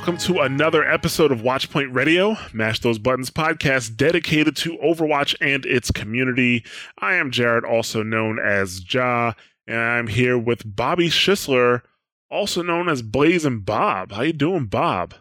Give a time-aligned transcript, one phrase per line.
[0.00, 5.66] Welcome to another episode of Watchpoint Radio, Mash Those Buttons podcast dedicated to Overwatch and
[5.66, 6.64] its community.
[6.96, 9.34] I am Jared, also known as Ja,
[9.66, 11.82] and I'm here with Bobby Schisler,
[12.30, 14.12] also known as Blaze and Bob.
[14.12, 15.12] How you doing, Bob?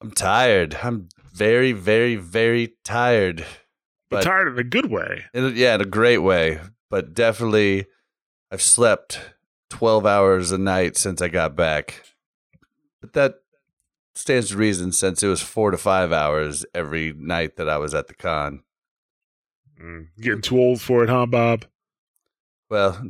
[0.00, 0.78] I'm tired.
[0.82, 3.46] I'm very, very, very tired.
[4.10, 5.26] But tired in a good way.
[5.32, 6.58] in a- yeah, in a great way.
[6.90, 7.86] But definitely,
[8.50, 9.20] I've slept
[9.70, 12.02] 12 hours a night since I got back.
[13.00, 13.34] But that
[14.14, 17.94] stands to reason since it was four to five hours every night that I was
[17.94, 18.62] at the con.
[19.80, 21.64] Mm, getting too old for it, huh, Bob?
[22.70, 23.02] Well,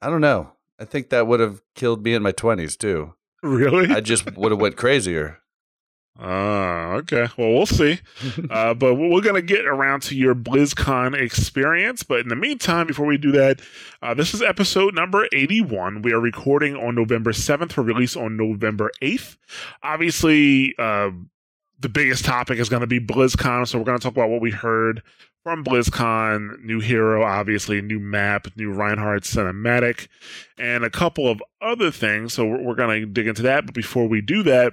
[0.00, 0.52] I don't know.
[0.78, 3.14] I think that would have killed me in my 20s too.
[3.42, 3.94] Really?
[3.94, 5.38] I just would have went crazier.
[6.18, 7.28] Ah, okay.
[7.36, 8.00] Well, we'll see.
[8.50, 12.02] uh, but we're going to get around to your BlizzCon experience.
[12.02, 13.60] But in the meantime, before we do that,
[14.02, 16.02] uh, this is episode number 81.
[16.02, 19.36] We are recording on November 7th for release on November 8th.
[19.82, 21.10] Obviously, uh,
[21.80, 23.68] the biggest topic is going to be BlizzCon.
[23.68, 25.02] So we're going to talk about what we heard
[25.44, 30.08] from BlizzCon, new hero, obviously, new map, new Reinhardt cinematic,
[30.58, 32.32] and a couple of other things.
[32.32, 33.66] So we're, we're going to dig into that.
[33.66, 34.72] But before we do that,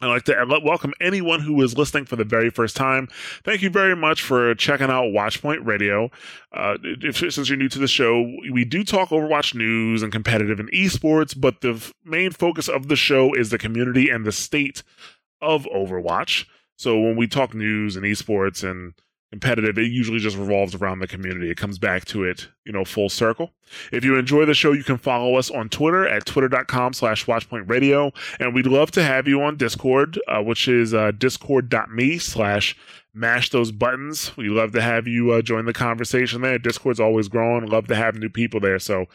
[0.00, 3.08] I'd like to uh, welcome anyone who is listening for the very first time.
[3.44, 6.10] Thank you very much for checking out Watchpoint Radio.
[6.52, 10.60] Uh, if, since you're new to the show, we do talk Overwatch news and competitive
[10.60, 14.32] and esports, but the f- main focus of the show is the community and the
[14.32, 14.82] state
[15.40, 16.44] of Overwatch.
[16.76, 18.92] So when we talk news and esports and
[19.30, 21.50] competitive, it usually just revolves around the community.
[21.50, 23.52] It comes back to it, you know, full circle.
[23.92, 28.14] If you enjoy the show, you can follow us on Twitter at twitter.com slash watchpointradio.
[28.38, 32.76] And we'd love to have you on Discord, uh, which is uh, discord.me slash
[33.16, 34.36] mash those buttons.
[34.36, 36.58] We'd love to have you uh, join the conversation there.
[36.58, 37.66] Discord's always growing.
[37.66, 38.78] Love to have new people there.
[38.78, 39.06] So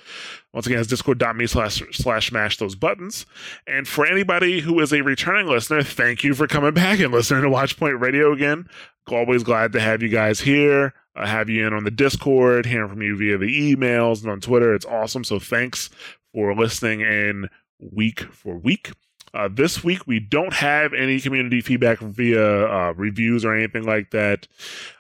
[0.53, 3.25] once again, it's discord.me slash slash mash those buttons.
[3.67, 7.43] And for anybody who is a returning listener, thank you for coming back and listening
[7.43, 8.67] to Watchpoint Radio again.
[9.07, 10.93] Always glad to have you guys here.
[11.15, 14.39] Uh, have you in on the Discord, hearing from you via the emails and on
[14.39, 14.73] Twitter.
[14.73, 15.23] It's awesome.
[15.23, 15.89] So thanks
[16.33, 18.91] for listening in week for week.
[19.33, 24.11] Uh, this week we don't have any community feedback via uh, reviews or anything like
[24.11, 24.47] that.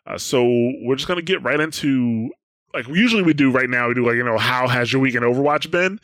[0.05, 0.43] Uh, so
[0.81, 2.29] we're just gonna get right into
[2.73, 3.87] like usually we do right now.
[3.87, 5.99] We do like you know how has your week in Overwatch been?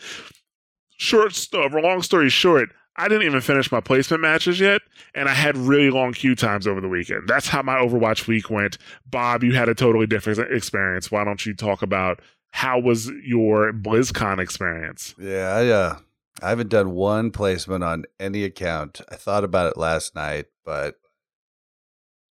[0.98, 4.82] Short, st- long story short, I didn't even finish my placement matches yet,
[5.14, 7.28] and I had really long queue times over the weekend.
[7.28, 8.80] That's how my Overwatch week went.
[9.06, 11.12] Bob, you had a totally different experience.
[11.12, 12.22] Why don't you talk about
[12.52, 15.14] how was your BlizzCon experience?
[15.20, 15.98] Yeah, I uh
[16.42, 19.02] I haven't done one placement on any account.
[19.10, 20.96] I thought about it last night, but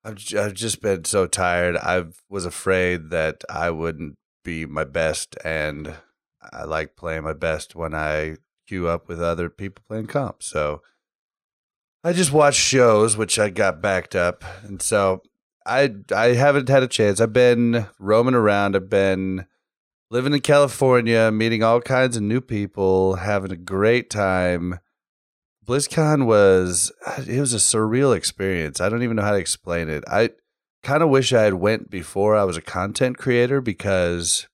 [0.05, 1.77] I've I've just been so tired.
[1.77, 5.95] I was afraid that I wouldn't be my best, and
[6.53, 10.43] I like playing my best when I queue up with other people playing comp.
[10.43, 10.83] So
[12.03, 15.23] I just watched shows, which I got backed up, and so
[15.65, 17.21] I I haven't had a chance.
[17.21, 18.77] I've been roaming around.
[18.77, 19.47] I've been
[20.15, 24.79] living in California, meeting all kinds of new people, having a great time.
[25.67, 28.81] BlizzCon was uh, it was a surreal experience.
[28.81, 30.05] I don't even know how to explain it.
[30.07, 30.31] I
[30.85, 34.47] kind of wish I had went before I was a content creator because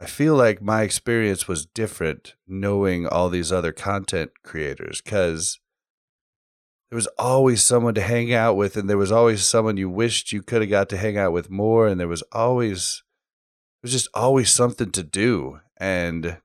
[0.00, 5.58] I feel like my experience was different knowing all these other content creators cuz
[6.90, 10.30] there was always someone to hang out with and there was always someone you wished
[10.30, 13.02] you could have got to hang out with more and there was always
[13.86, 16.38] there's just always something to do and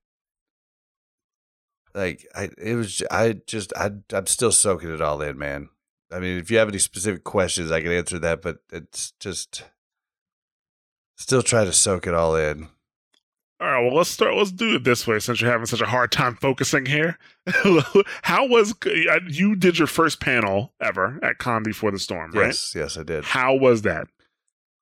[1.96, 5.70] like I it was I just I I'm still soaking it all in, man.
[6.12, 9.64] I mean, if you have any specific questions, I can answer that, but it's just
[11.18, 12.68] still try to soak it all in.
[13.60, 14.36] All right, well, let's start.
[14.36, 17.18] Let's do it this way since you're having such a hard time focusing here.
[18.22, 22.48] How was uh, you did your first panel ever at Con Before the Storm, right?
[22.48, 23.26] Yes, yes, I did.
[23.26, 24.08] How was that?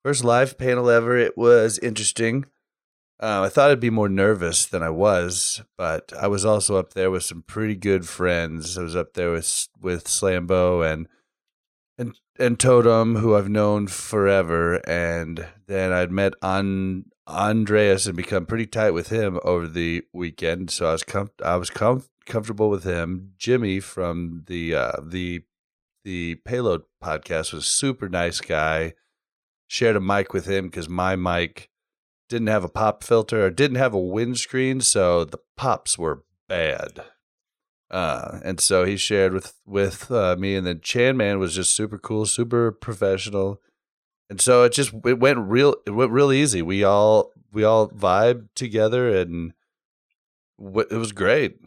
[0.04, 1.18] First live panel ever.
[1.18, 2.46] It was interesting.
[3.22, 6.94] Uh, I thought I'd be more nervous than I was, but I was also up
[6.94, 8.78] there with some pretty good friends.
[8.78, 11.08] I was up there with with Slambo and
[11.98, 18.46] and and Totem, who I've known forever, and then I'd met on Andreas and become
[18.46, 20.72] pretty tight with him over the weekend.
[20.72, 23.34] So I was com- I was com- comfortable with him.
[23.38, 25.42] Jimmy from the uh, the
[26.06, 28.94] the Payload podcast was a super nice guy.
[29.72, 31.70] Shared a mic with him because my mic
[32.28, 37.04] didn't have a pop filter or didn't have a windscreen, so the pops were bad.
[37.92, 41.76] Uh, and so he shared with with uh, me, and then Chan Man was just
[41.76, 43.62] super cool, super professional,
[44.28, 46.64] and so it just it went real it went real easy.
[46.64, 49.54] We all we all vibed together, and
[50.60, 51.60] w- it was great.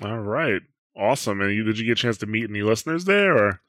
[0.00, 0.62] All right.
[0.96, 1.40] Awesome.
[1.40, 3.36] And you, did you get a chance to meet any listeners there?
[3.36, 3.60] Or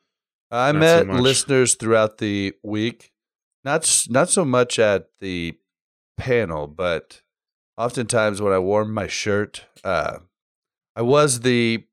[0.53, 3.11] I Not met listeners throughout the week,
[3.65, 5.57] not not so much at the
[6.17, 7.21] panel, but
[7.77, 10.19] oftentimes when I wore my shirt, uh,
[10.95, 11.85] I was the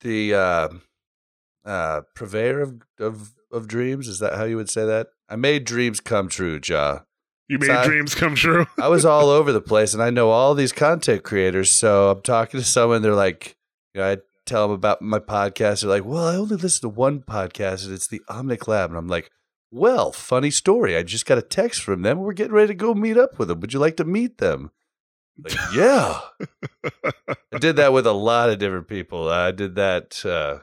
[0.00, 0.68] the uh,
[1.64, 4.08] uh, purveyor of, of of dreams.
[4.08, 5.08] Is that how you would say that?
[5.28, 7.00] I made dreams come true, Ja.
[7.48, 8.66] you made So I- dreams come true?
[8.80, 11.70] I was all over the place, and I know all these content creators.
[11.70, 13.02] So I'm talking to someone.
[13.02, 13.56] They're like,
[13.94, 15.80] you know, I tell them about my podcast.
[15.80, 18.98] They're like, "Well, I only listen to one podcast, and it's the Omnic Lab." And
[18.98, 19.30] I'm like,
[19.70, 20.96] "Well, funny story.
[20.96, 22.18] I just got a text from them.
[22.18, 23.60] We're getting ready to go meet up with them.
[23.60, 24.70] Would you like to meet them?"
[25.42, 26.20] Like, yeah.
[27.52, 29.28] I did that with a lot of different people.
[29.28, 30.60] I did that uh,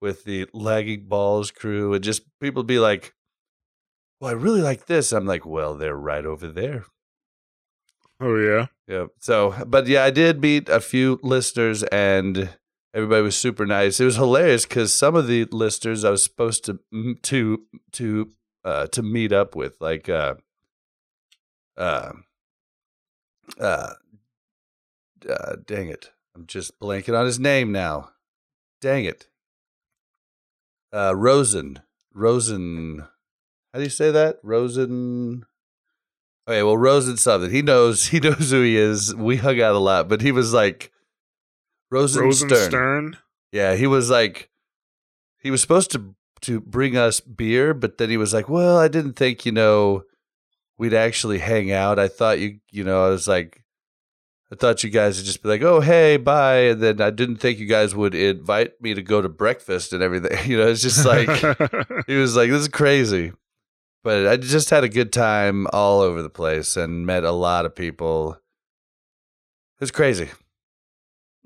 [0.00, 3.14] with the Lagging Balls crew, and just people be like,
[4.20, 6.86] "Well, I really like this." I'm like, "Well, they're right over there."
[8.22, 8.66] oh, yeah.
[8.86, 9.06] Yeah.
[9.18, 12.50] So, but yeah, I did meet a few listeners, and
[12.94, 14.00] everybody was super nice.
[14.00, 16.78] It was hilarious because some of the listeners I was supposed to
[17.22, 17.62] to
[17.92, 18.30] to
[18.64, 20.34] uh, to meet up with, like uh,
[21.76, 22.12] uh,
[23.60, 23.94] uh,
[25.28, 28.10] uh, dang it, I'm just blanking on his name now.
[28.80, 29.28] Dang it,
[30.92, 31.80] uh, Rosen,
[32.12, 33.06] Rosen.
[33.72, 34.38] How do you say that?
[34.42, 35.46] Rosen.
[36.48, 37.50] Okay, well, Rosen something.
[37.50, 38.06] He knows.
[38.12, 39.14] He knows who he is.
[39.14, 40.91] We hung out a lot, but he was like
[41.92, 42.66] Rosen, Rosenstern.
[42.66, 43.16] Stern.
[43.52, 44.48] Yeah, he was like
[45.38, 48.88] he was supposed to to bring us beer, but then he was like, "Well, I
[48.88, 50.04] didn't think you know
[50.78, 51.98] we'd actually hang out.
[51.98, 53.62] I thought you you know I was like
[54.50, 57.36] I thought you guys would just be like, "Oh, hey, bye," and then I didn't
[57.36, 60.36] think you guys would invite me to go to breakfast and everything.
[60.50, 61.28] You know, it's just like
[62.06, 63.32] he was like, "This is crazy,"
[64.02, 67.66] but I just had a good time all over the place and met a lot
[67.66, 68.32] of people.
[68.34, 70.30] It was crazy.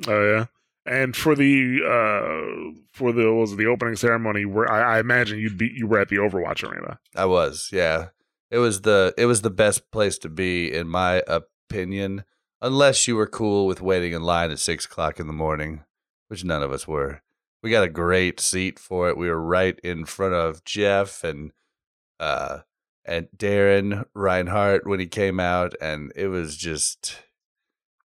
[0.06, 0.46] Oh yeah.
[0.84, 5.38] And for the uh for the was it, the opening ceremony where I, I imagine
[5.38, 6.98] you'd be you were at the Overwatch arena.
[7.14, 8.08] I was, yeah.
[8.50, 12.24] It was the it was the best place to be in my opinion,
[12.62, 15.84] unless you were cool with waiting in line at six o'clock in the morning,
[16.28, 17.22] which none of us were.
[17.62, 19.16] We got a great seat for it.
[19.16, 21.50] We were right in front of Jeff and
[22.20, 22.60] uh
[23.04, 27.22] and Darren Reinhardt when he came out, and it was just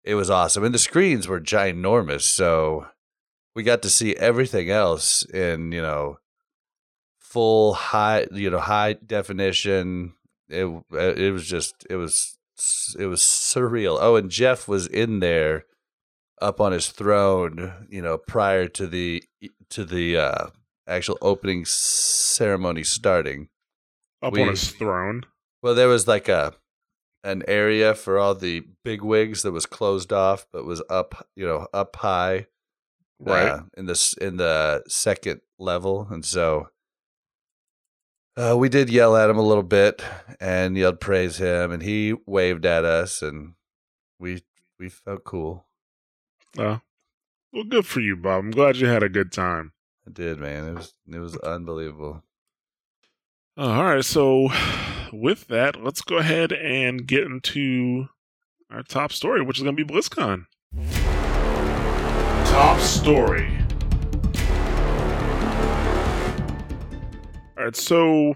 [0.04, 0.64] it was awesome.
[0.64, 2.88] And the screens were ginormous, so
[3.56, 6.18] we got to see everything else in, you know,
[7.20, 10.14] full high you know high definition
[10.50, 12.38] it it was just it was
[13.00, 15.64] it was surreal oh and jeff was in there
[16.42, 19.24] up on his throne you know prior to the
[19.70, 20.48] to the uh
[20.86, 23.48] actual opening ceremony starting
[24.22, 25.24] Up We- on his throne.
[25.62, 26.54] well there was like a
[27.24, 31.46] an area for all the big wigs that was closed off but was up you
[31.46, 32.48] know up high
[33.24, 33.50] Right.
[33.50, 36.70] uh, in this in the second level, and so
[38.36, 40.02] uh, we did yell at him a little bit
[40.40, 43.54] and yelled praise him, and he waved at us, and
[44.20, 44.42] we
[44.80, 45.68] we felt cool.
[46.58, 46.82] Oh.
[47.54, 48.40] Well good for you, Bob.
[48.46, 49.74] I'm glad you had a good time.
[50.08, 50.70] I did, man.
[50.70, 52.24] It was it was unbelievable.
[53.56, 54.50] Uh, all right, so
[55.12, 58.10] with that, let's go ahead and get into
[58.70, 60.46] our top story, which is going to be BlizzCon.
[62.48, 63.58] Top story.
[67.58, 68.36] All right, so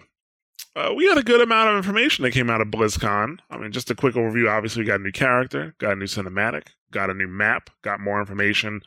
[0.76, 3.40] uh, we had a good amount of information that came out of BlizzCon.
[3.50, 4.50] I mean, just a quick overview.
[4.50, 8.00] Obviously, we got a new character, got a new cinematic, got a new map, got
[8.00, 8.82] more information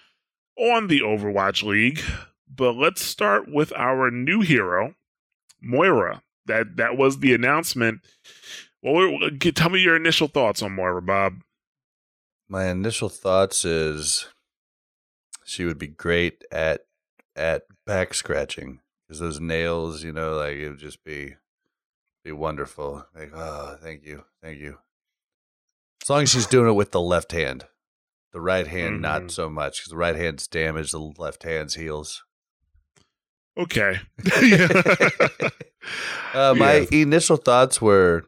[0.56, 2.00] on the Overwatch League.
[2.48, 4.94] But let's start with our new hero,
[5.62, 6.22] Moira.
[6.48, 8.00] That that was the announcement.
[8.82, 11.42] Well, we- we- tell me your initial thoughts on Moira, Bob.
[12.48, 14.28] My initial thoughts is
[15.44, 16.86] she would be great at
[17.36, 21.36] at back scratching because those nails, you know, like it would just be
[22.24, 23.06] be wonderful.
[23.14, 24.78] Like, oh, thank you, thank you.
[26.02, 27.66] As long as she's doing it with the left hand.
[28.32, 29.00] The right hand, Mhm.
[29.00, 32.24] not so much, because the right hand's damaged, the left hand's heals.
[33.58, 33.98] Okay.
[36.34, 36.86] Uh, my Yeah.
[37.02, 38.24] initial thoughts were,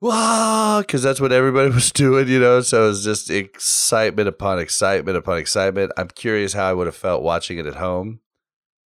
[0.00, 2.60] wow, because that's what everybody was doing, you know.
[2.60, 5.92] So it was just excitement upon excitement upon excitement.
[5.96, 8.20] I'm curious how I would have felt watching it at home,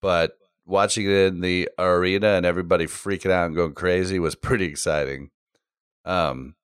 [0.00, 4.64] but watching it in the arena and everybody freaking out and going crazy was pretty
[4.66, 5.30] exciting.
[6.04, 6.56] Um,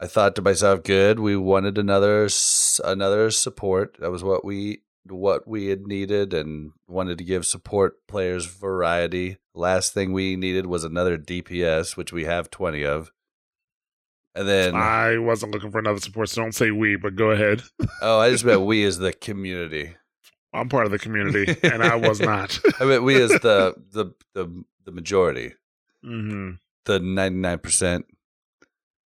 [0.00, 2.28] I thought to myself, good, we wanted another
[2.84, 3.96] another support.
[3.98, 9.38] That was what we what we had needed and wanted to give support players variety.
[9.54, 13.12] Last thing we needed was another DPS, which we have 20 of.
[14.34, 17.62] And then I wasn't looking for another support, so don't say we, but go ahead.
[18.02, 19.94] oh, I just meant we as the community.
[20.52, 22.58] I'm part of the community, and I was not.
[22.80, 25.52] I meant we as the the the the majority.
[26.02, 26.52] hmm
[26.86, 28.04] the 99%.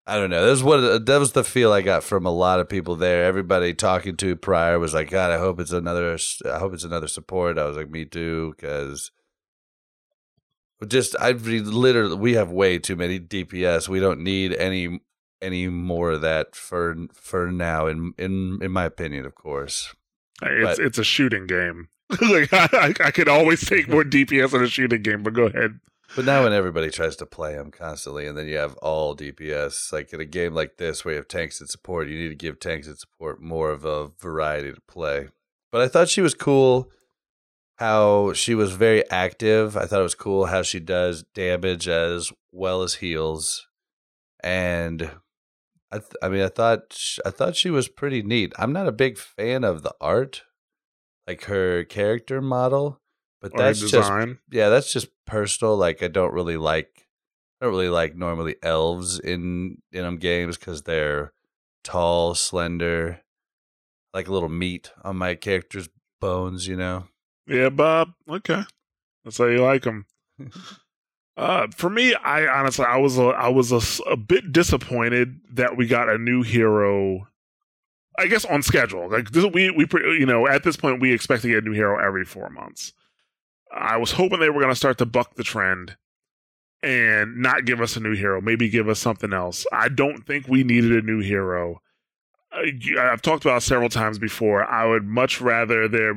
[0.10, 0.42] I don't know.
[0.46, 3.26] That was what that was the feel I got from a lot of people there.
[3.26, 6.18] Everybody talking to prior was like, "God, I hope it's another.
[6.46, 9.12] I hope it's another support." I was like, "Me too," because
[10.88, 13.90] just I literally we have way too many DPS.
[13.90, 15.02] We don't need any
[15.42, 17.88] any more of that for for now.
[17.88, 19.94] In in in my opinion, of course.
[20.42, 21.90] It's But- it's a shooting game.
[22.22, 25.44] like I, I, I could always take more DPS in a shooting game, but go
[25.48, 25.82] ahead.
[26.16, 29.92] But now when everybody tries to play them constantly, and then you have all DPS,
[29.92, 32.36] like in a game like this where you have tanks and support, you need to
[32.36, 35.28] give tanks and support more of a variety to play.
[35.72, 36.90] But I thought she was cool
[37.78, 39.78] how she was very active.
[39.78, 43.68] I thought it was cool how she does damage as well as heals.
[44.44, 45.12] And
[45.92, 48.54] I th- I mean I thought sh- I thought she was pretty neat.
[48.58, 50.44] I'm not a big fan of the art,
[51.28, 53.02] like her character model,
[53.42, 54.12] but that's just
[54.52, 55.78] yeah, that's just personal.
[55.78, 57.08] Like I don't really like
[57.62, 61.34] I don't really like normally elves in in games because they're
[61.84, 63.22] tall, slender,
[64.14, 65.90] like a little meat on my character's
[66.20, 66.68] bones.
[66.68, 67.08] You know.
[67.48, 68.14] Yeah, Bob.
[68.30, 68.64] Okay,
[69.24, 70.06] that's how you like them.
[71.38, 75.78] Uh, for me, I honestly, I was a, I was a, a bit disappointed that
[75.78, 77.28] we got a new hero.
[78.18, 79.08] I guess on schedule.
[79.08, 79.86] Like this, we we
[80.18, 82.92] you know at this point we expect to get a new hero every four months.
[83.72, 85.98] I was hoping they were going to start to buck the trend
[86.84, 88.42] and not give us a new hero.
[88.42, 89.66] Maybe give us something else.
[89.72, 91.82] I don't think we needed a new hero.
[92.52, 94.64] Uh, I've talked about several times before.
[94.64, 96.16] I would much rather there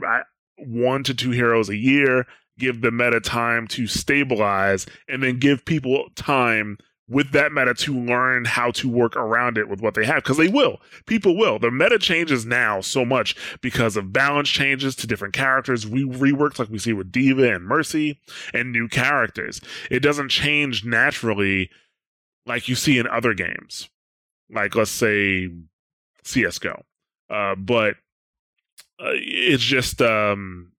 [0.58, 2.26] one to two heroes a year
[2.58, 6.76] give the meta time to stabilize and then give people time
[7.10, 10.36] with that meta to learn how to work around it with what they have because
[10.36, 10.80] they will.
[11.06, 11.58] People will.
[11.58, 15.86] The meta changes now so much because of balance changes to different characters.
[15.86, 18.20] We reworked like we see with D.Va and mercy
[18.54, 19.60] and new characters.
[19.90, 21.68] It doesn't change naturally
[22.46, 23.90] like you see in other games.
[24.48, 25.50] Like let's say
[26.24, 26.82] csgo
[27.30, 27.94] uh, but
[29.00, 30.72] uh, it's just um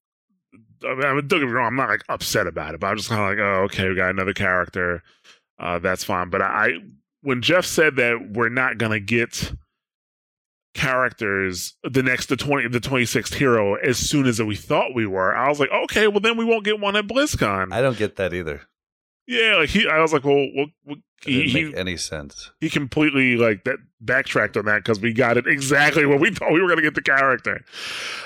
[0.83, 3.09] I mean, don't get me wrong, I'm not like upset about it, but I'm just
[3.09, 5.03] kind of like, oh, okay, we got another character.
[5.61, 6.29] Uh, that's fine.
[6.29, 6.71] But I,
[7.21, 9.53] when Jeff said that we're not gonna get
[10.73, 15.35] characters the next the 20 the 26th hero as soon as we thought we were
[15.35, 18.15] i was like okay well then we won't get one at blizzcon I don't get
[18.15, 18.61] that either.
[19.27, 22.51] yeah like he i was like well, well, well he, didn't he, any sense.
[22.61, 26.53] he completely like that backtracked on that because we got it exactly what we thought
[26.53, 27.65] we were going to get the character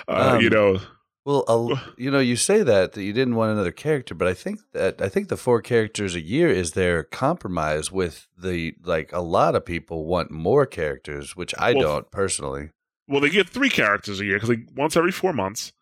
[0.08, 0.80] uh, Um, you know
[1.26, 4.36] Well, a, you know, you say that that you didn't want another character, but I
[4.36, 9.12] think that I think the four characters a year is their compromise with the like
[9.12, 12.70] a lot of people want more characters, which I Well, don't personally.
[13.08, 15.74] well they get three characters a year because like once every four months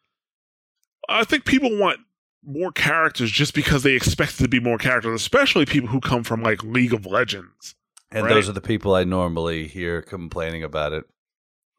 [1.09, 1.99] i think people want
[2.45, 6.41] more characters just because they expect to be more characters especially people who come from
[6.43, 7.75] like league of legends
[8.11, 8.29] And Right.
[8.29, 11.05] those are the people I normally hear complaining about it.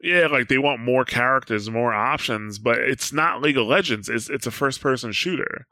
[0.04, 4.08] Yeah like they want more characters more options but it's not league of legends.
[4.08, 5.66] It's it's a first person shooter.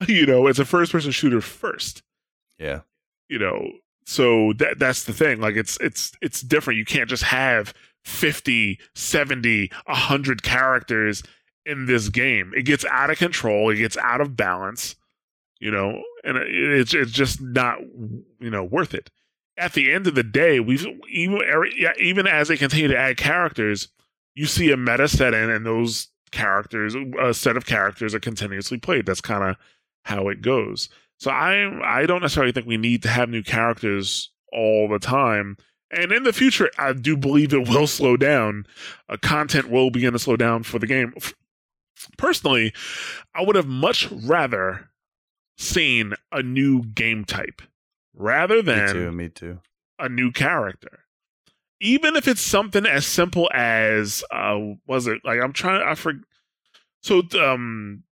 [0.06, 2.02] You know it's a first person shooter first.
[2.58, 2.80] Yeah.
[3.28, 3.68] you know
[4.06, 5.40] so that that's the thing.
[5.40, 6.78] Like it's it's it's different.
[6.78, 11.22] You can't just have 50 70 100 characters
[11.66, 12.52] in this game.
[12.56, 13.70] It gets out of control.
[13.70, 14.94] It gets out of balance
[15.60, 16.48] you know and it-
[16.80, 17.80] it's it's just not
[18.38, 19.10] you know worth it
[19.58, 21.40] at the end of the day we've even
[21.98, 23.88] even as they continue to add characters
[24.34, 28.78] you see a meta set in and those characters a set of characters are continuously
[28.78, 29.56] played that's kind of
[30.04, 30.88] how it goes
[31.18, 35.56] so I I don't necessarily think we need to have new characters all the time.
[35.90, 38.66] And in the future, I do believe it will slow down.
[39.08, 41.14] Uh, content will begin to slow down for the game.
[42.16, 42.72] Personally,
[43.34, 44.90] I would have much rather
[45.56, 47.62] seen a new game type
[48.18, 49.12] rather than Me too.
[49.12, 49.60] Me too.
[49.98, 51.00] a new character.
[51.80, 56.22] even if it's something as simple as uh was it like I'm trying I forget
[57.02, 58.02] so um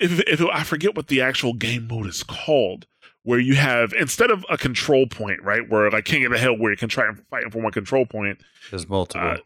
[0.00, 2.86] if if I forget what the actual game mode is called
[3.24, 6.56] where you have instead of a control point right where like King of the Hill
[6.58, 8.38] where you can try and fight for one control point
[8.70, 9.28] There's multiple.
[9.28, 9.36] uh,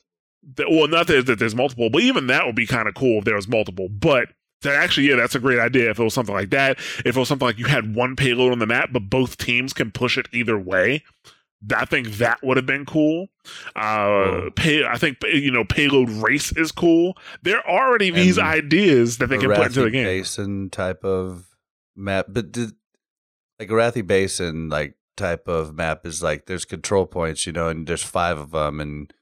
[0.56, 3.18] th- well not that, that there's multiple but even that would be kind of cool
[3.18, 4.28] if there was multiple but
[4.62, 7.16] that actually yeah that's a great idea if it was something like that if it
[7.16, 10.16] was something like you had one payload on the map but both teams can push
[10.16, 11.02] it either way
[11.75, 13.28] I think that would have been cool.
[13.76, 17.16] Uh, pay, I think you know payload race is cool.
[17.42, 20.04] There are already these ideas that they can put into the game.
[20.04, 21.47] Basin type of
[21.95, 22.73] map, but did,
[23.59, 27.87] like Arathi Basin like type of map is like there's control points, you know, and
[27.87, 29.12] there's five of them, and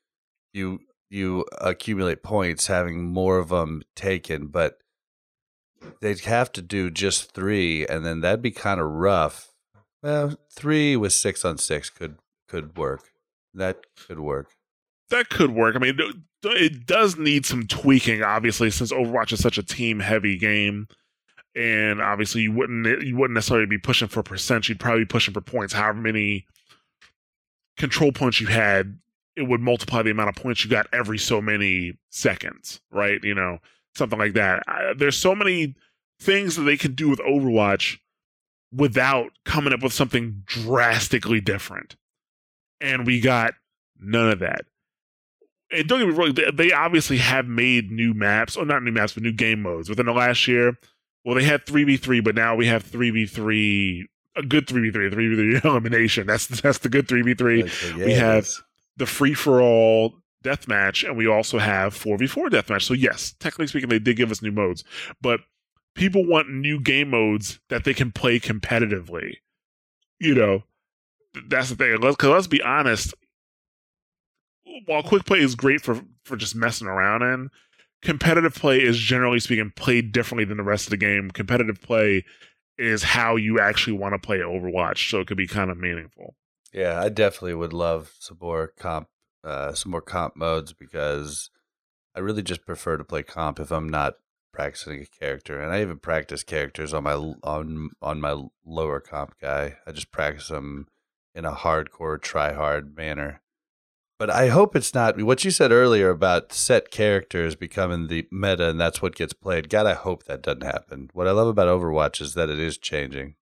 [0.54, 0.80] you
[1.10, 4.78] you accumulate points having more of them taken, but
[6.00, 9.52] they'd have to do just three, and then that'd be kind of rough.
[10.02, 12.16] Well, three with six on six could
[12.48, 13.12] could work.
[13.54, 14.52] That could work.
[15.10, 15.76] That could work.
[15.76, 15.98] I mean,
[16.44, 20.86] it does need some tweaking, obviously, since Overwatch is such a team heavy game.
[21.56, 24.68] And obviously, you wouldn't you wouldn't necessarily be pushing for percent.
[24.68, 25.72] You'd probably be pushing for points.
[25.72, 26.46] However many
[27.76, 28.98] control points you had,
[29.34, 33.18] it would multiply the amount of points you got every so many seconds, right?
[33.24, 33.58] You know,
[33.94, 34.62] something like that.
[34.66, 35.74] I, there's so many
[36.20, 37.98] things that they can do with Overwatch
[38.72, 41.96] without coming up with something drastically different.
[42.80, 43.54] And we got
[43.98, 44.62] none of that.
[45.72, 48.90] And don't get me wrong, they- they obviously have made new maps, or not new
[48.92, 50.78] maps, but new game modes within the last year.
[51.24, 54.04] Well, they had 3v3, but now we have 3v3,
[54.36, 56.26] a good 3v3, 3v3 elimination.
[56.26, 58.48] That's that's the good 3v3 Like, we have-
[58.96, 62.82] the free for all deathmatch, and we also have 4v4 deathmatch.
[62.82, 64.84] So, yes, technically speaking, they did give us new modes,
[65.20, 65.40] but
[65.94, 69.34] people want new game modes that they can play competitively.
[70.18, 70.64] You know,
[71.48, 72.00] that's the thing.
[72.00, 73.14] Let's, cause let's be honest.
[74.86, 77.50] While quick play is great for for just messing around in,
[78.02, 81.30] competitive play is generally speaking played differently than the rest of the game.
[81.30, 82.24] Competitive play
[82.78, 86.34] is how you actually want to play Overwatch, so it could be kind of meaningful.
[86.72, 89.08] Yeah, I definitely would love some more comp,
[89.44, 91.50] uh, some more comp modes because
[92.14, 94.14] I really just prefer to play comp if I'm not
[94.52, 99.38] practicing a character, and I even practice characters on my on on my lower comp
[99.40, 99.76] guy.
[99.86, 100.88] I just practice them
[101.34, 103.40] in a hardcore, try hard manner.
[104.18, 108.68] But I hope it's not what you said earlier about set characters becoming the meta,
[108.68, 109.70] and that's what gets played.
[109.70, 111.08] God, I hope that doesn't happen.
[111.14, 113.36] What I love about Overwatch is that it is changing.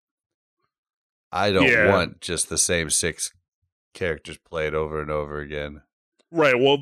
[1.32, 1.88] I don't Yeah.
[1.88, 3.32] want just the same six
[3.96, 5.82] characters played over and over again.
[6.30, 6.60] Right.
[6.60, 6.78] Well,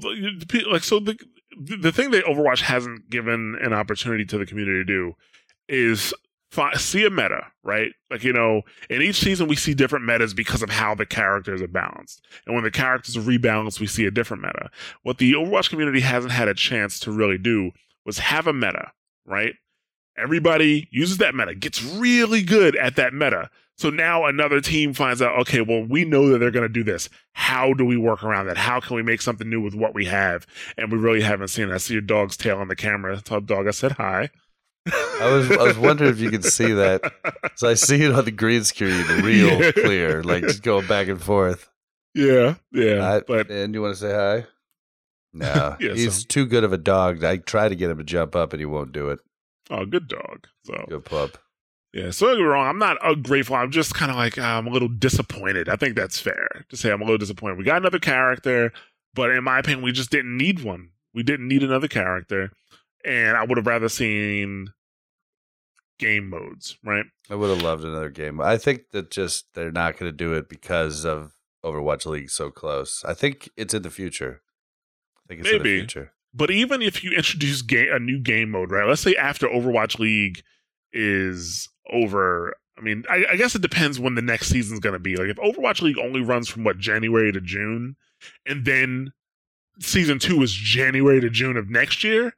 [0.69, 1.17] like so the
[1.57, 5.13] the thing that Overwatch hasn't given an opportunity to the community to do
[5.69, 6.13] is
[6.51, 7.91] fi- see a meta, right?
[8.09, 11.61] Like you know, in each season we see different metas because of how the characters
[11.61, 14.69] are balanced, and when the characters are rebalanced, we see a different meta.
[15.03, 17.71] What the Overwatch community hasn't had a chance to really do
[18.05, 18.91] was have a meta,
[19.25, 19.53] right?
[20.17, 23.49] Everybody uses that meta, gets really good at that meta.
[23.77, 26.83] So now another team finds out, okay, well, we know that they're going to do
[26.83, 27.09] this.
[27.33, 28.57] How do we work around that?
[28.57, 30.45] How can we make something new with what we have?
[30.77, 31.73] And we really haven't seen it.
[31.73, 33.19] I see your dog's tail on the camera.
[33.21, 34.29] Tell the dog I said hi.
[34.91, 37.11] I was I was wondering if you could see that.
[37.55, 39.71] So I see it on the green screen, real Yeah.
[39.71, 41.69] clear, like just going back and forth.
[42.15, 43.07] yeah, yeah.
[43.15, 44.45] I- but and you want to say hi?
[45.33, 47.23] No, Yeah, he's so- too good of a dog.
[47.23, 49.19] I try to get him to jump up, and he won't do it.
[49.69, 50.47] oh, good dog.
[50.65, 51.37] So Good pup.
[51.93, 52.09] Yeah.
[52.11, 52.67] So don't get me wrong.
[52.67, 53.55] I'm not uh, grateful.
[53.55, 55.69] I'm just kind of like uh, I'm a little disappointed.
[55.69, 57.57] I think that's fair to say I'm a little disappointed.
[57.57, 58.71] We got another character,
[59.13, 60.89] but in my opinion, we just didn't need one.
[61.13, 62.51] We didn't need another character,
[63.05, 64.73] and I would have rather seen
[65.99, 67.05] game modes, right?
[67.29, 68.41] I would have loved another game.
[68.41, 72.51] I think that just they're not going to do it because of Overwatch League so
[72.51, 73.03] close.
[73.05, 74.41] I think it's in the future.
[75.17, 75.79] I think it's in the Maybe.
[75.79, 76.11] future.
[76.33, 78.87] But even if you introduce game, a new game mode, right?
[78.87, 80.43] Let's say after Overwatch League
[80.93, 82.55] is over.
[82.77, 85.15] I mean, I, I guess it depends when the next season's going to be.
[85.15, 87.95] Like, if Overwatch League only runs from what January to June,
[88.45, 89.13] and then
[89.79, 92.33] season two is January to June of next year,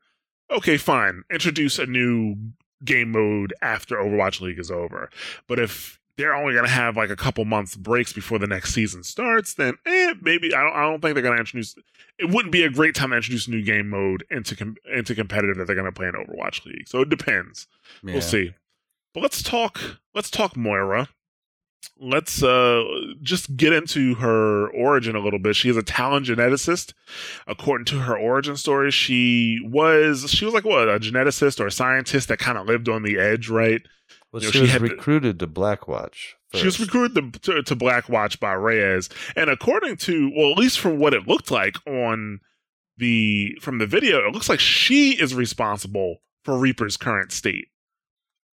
[0.51, 1.23] okay, fine.
[1.31, 2.35] Introduce a new
[2.83, 5.09] game mode after Overwatch League is over.
[5.47, 8.73] But if they're only going to have like a couple months breaks before the next
[8.73, 10.73] season starts, then eh, maybe I don't.
[10.73, 11.75] I don't think they're going to introduce.
[12.17, 15.15] It wouldn't be a great time to introduce a new game mode into com- into
[15.15, 16.87] competitive that they're going to play in Overwatch League.
[16.87, 17.67] So it depends.
[18.03, 18.13] Yeah.
[18.13, 18.53] We'll see.
[19.13, 19.79] But let's talk.
[20.13, 21.09] Let's talk Moira.
[21.99, 22.83] Let's uh
[23.21, 25.55] just get into her origin a little bit.
[25.55, 26.93] She is a talent geneticist.
[27.47, 31.71] According to her origin story, she was she was like what a geneticist or a
[31.71, 33.81] scientist that kind of lived on the edge, right?
[34.35, 37.73] Well, You know, she, she was recruited to Blackwatch She was recruited to, to, to
[37.73, 41.75] Black Watch by Reyes, and according to, well, at least from what it looked like
[41.87, 42.41] on
[42.97, 47.69] the from the video, it looks like she is responsible for Reaper's current state.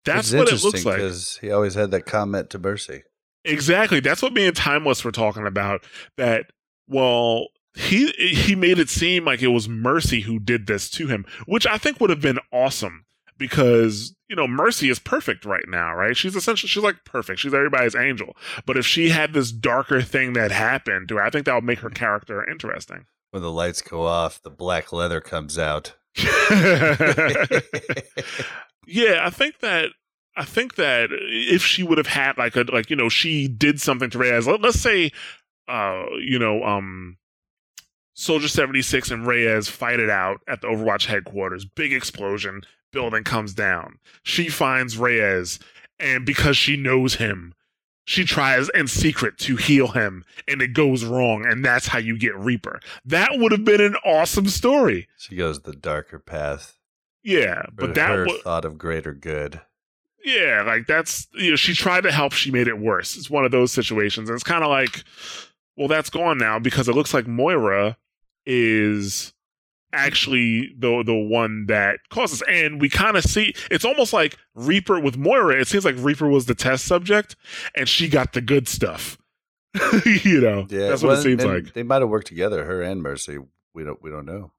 [0.06, 0.96] That's It's what it looks like.
[0.96, 3.02] because he always had that comment to Mercy.
[3.44, 4.00] Exactly.
[4.00, 5.84] That's what me and Timeless were talking about.
[6.16, 6.46] That
[6.88, 11.26] well, he he made it seem like it was Mercy who did this to him,
[11.44, 13.04] which I think would have been awesome
[13.38, 16.16] because you know Mercy is perfect right now, right?
[16.16, 17.40] She's essentially she's like perfect.
[17.40, 18.36] She's everybody's angel.
[18.64, 21.64] But if she had this darker thing that happened to her, I think that would
[21.64, 23.06] make her character interesting.
[23.30, 25.94] When the lights go off, the black leather comes out.
[28.86, 29.90] yeah, I think that
[30.36, 33.80] I think that if she would have had like a like you know she did
[33.80, 34.46] something to Reyes.
[34.46, 35.10] Let, let's say,
[35.66, 37.16] uh, you know, um,
[38.14, 41.64] Soldier seventy six and Reyes fight it out at the Overwatch headquarters.
[41.64, 42.62] Big explosion,
[42.96, 43.98] building comes down.
[44.22, 45.58] She finds Reyes,
[46.00, 47.52] and because she knows him.
[48.08, 52.16] She tries in secret to heal him, and it goes wrong, and that's how you
[52.16, 52.78] get Reaper.
[53.04, 55.08] That would have been an awesome story.
[55.18, 56.78] she goes the darker path.
[57.24, 59.60] Yeah, But but that her thought of greater good.
[60.24, 63.16] Yeah, like that's you know, she tried to help, she made it worse.
[63.16, 64.28] It's one of those situations.
[64.28, 65.02] And it's kind of like,
[65.76, 67.96] well, that's gone now because it looks like Moira
[68.46, 69.32] is
[69.92, 75.00] actually the the one that causes and we kind of see it's almost like Reaper
[75.00, 77.36] with Moira, it seems like Reaper was the test subject
[77.74, 79.18] and she got the good stuff.
[80.24, 80.66] you know.
[80.68, 81.74] Yeah, that's what well, it seems like.
[81.74, 83.38] They might have worked together, her and Mercy.
[83.74, 84.02] We don't.
[84.02, 84.52] We don't know.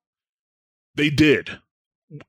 [0.95, 1.59] They did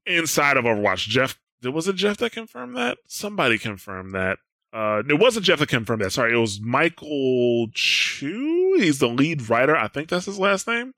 [0.07, 1.09] inside of Overwatch.
[1.09, 2.99] Jeff, there was it Jeff that confirmed that?
[3.07, 4.39] Somebody confirmed that.
[4.73, 6.13] Uh, it wasn't Jeff that confirmed that.
[6.13, 8.77] Sorry, it was Michael Chu.
[8.79, 9.77] He's the lead writer.
[9.77, 10.95] I think that's his last name.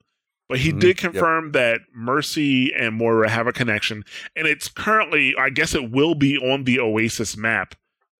[0.51, 1.11] But he Mhm, did yep.
[1.13, 4.03] confirm that Mercy and Moira have a connection,
[4.35, 7.73] and it's currently, I guess, it will be on the Oasis map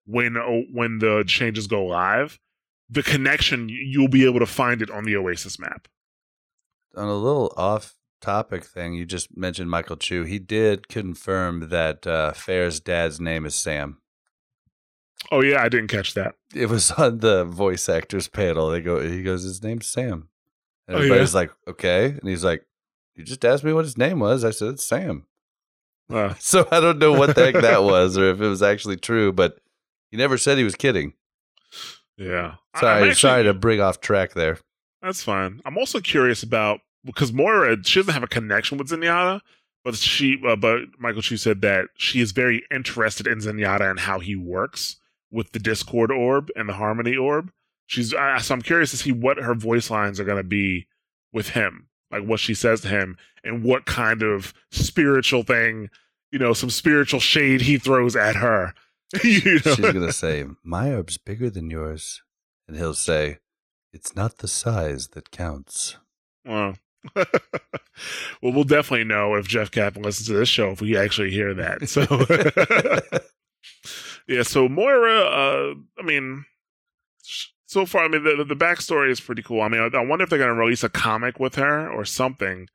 [0.06, 2.38] when oh, when the changes go live.
[2.88, 5.88] The connection, you'll be able to find it on the Oasis map.
[6.96, 10.24] On a little off-topic thing, you just mentioned Michael Chu.
[10.24, 13.98] He did confirm that uh, Pharah's dad's name is Sam.
[15.30, 16.34] Oh yeah, I didn't catch that.
[16.54, 18.70] It was on the voice actors panel.
[18.70, 19.00] They go.
[19.00, 20.28] He goes, "His name's Sam."
[20.88, 21.04] And Oh, yeah?
[21.06, 22.64] everybody's like, "Okay," and he's like,
[23.14, 25.26] "You just asked me what his name was." I said, "It's Sam."
[26.38, 29.32] So I don't know what the heck that was, or if it was actually true,
[29.32, 29.58] but
[30.10, 31.14] he never said he was kidding.
[32.18, 32.56] yeah.
[32.78, 34.58] Sorry, actually- sorry to bring off track there.
[35.00, 35.60] That's fine.
[35.64, 39.40] I'm also curious about because Moira she doesn't have a connection with Zenyatta,
[39.84, 44.00] but she uh, but Michael Chu said that she is very interested in Zenyatta and
[44.00, 44.96] how he works
[45.30, 47.50] with the Discord orb and the Harmony orb.
[47.86, 50.86] She's uh, so I'm curious to see what her voice lines are going to be
[51.32, 55.90] with him, like what she says to him, and what kind of spiritual thing,
[56.30, 58.74] you know, some spiritual shade he throws at her.
[59.24, 59.74] you know?
[59.74, 62.22] She's gonna say, "My orb's bigger than yours,"
[62.66, 63.38] and he'll say,
[63.92, 65.96] "It's not the size that counts."
[66.46, 66.76] Well,
[67.14, 67.26] well,
[68.42, 71.88] we'll definitely know if Jeff Kaplan listens to this show if we actually hear that.
[71.88, 72.06] So,
[74.28, 74.42] yeah.
[74.42, 76.44] So Moira, uh, I mean,
[77.72, 79.62] so far, I mean, the the backstory is pretty cool.
[79.62, 82.04] I mean, I, I wonder if they're going to release a comic with her or
[82.04, 82.68] something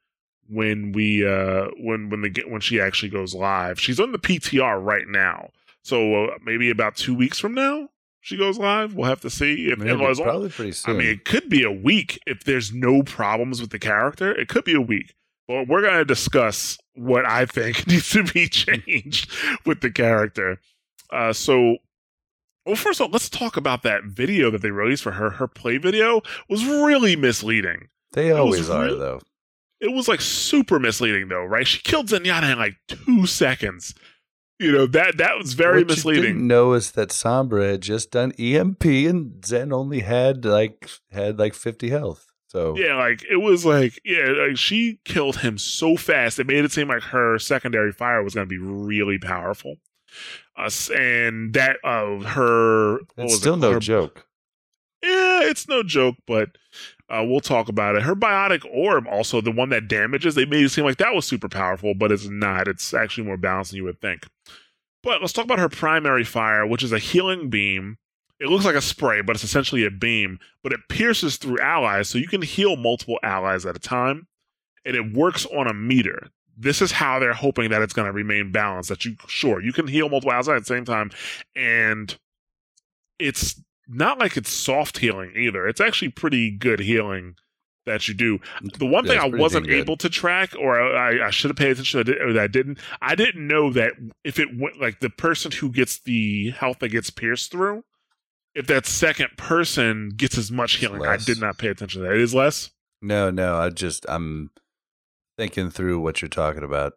[0.50, 3.80] when we uh when when the get when she actually goes live.
[3.80, 5.50] She's on the PTR right now,
[5.84, 7.90] so uh, maybe about two weeks from now
[8.28, 8.94] she goes live.
[8.94, 10.96] We'll have to see if Maybe, as probably pretty soon.
[10.96, 14.38] I mean, it could be a week if there's no problems with the character.
[14.38, 15.14] It could be a week.
[15.48, 19.32] But we're going to discuss what I think needs to be changed
[19.66, 20.60] with the character.
[21.10, 21.78] Uh, so,
[22.68, 25.32] well, first of all, let's talk about that video that they released for her.
[25.32, 27.88] Her play video was really misleading.
[28.14, 29.22] they always are, real- though.
[29.80, 31.68] It was like super misleading, though, right?
[31.68, 33.94] She killed Zenyatta in like two seconds.
[34.60, 36.24] You know that that was very what You misleading.
[36.24, 41.38] didn't know is that Sombra had just done EMP, and Zen only had like had
[41.38, 42.26] like fifty health.
[42.50, 46.40] So Yeah, like it was like yeah, like she killed him so fast.
[46.40, 49.76] It made it seem like her secondary fire was going to be really powerful.
[50.58, 53.58] Uh, s- and that uh her it's still it?
[53.58, 54.26] no Her- joke.
[55.04, 56.50] Yeah, it's no joke, but
[57.10, 58.02] uh, we'll talk about it.
[58.02, 61.26] Her biotic orb, also the one that damages, they made it seem like that was
[61.26, 62.68] super powerful, but it's not.
[62.68, 64.26] It's actually more balanced than you would think.
[65.04, 67.98] But let's talk about her primary fire, which is a healing beam.
[68.40, 72.10] It looks like a spray, but it's essentially a beam, but it pierces through allies,
[72.10, 74.28] so you can heal multiple allies at a time,
[74.84, 76.30] and it works on a meter.
[76.58, 78.90] This is how they're hoping that it's going to remain balanced.
[78.90, 81.12] That you, sure, you can heal multiple allies at the same time,
[81.56, 82.18] and
[83.20, 85.68] it's not like it's soft healing either.
[85.68, 87.36] It's actually pretty good healing
[87.86, 88.40] that you do.
[88.78, 89.78] The one Yeah, thing I wasn't good.
[89.78, 92.80] able to track, or I, I should have paid attention to, or that I didn't,
[93.02, 93.94] I didn't know that
[94.24, 97.84] if it went like the person who gets the health that gets pierced through,
[98.56, 101.06] if that second person gets as much healing.
[101.06, 102.16] I did not pay attention to that.
[102.16, 102.72] It is less.
[103.02, 104.50] No, no, I just I'm
[105.38, 106.94] thinking through what you're talking about.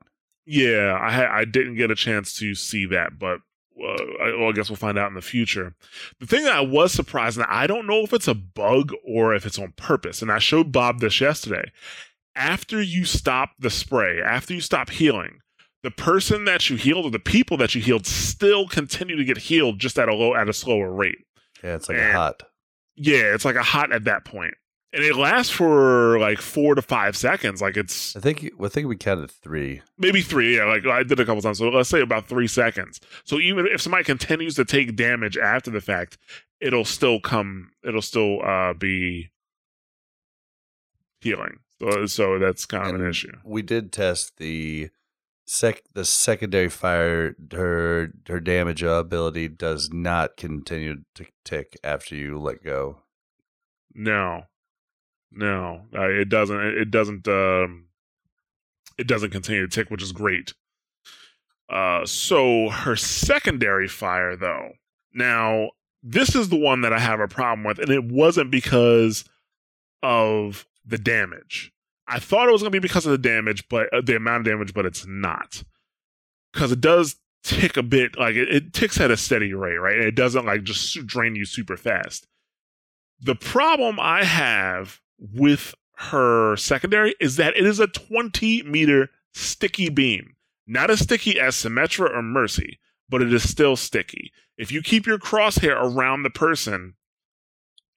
[0.46, 3.40] Yeah, I ha- I didn't get a chance to see that, but
[3.80, 5.74] uh, I, well, I guess we'll find out in the future.
[6.18, 9.34] The thing that I was surprised, and I don't know if it's a bug or
[9.34, 11.70] if it's on purpose, and I showed Bob this yesterday.
[12.34, 15.40] After you stop the spray, after you stop healing,
[15.82, 19.38] the person that you healed or the people that you healed still continue to get
[19.38, 21.18] healed just at a low at a slower rate.
[21.62, 22.10] Yeah, it's like Man.
[22.10, 22.42] a hot.
[22.96, 24.54] Yeah, it's like a hot at that point.
[24.92, 27.62] And it lasts for like four to five seconds.
[27.62, 29.82] Like it's I think I think we counted three.
[29.98, 30.56] maybe three.
[30.56, 31.58] Yeah, like I did a couple times.
[31.58, 33.00] So let's say about three seconds.
[33.24, 36.18] So even if somebody continues to take damage after the fact,
[36.60, 37.70] it'll still come.
[37.84, 39.30] It'll still uh, be
[41.20, 41.58] healing.
[41.80, 43.32] So, so that's kind of an issue.
[43.44, 44.90] We did test the
[45.46, 47.34] sec the secondary fire.
[47.52, 53.02] Her her damage ability does not continue to tick after you let go.
[53.94, 54.44] No,
[55.32, 56.60] no, uh, it doesn't.
[56.60, 57.26] It doesn't.
[57.28, 57.86] Um,
[58.98, 60.54] it doesn't continue to tick, which is great.
[61.68, 64.72] Uh, so her secondary fire, though.
[65.14, 65.70] Now,
[66.02, 69.24] this is the one that I have a problem with, and it wasn't because
[70.02, 71.72] of the damage.
[72.08, 74.40] I thought it was going to be because of the damage, but uh, the amount
[74.40, 75.62] of damage, but it's not
[76.52, 78.18] because it does tick a bit.
[78.18, 79.96] Like it, it ticks at a steady rate, right?
[79.96, 82.26] It doesn't like just drain you super fast.
[83.20, 89.90] The problem I have with her secondary is that it is a 20 meter sticky
[89.90, 90.34] beam.
[90.66, 92.78] Not as sticky as Symmetra or Mercy,
[93.08, 94.32] but it is still sticky.
[94.56, 96.94] If you keep your crosshair around the person,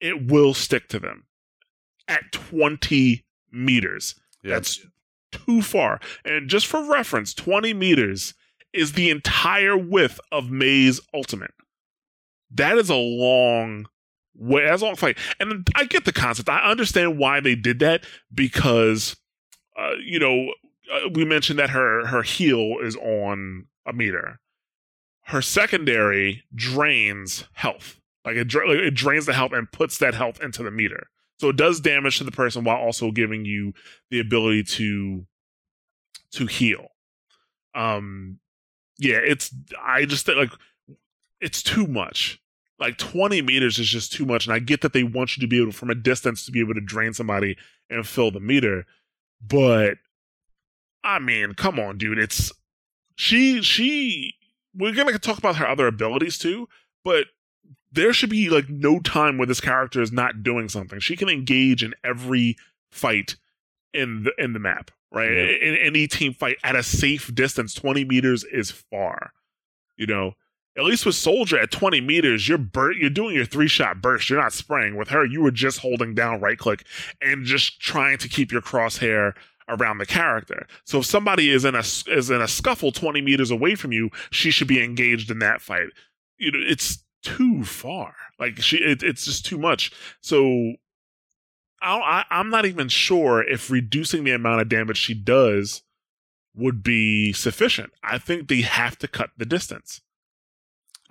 [0.01, 1.25] it will stick to them
[2.07, 4.15] at 20 meters.
[4.43, 4.85] That's
[5.31, 5.99] too far.
[6.25, 8.33] And just for reference, 20 meters
[8.73, 11.53] is the entire width of Mei's ultimate.
[12.51, 13.87] That is a long
[14.35, 14.65] way.
[14.65, 15.17] That's a long fight.
[15.39, 16.49] And I get the concept.
[16.49, 19.15] I understand why they did that because,
[19.77, 20.53] uh, you know,
[20.91, 24.39] uh, we mentioned that her her heal is on a meter.
[25.25, 27.99] Her secondary drains health.
[28.25, 31.07] Like it, dra- like it drains the health and puts that health into the meter.
[31.39, 33.73] So it does damage to the person while also giving you
[34.11, 35.25] the ability to
[36.33, 36.87] to heal.
[37.75, 38.39] Um
[38.97, 40.51] yeah, it's I just think like
[41.41, 42.39] it's too much.
[42.83, 44.45] Like 20 meters is just too much.
[44.45, 46.59] And I get that they want you to be able from a distance to be
[46.59, 47.55] able to drain somebody
[47.89, 48.85] and fill the meter.
[49.41, 49.99] But
[51.01, 52.17] I mean, come on, dude.
[52.17, 52.51] It's
[53.15, 54.33] she she
[54.75, 56.67] we're gonna talk about her other abilities too,
[57.05, 57.27] but
[57.89, 60.99] there should be like no time where this character is not doing something.
[60.99, 62.57] She can engage in every
[62.91, 63.37] fight
[63.93, 65.31] in the in the map, right?
[65.31, 65.69] Yeah.
[65.69, 69.31] In any team fight at a safe distance, 20 meters is far.
[69.95, 70.33] You know,
[70.77, 74.29] at least with Soldier at 20 meters, you're bur- you're doing your three shot burst.
[74.29, 74.95] You're not spraying.
[74.95, 76.85] With her, you were just holding down right click
[77.21, 79.33] and just trying to keep your crosshair
[79.69, 80.65] around the character.
[80.83, 84.09] So if somebody is in a is in a scuffle 20 meters away from you,
[84.31, 85.89] she should be engaged in that fight.
[86.37, 88.15] You know, it's too far.
[88.39, 89.91] Like she, it, it's just too much.
[90.21, 90.73] So
[91.81, 95.83] I, I'm not even sure if reducing the amount of damage she does
[96.55, 97.91] would be sufficient.
[98.03, 100.01] I think they have to cut the distance.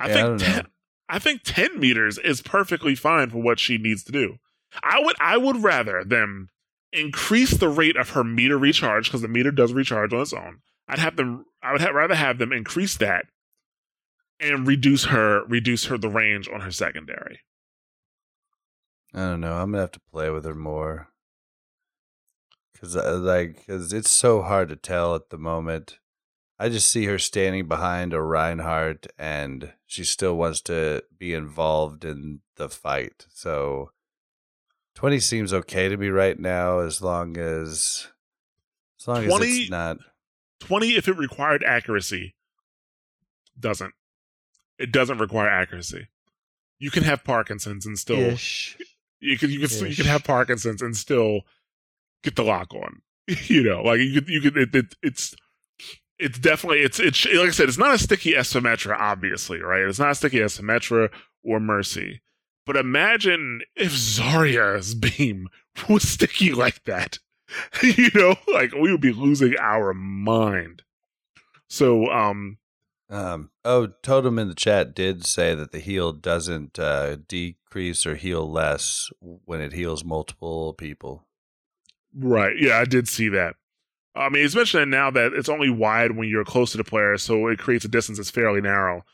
[0.02, 0.36] I Yeah, I think know.
[0.38, 0.66] 10,
[1.08, 4.36] I think 10 meters is perfectly fine for what she needs to do.
[4.82, 6.48] I would I would rather them
[6.92, 10.58] increase the rate of her meter recharge because the meter does recharge on its own.
[10.88, 13.26] I'd have them I would ha- rather have them increase that
[14.40, 17.40] and reduce her reduce her the range on her secondary.
[19.14, 19.54] I don't know.
[19.54, 21.08] I'm gonna have to play with her more
[22.72, 25.98] because, uh, like, because it's so hard to tell at the moment.
[26.62, 32.04] I just see her standing behind a Reinhardt, and she still wants to be involved
[32.04, 33.26] in the fight.
[33.34, 33.90] So,
[34.94, 38.06] twenty seems okay to me right now, as long as,
[39.00, 39.96] as long as 20 it's not.
[40.60, 42.36] 20 if it required accuracy
[43.58, 43.94] doesn't.
[44.78, 46.10] It doesn't require accuracy.
[46.78, 48.78] You can have Parkinson's and still Ish.
[49.18, 51.40] you can you can still- you can have Parkinson's and still
[52.22, 53.02] get the lock on.
[53.48, 55.34] you know, like you could you could it, it, it's
[56.22, 59.82] it's definitely it's it's like I said, it's not as sticky as Symmetra, obviously, right?
[59.82, 61.10] It's not as sticky as Symmetra
[61.42, 62.22] or Mercy.
[62.64, 65.48] But imagine if Zarya's beam
[65.88, 67.18] was sticky like that.
[67.82, 70.82] you know, like we would be losing our mind.
[71.68, 72.58] So, um,
[73.10, 78.14] Um, oh, Totem in the chat did say that the heal doesn't uh, decrease or
[78.16, 81.26] heal less when it heals multiple people.
[82.14, 82.54] Right.
[82.58, 83.56] Yeah, I did see that.
[84.14, 87.16] I mean, it's mentioning now that it's only wide when you're close to the player,
[87.18, 89.04] so it creates a distance that's fairly narrow.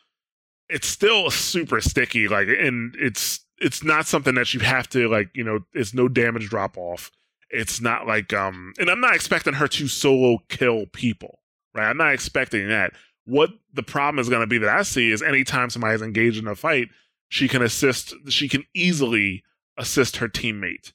[0.68, 2.28] it's still super sticky.
[2.28, 5.30] Like, and it's it's not something that you have to like.
[5.34, 7.10] You know, it's no damage drop off.
[7.50, 11.40] It's not like um, and I'm not expecting her to solo kill people,
[11.74, 11.88] right?
[11.88, 12.92] I'm not expecting that.
[13.24, 16.46] What the problem is going to be that I see is anytime somebody's engaged in
[16.46, 16.88] a fight,
[17.28, 18.14] she can assist.
[18.28, 19.44] She can easily
[19.76, 20.92] assist her teammate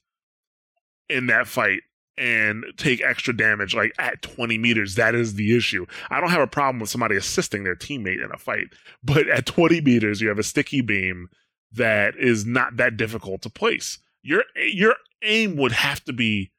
[1.08, 1.82] in that fight
[2.16, 5.86] and take extra damage like at 20 meters that is the issue.
[6.10, 8.68] I don't have a problem with somebody assisting their teammate in a fight
[9.02, 11.28] but at 20 meters you have a sticky beam
[11.72, 13.98] that is not that difficult to place.
[14.22, 16.52] Your your aim would have to be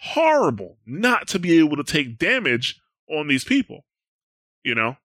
[0.00, 3.84] horrible not to be able to take damage on these people
[4.64, 4.96] you know?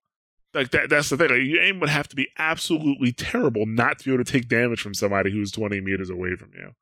[0.54, 4.00] Like that that's the thing like, your aim would have to be absolutely terrible not
[4.00, 6.74] to be able to take damage from somebody who's 20 meters away from you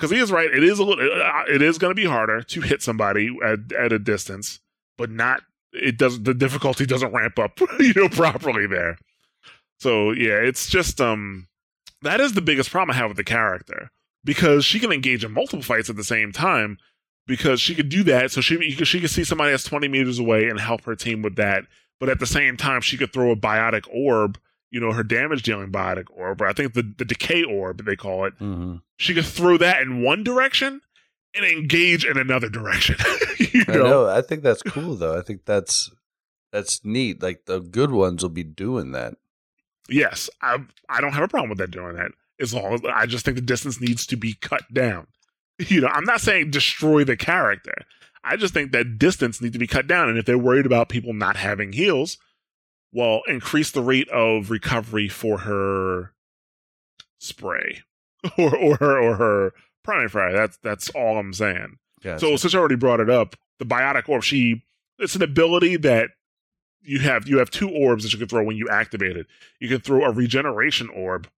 [0.00, 0.50] because he is right.
[0.50, 1.04] It is a little.
[1.22, 4.60] uh, It is going to be harder to hit somebody at, at a distance,
[4.96, 5.42] but not.
[5.72, 6.24] It doesn't.
[6.24, 8.96] The difficulty doesn't ramp up, you know, properly there.
[9.78, 11.48] So yeah, it's just um,
[12.02, 13.90] that is the biggest problem I have with the character
[14.24, 16.78] because she can engage in multiple fights at the same time
[17.26, 18.32] because she could do that.
[18.32, 21.36] So she she could see somebody that's twenty meters away and help her team with
[21.36, 21.64] that.
[22.00, 24.38] But at the same time, she could throw a biotic orb,
[24.70, 27.96] you know, her damage dealing biotic orb, or I think the the decay orb they
[27.96, 28.76] call it Mm-hmm.
[28.96, 30.80] she could throw that in one direction
[31.34, 32.96] and engage in another direction.
[33.38, 33.84] you I know?
[33.84, 34.08] know.
[34.08, 35.16] I think that's cool though.
[35.18, 35.90] I think that's
[36.52, 37.22] that's neat.
[37.22, 39.14] Like the good ones will be doing that.
[39.88, 42.12] Yes, I I don't have a problem with that doing that.
[42.40, 45.06] As long as I just think the distance needs to be cut down.
[45.68, 47.74] You know, I'm not saying destroy the character.
[48.24, 50.08] I just think that distance needs to be cut down.
[50.08, 52.16] And if they're worried about people not having heals,
[52.92, 56.12] well, increase the rate of recovery for her
[57.18, 57.82] spray
[58.38, 59.52] or or her or her
[59.84, 60.32] primary fire.
[60.32, 61.78] That's that's all I'm saying.
[62.02, 62.20] Gotcha.
[62.20, 64.62] So since I already brought it up, the biotic orb, she
[64.98, 66.10] it's an ability that
[66.82, 69.26] you have you have two orbs that you can throw when you activate it.
[69.60, 71.28] You can throw a regeneration orb,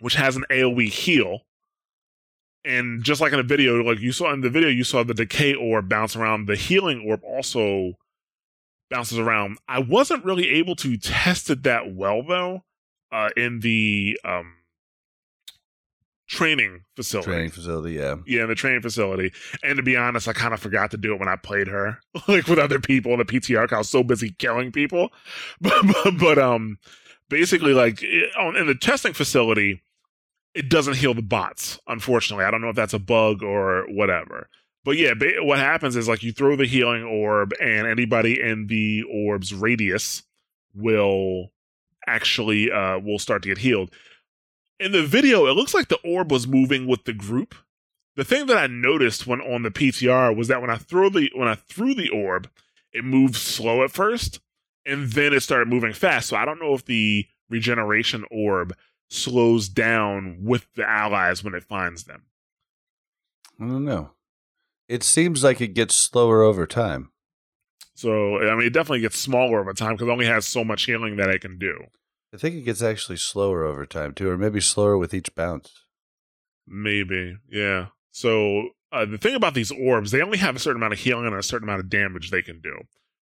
[0.00, 1.40] which has an AoE heal.
[2.64, 5.14] And just like in the video, like you saw in the video, you saw the
[5.14, 6.46] decay orb bounce around.
[6.46, 7.92] The healing orb also
[8.90, 9.58] bounces around.
[9.68, 12.64] I wasn't really able to test it that well though,
[13.12, 14.54] uh, in the um
[16.28, 17.30] training facility.
[17.30, 17.94] training facility.
[17.94, 18.16] Yeah.
[18.26, 19.32] Yeah, in the training facility.
[19.62, 21.98] And to be honest, I kind of forgot to do it when I played her,
[22.28, 23.72] like with other people in the PTR.
[23.72, 25.10] I was so busy killing people.
[25.60, 26.78] But, but, but um,
[27.28, 29.82] basically, like it, on, in the testing facility,
[30.54, 31.78] it doesn't heal the bots.
[31.86, 34.48] Unfortunately, I don't know if that's a bug or whatever.
[34.86, 39.02] But yeah, what happens is like you throw the healing orb, and anybody in the
[39.02, 40.22] orb's radius
[40.74, 41.52] will
[42.06, 43.90] actually uh will start to get healed
[44.78, 47.54] in the video, it looks like the orb was moving with the group.
[48.16, 51.30] The thing that I noticed when on the PTR was that when I throw the
[51.34, 52.48] when I threw the orb,
[52.92, 54.40] it moved slow at first,
[54.84, 56.28] and then it started moving fast.
[56.28, 58.74] So I don't know if the regeneration orb
[59.08, 62.22] slows down with the allies when it finds them.
[63.60, 64.10] I don't know.
[64.88, 67.10] It seems like it gets slower over time.
[67.94, 70.84] So I mean, it definitely gets smaller over time because it only has so much
[70.84, 71.86] healing that it can do.
[72.34, 75.72] I think it gets actually slower over time too, or maybe slower with each bounce.
[76.66, 77.86] Maybe, yeah.
[78.10, 81.26] So uh, the thing about these orbs, they only have a certain amount of healing
[81.26, 82.80] and a certain amount of damage they can do.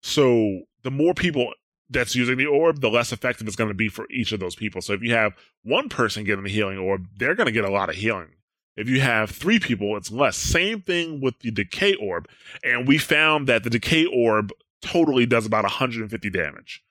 [0.02, 1.54] So the more people
[1.90, 4.56] that's using the orb, the less effective it's going to be for each of those
[4.56, 4.82] people.
[4.82, 7.72] So if you have one person getting the healing orb, they're going to get a
[7.72, 8.30] lot of healing.
[8.78, 10.38] If you have three people, it's less.
[10.38, 12.30] Same thing with the decay orb,
[12.64, 16.84] and we found that the decay orb totally does about 150 damage.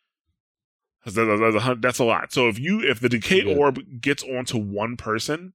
[1.05, 2.33] That's, a that's a lot.
[2.33, 3.55] So if you if the decay Yeah.
[3.55, 5.53] orb gets onto one person,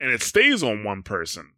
[0.00, 1.52] and it stays on one person,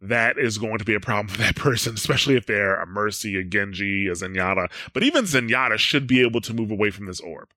[0.00, 3.36] that is going to be a problem for that person, especially if they're a Mercy,
[3.38, 4.70] a Genji, a Zenyatta.
[4.94, 7.50] But even Zenyatta should be able to move away from this orb.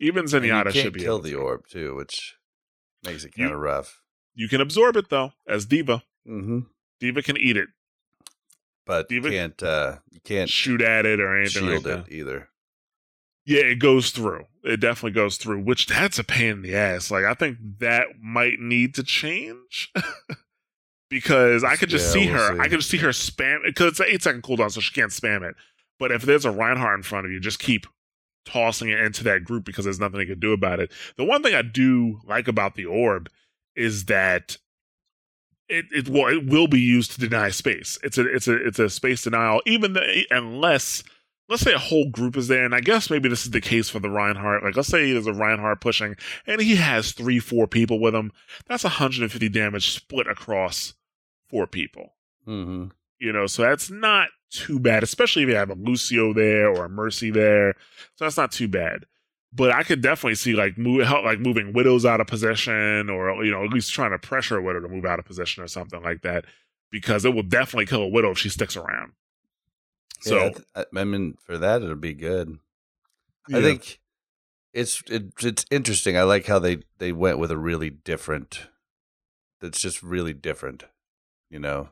[0.00, 2.34] Even Zenyatta should be kill able the orb too, which
[3.04, 4.00] makes it You- kind of rough.
[4.38, 6.02] You can absorb it though, as D.Va.
[6.28, 6.60] Mm-hmm.
[7.00, 7.68] D.Va can eat it,
[8.86, 12.12] But D.Va can't uh, you can't shoot at it, or anything shield like it that.
[12.12, 12.48] either.
[13.44, 14.44] Yeah, it goes through.
[14.62, 17.10] It definitely goes through, which that's a pain in the ass.
[17.10, 19.90] Like I think that might need to change.
[21.10, 22.54] because I could just Yeah, see we'll her.
[22.56, 22.60] see.
[22.60, 25.10] I could just see her spam because it's an eight second cooldown, so she can't
[25.10, 25.54] spam it.
[25.98, 27.86] But if there's a Reinhardt in front of you, just keep
[28.44, 30.92] tossing it into that group because there's nothing they can do about it.
[31.16, 33.28] The one thing I do like about the orb
[33.78, 34.56] is that
[35.68, 37.98] it it will it will be used to deny space.
[38.02, 41.02] It's a it's a it's a space denial, even the, unless
[41.48, 43.88] let's say a whole group is there, and I guess maybe this is the case
[43.88, 44.62] for the Reinhardt.
[44.64, 46.16] Like let's say there's a Reinhardt pushing,
[46.46, 48.32] and he has three four people with him.
[48.66, 50.94] That's 150 damage split across
[51.48, 52.12] four people
[52.46, 52.86] Mm-hmm.
[53.18, 56.86] you know so that's not too bad especially if you have a lucio there or
[56.86, 57.74] a mercy there
[58.14, 59.04] so that's not too bad
[59.52, 63.44] but I could definitely see like move help like moving widows out of position, or
[63.44, 65.68] you know at least trying to pressure a widow to move out of position or
[65.68, 66.44] something like that,
[66.90, 69.12] because it will definitely kill a widow if she sticks around.
[70.20, 72.58] So yeah, I th- I, I mean, for that it'll be good.
[73.52, 74.00] I think
[74.74, 76.16] it's it, it's interesting.
[76.16, 78.68] I like how they they went with a really different.
[79.60, 80.84] That's just really different,
[81.50, 81.88] you know.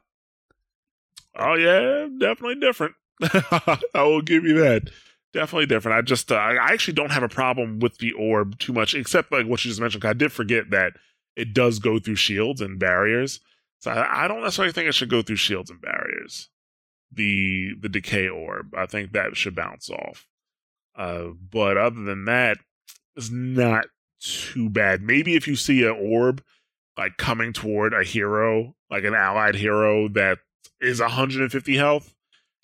[1.35, 2.95] Oh yeah, definitely different.
[3.23, 4.91] I will give you that.
[5.37, 5.99] Definitely different.
[5.99, 9.31] I just, uh, I actually don't have a problem with the orb too much, except
[9.31, 10.03] like what you just mentioned.
[10.07, 10.95] I did forget that
[11.37, 13.41] it does go through shields and barriers,
[13.81, 16.49] so I, I don't necessarily think it should go through shields and barriers.
[17.13, 20.27] The the decay orb, I think that should bounce off.
[20.97, 22.57] Uh, but other than that,
[23.15, 25.03] it's not too bad.
[25.03, 26.43] Maybe if you see an orb
[26.97, 30.39] like coming toward a hero, like an allied hero that
[30.81, 32.15] is 150 health,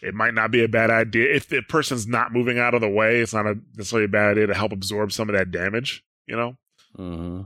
[0.03, 1.32] it might not be a bad idea.
[1.32, 4.32] If the person's not moving out of the way, it's not a, necessarily a bad
[4.32, 6.57] idea to help absorb some of that damage, you know?
[6.98, 7.42] Mm-hmm.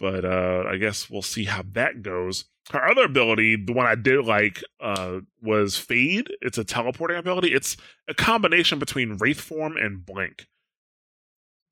[0.00, 2.46] But uh, I guess we'll see how that goes.
[2.72, 6.28] Her other ability, the one I did like, uh, was Fade.
[6.40, 7.54] It's a teleporting ability.
[7.54, 7.76] It's
[8.08, 10.48] a combination between Wraith form and Blink,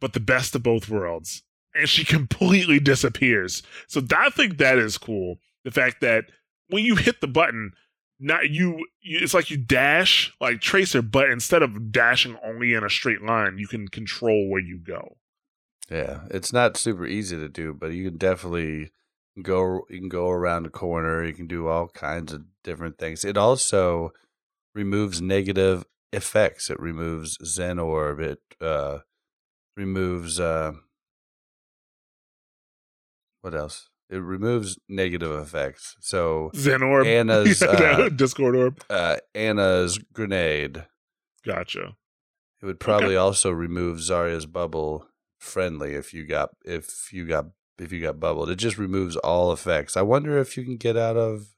[0.00, 1.42] but the best of both worlds.
[1.74, 3.64] And she completely disappears.
[3.88, 5.38] So I think that is cool.
[5.64, 6.26] The fact that
[6.68, 7.72] when you hit the button,
[8.20, 12.84] not you, you it's like you dash like Tracer, but instead of dashing only in
[12.84, 15.16] a straight line, you can control where you go.
[15.90, 18.92] Yeah, it's not super easy to do, but you can definitely
[19.42, 19.86] go.
[19.88, 21.24] You can go around a corner.
[21.24, 23.24] You can do all kinds of different things.
[23.24, 24.12] It also
[24.74, 26.70] removes negative effects.
[26.70, 28.20] It removes Zen Orb.
[28.20, 28.98] It uh,
[29.76, 30.72] removes uh,
[33.40, 33.88] what else?
[34.10, 35.96] It removes negative effects.
[36.00, 38.82] So Zen orb, Ana's, uh, Discord orb.
[38.90, 40.84] uh, Ana's grenade.
[41.46, 41.96] Gotcha.
[42.60, 45.06] It would probably also remove Zarya's bubble
[45.38, 47.46] friendly if you got if you got
[47.78, 48.50] if you got bubbled.
[48.50, 49.96] It just removes all effects.
[49.96, 51.54] I wonder if you can get out of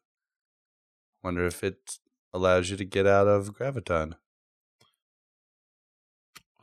[1.24, 1.98] wonder if it
[2.34, 4.14] allows you to get out of graviton.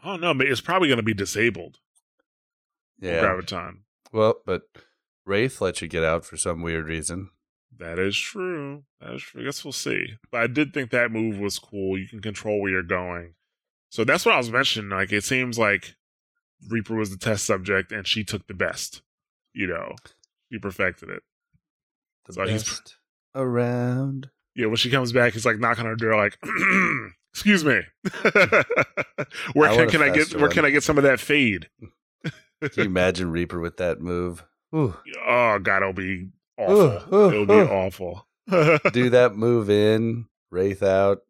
[0.04, 1.80] Oh no, but it's probably going to be disabled.
[3.02, 3.22] Yeah.
[3.24, 3.80] Graviton.
[4.14, 4.62] Well, but
[5.30, 7.30] Wraith let you get out for some weird reason.
[7.78, 8.84] That is true.
[9.00, 9.42] That is true.
[9.42, 10.16] I guess we'll see.
[10.32, 11.98] But I did think that move was cool.
[11.98, 13.36] You can control where you're going.
[13.90, 14.90] So that's what I was mentioning.
[14.90, 15.96] Like it seems like
[16.68, 19.02] Reaper was the test subject and she took the best.
[19.54, 19.96] You know,
[20.52, 21.24] she perfected it.
[22.28, 22.98] The So best
[23.36, 24.30] around.
[24.56, 26.38] Yeah, when she comes back, he's like knocking on her door, like,
[27.34, 28.30] "Excuse me, hmm.
[29.54, 30.52] where I can, can I get where one.
[30.52, 31.70] can I get some of that fade?"
[32.62, 34.44] Can you imagine Reaper with that move?
[34.76, 34.96] Ooh.
[35.28, 37.16] Oh God, it'll be awful.
[37.16, 38.28] Ooh, ooh, it'll be awful.
[38.50, 41.22] Do that move in, Wraith out.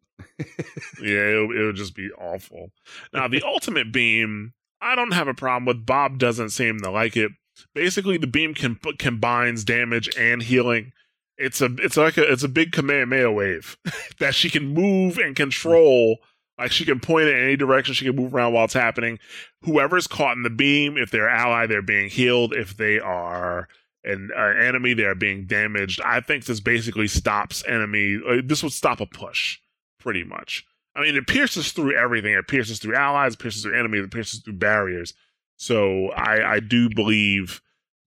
[1.02, 2.70] Yeah, it'll, it'll just be awful.
[3.12, 5.86] Now, the ultimate beam, I don't have a problem with.
[5.86, 7.32] Bob doesn't seem to like it.
[7.74, 10.92] Basically, the beam can combines damage and healing.
[11.36, 13.76] It's a it's like a it's a big Kamehameha wave
[14.18, 16.18] that she can move and control.
[16.60, 17.94] Like she can point in any direction.
[17.94, 19.18] She can move around while it's happening.
[19.62, 22.52] Whoever's caught in the beam, if they're ally, they're being healed.
[22.52, 23.66] If they are
[24.04, 26.00] an uh, enemy, they're being damaged.
[26.04, 28.20] I think this basically stops enemy.
[28.26, 29.58] Uh, this would stop a push,
[29.98, 30.66] pretty much.
[30.94, 32.34] I mean, it pierces through everything.
[32.34, 35.14] It pierces through allies, it pierces through enemies, it pierces through barriers.
[35.56, 37.62] So I, I do believe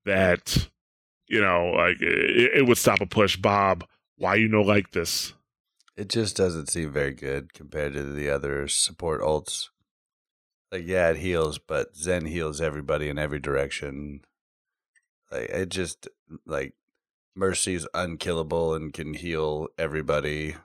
[0.05, 0.69] that,
[1.27, 3.35] you know, like it, it would stop a push.
[3.35, 3.85] Bob,
[4.17, 5.33] why you know like this?
[5.95, 9.69] It just doesn't seem very good compared to the other support ults.
[10.71, 14.21] Like, yeah, it heals, but Zen heals everybody in every direction.
[15.31, 16.07] Like, it just
[16.47, 16.73] like
[17.35, 20.55] Mercy's unkillable and can heal everybody.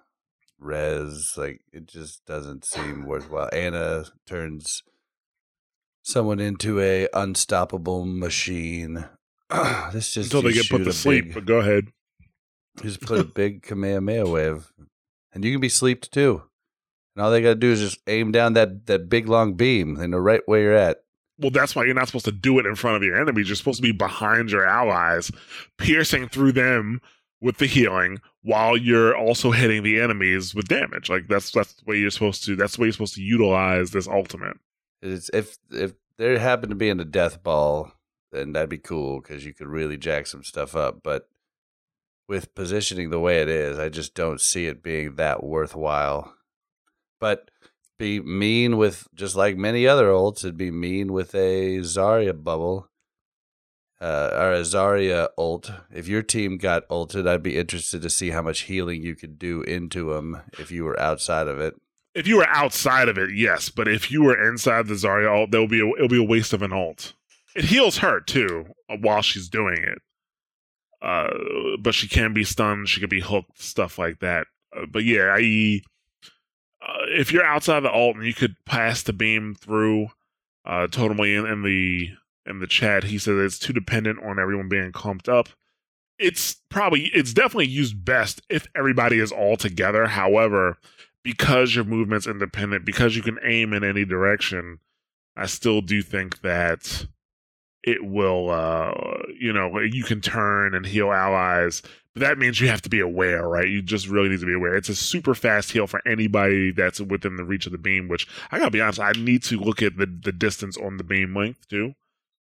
[0.59, 3.51] Res, like, it just doesn't seem worthwhile.
[3.53, 4.83] Ana turns
[6.03, 9.05] someone into a unstoppable machine.
[9.93, 11.27] this just Until they get put to sleep.
[11.27, 11.89] big- But go ahead.
[12.83, 14.73] just put a big Kamehameha wave,
[15.33, 16.43] and you can be sleeped too.
[17.15, 19.97] And all they got to do is just aim down that that big long beam
[19.97, 20.99] and the right where you're at.
[21.39, 23.49] Well, that's why you're not supposed to do it in front of your enemies.
[23.49, 25.31] You're supposed to be behind your allies,
[25.77, 27.01] piercing through them
[27.41, 31.09] with the healing, while you're also hitting the enemies with damage.
[31.09, 32.57] Like that's that's the way you're supposed to.
[32.57, 34.57] That's the way you're supposed to utilize this ultimate.
[35.03, 37.93] It's if if there happened to be in a death ball,
[38.33, 41.03] then that'd be cool because you could really jack some stuff up.
[41.03, 41.29] But
[42.29, 46.35] with positioning the way it is, I just don't see it being that worthwhile.
[47.19, 47.51] But
[47.99, 52.89] be mean with just like many other ults, it'd be mean with a Zarya bubble.
[54.01, 55.73] Uh, or a Zarya ult.
[55.93, 59.41] If your team got ulted, I'd be interested to see how much healing you could
[59.41, 61.75] do into them if you were outside of it.
[62.15, 65.51] If you were outside of it, yes, but if you were inside the Zarya ult,
[65.51, 67.15] there'll be a, it'll be a waste of an ult.
[67.57, 69.99] It heals her too uh, while she's doing it,
[71.01, 71.29] uh,
[71.81, 72.89] but she can be stunned.
[72.89, 74.47] She can be hooked, stuff like that.
[74.77, 75.81] Uh, but yeah, I
[76.83, 80.09] uh, if you're outside the alt and you could pass the beam through,
[80.65, 82.11] uh, totally in, in the
[82.47, 85.49] in the chat, he says it's too dependent on everyone being clumped up.
[86.19, 90.07] It's probably it's definitely used best if everybody is all together.
[90.07, 90.79] However,
[91.23, 94.79] because your movement's independent, because you can aim in any direction,
[95.37, 97.07] I still do think that
[97.89, 98.93] it will uh
[99.39, 101.81] you know you can turn and heal allies
[102.15, 104.53] but that means you have to be aware right you just really need to be
[104.53, 108.09] aware it's a super fast heal for anybody that's within the reach of the beam
[108.09, 111.05] which i gotta be honest i need to look at the, the distance on the
[111.05, 111.95] beam length too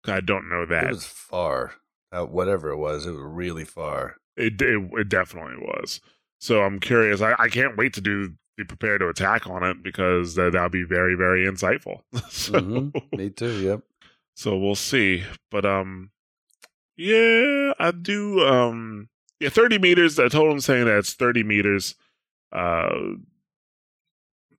[0.07, 1.73] i don't know that It was far.
[2.11, 4.17] Uh, whatever it was, it was really far.
[4.35, 6.01] it, it, it definitely was
[6.39, 9.81] so i'm curious I, I can't wait to do be prepared to attack on it
[9.81, 13.17] because that, that'll be very very insightful so Mhm.
[13.17, 13.59] Me too.
[13.61, 13.81] Yep.
[14.41, 15.23] So we'll see.
[15.51, 16.09] But um
[16.97, 20.17] yeah, I do um yeah, 30 meters.
[20.17, 21.93] I told him saying that it's 30 meters.
[22.51, 22.89] Uh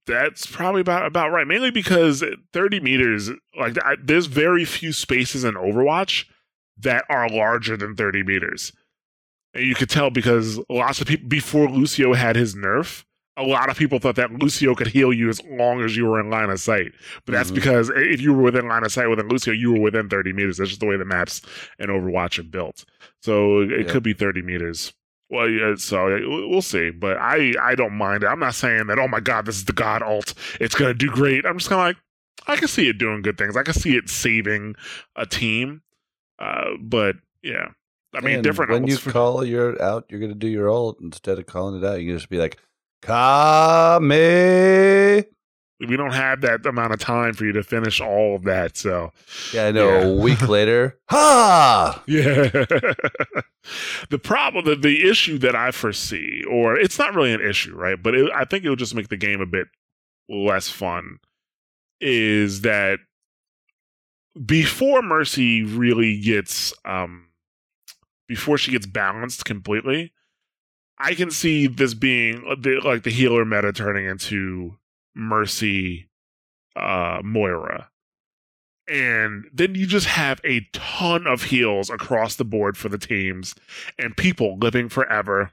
[0.06, 1.48] that's probably about about right.
[1.48, 2.22] Mainly because
[2.52, 6.26] 30 meters, like I, there's very few spaces in Overwatch
[6.78, 8.72] that are larger than 30 meters.
[9.52, 13.04] And you could tell because lots of people before Lucio had his nerf,
[13.36, 16.20] a lot of people thought that Lucio could heal you as long as you were
[16.20, 16.92] in line of sight.
[17.24, 17.54] But that's Mhm.
[17.54, 20.58] because if you were within line of sight with Lucio, you were within 30 meters.
[20.58, 21.40] That's just the way the maps
[21.78, 22.84] in Overwatch are built.
[23.22, 24.92] So it could be 30 meters.
[25.30, 26.90] Well, yeah, so we'll we'll see.
[26.90, 28.26] But I, I don't mind it.
[28.26, 30.34] I'm not saying that, oh my God, this is the God alt.
[30.60, 31.46] It's going to do great.
[31.46, 31.96] I'm just kind of like,
[32.48, 33.56] I can see it doing good things.
[33.56, 34.74] I can see it saving
[35.16, 35.80] a team.
[36.38, 37.68] Uh, but yeah.
[38.14, 40.98] I mean, And different When you for- call your out, you're gonna do your ult
[41.00, 41.98] instead of calling it out.
[41.98, 42.58] You can just be like,
[43.03, 44.09] "Kame."
[45.88, 48.76] we don't have that amount of time for you to finish all of that.
[48.76, 49.12] So
[49.53, 49.88] Yeah, I know.
[49.88, 50.05] Yeah.
[50.05, 52.03] A week later, ha!
[52.07, 52.48] Yeah.
[54.11, 58.00] the problem, the, the issue that I foresee, or it's not really an issue, right?
[58.00, 59.68] But it, I think it'll just make the game a bit
[60.28, 61.18] less fun,
[62.00, 62.98] is that
[64.44, 67.28] before Mercy really gets, um,
[68.28, 70.12] before she gets balanced completely,
[71.03, 74.78] I can see this being uh, the, like the healer meta turning into
[75.16, 76.09] Mercy,
[76.76, 77.88] uh, Moira.
[78.88, 83.55] And then you just have a ton of heals across the board for the teams
[83.98, 85.50] and people living forever.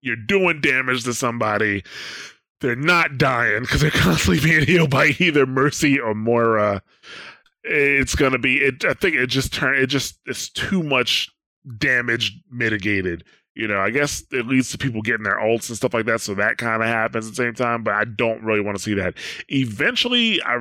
[0.00, 1.84] You're doing damage to somebody.
[2.62, 6.82] They're not dying because they're constantly being healed by either mercy or moira.
[7.62, 11.28] It's gonna be it i think it just turn it just it's too much
[11.78, 13.24] damage mitigated
[13.56, 16.20] you know i guess it leads to people getting their ults and stuff like that
[16.20, 18.82] so that kind of happens at the same time but i don't really want to
[18.82, 19.14] see that
[19.48, 20.60] eventually i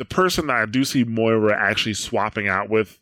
[0.00, 2.98] the person that I do see Moira actually swapping out with,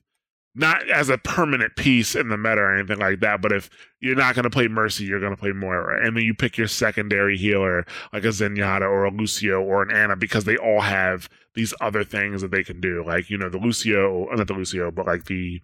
[0.56, 3.70] not as a permanent piece in the meta or anything like that, but if
[4.00, 6.04] you're not going to play Mercy, you're going to play Moira.
[6.04, 9.92] And then you pick your secondary healer, like a Zenyatta or a Lucio or an
[9.92, 13.04] Ana, because they all have these other things that they can do.
[13.06, 15.62] Like, you know, the Lucio, not the Lucio, but like the,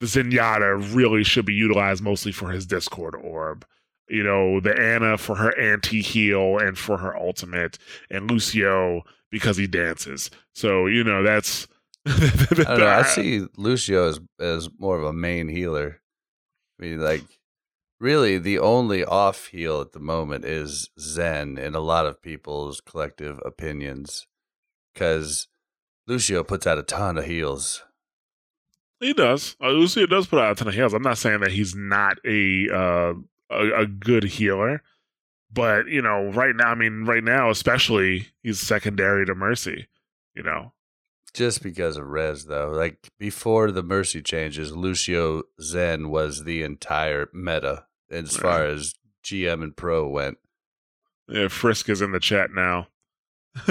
[0.00, 3.66] the Zenyatta really should be utilized mostly for his Discord orb.
[4.08, 7.78] You know, the Ana for her anti heal and for her ultimate,
[8.10, 10.30] and Lucio because he dances.
[10.54, 11.68] So you know that's.
[12.06, 12.86] I don't know.
[12.86, 16.00] I see Lucio as as more of a main healer.
[16.78, 17.24] I mean, like,
[18.00, 22.80] really, the only off heal at the moment is Zen in a lot of people's
[22.80, 24.26] collective opinions,
[24.94, 25.48] because
[26.06, 27.82] Lucio puts out a ton of heals.
[29.00, 29.56] He does.
[29.62, 30.92] Uh, Lucio does put out a ton of heals.
[30.92, 33.14] I'm not saying that he's not a uh,
[33.50, 34.82] a, a good healer,
[35.52, 39.86] but you know, right now, I mean, right now, especially, he's secondary to Mercy.
[40.34, 40.72] You know,
[41.34, 47.28] Just because of Res, though, like before the Mercy changes, Lucio Zen was the entire
[47.32, 48.42] meta as Right.
[48.42, 48.94] far as
[49.24, 50.38] GM and Pro went.
[51.28, 52.88] yeah, Frisk is in the chat now.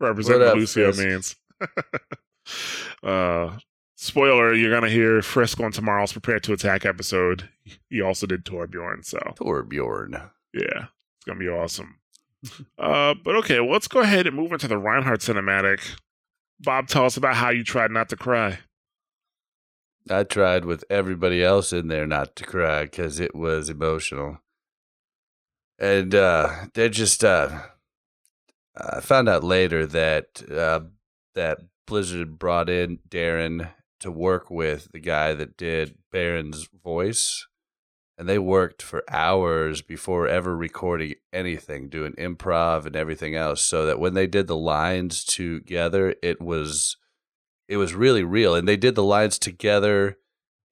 [0.00, 1.04] Represent Lucio Frisk?
[1.04, 1.36] means.
[3.02, 3.58] uh,
[3.98, 7.48] spoiler: You're gonna hear Frisk on tomorrow's Prepare to Attack episode.
[7.90, 10.30] He also did Torbjorn, so Torbjorn.
[10.54, 10.86] Yeah,
[11.16, 11.98] it's gonna be awesome.
[12.78, 15.96] uh, but okay, well, let's go ahead and move into the Reinhardt cinematic.
[16.60, 18.58] Bob, tell us about how you tried not to cry.
[20.10, 24.38] I tried with everybody else in there not to cry because it was emotional.
[25.78, 27.60] And uh, they're just, uh,
[28.76, 30.80] I found out later that uh,
[31.34, 33.68] that Blizzard brought in Darin
[34.00, 37.46] to work with the guy that did Baron's voice.
[38.18, 43.86] and they worked for hours before ever recording anything, doing improv and everything else, so
[43.86, 46.96] that when they did the lines together, it was
[47.68, 50.16] it was really real, and they did the lines together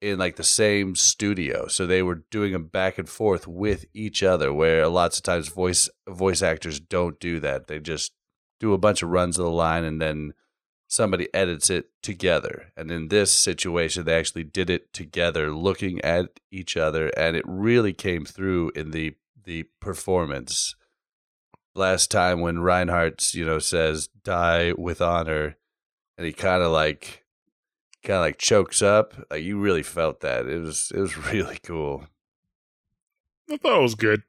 [0.01, 4.23] in like the same studio, so they were doing them back and forth with each
[4.23, 4.51] other.
[4.53, 8.11] Where lots of times voice voice actors don't do that; they just
[8.59, 10.33] do a bunch of runs of the line and then
[10.87, 12.71] somebody edits it together.
[12.75, 17.43] And in this situation, they actually did it together, looking at each other, and it
[17.45, 20.75] really came through in the the performance.
[21.75, 25.57] Last time when Reinhardt, you know, says "die with honor,"
[26.17, 27.25] and he kind of like
[28.03, 29.13] kind of like chokes up.
[29.29, 30.47] Like you really felt that.
[30.47, 32.07] It was it was really cool.
[33.49, 34.23] I thought it was good.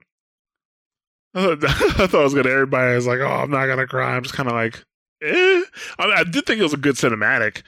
[1.34, 1.64] I thought,
[2.00, 2.46] I thought it was good.
[2.46, 4.84] Everybody was like, "Oh, I'm not gonna cry." I'm just kind of like,
[5.22, 5.62] eh.
[5.98, 7.62] I, mean, I did think it was a good cinematic.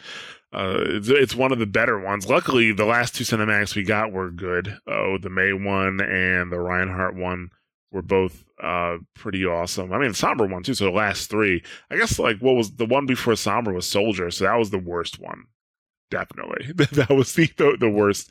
[0.53, 2.29] Uh, it's, it's one of the better ones.
[2.29, 4.77] Luckily, the last two cinematics we got were good.
[4.87, 7.51] Oh, the Mei one and the Reinhardt one
[7.93, 9.93] were both uh pretty awesome.
[9.93, 10.75] I mean, Sombra one too.
[10.75, 14.31] So the last three, I guess, like what was the one before Sombra was Soldier,
[14.31, 15.45] so that was the worst one.
[16.11, 18.31] Definitely, that was the the, the worst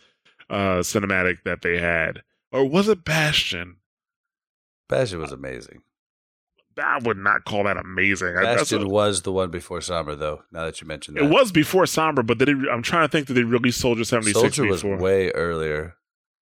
[0.50, 2.22] uh cinematic that they had.
[2.52, 3.78] Or was it Bastion?
[4.88, 5.84] Bastion was amazing.
[6.80, 8.38] I would not call that amazing.
[8.38, 10.44] I- that's Bastion a- was the one before Sombra, though.
[10.52, 13.12] Now that you mentioned that, it was before Sombra, but did it, I'm trying to
[13.12, 15.96] think that they released Soldier 76 Soldier was way earlier.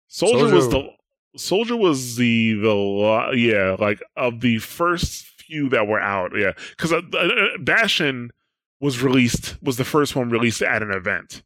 [0.07, 0.89] Soldier, was the
[1.37, 6.93] Soldier was the the yeah like of the first few that were out yeah because
[6.93, 8.31] uh, uh, Bastion
[8.79, 11.43] was released was the first one released at an event.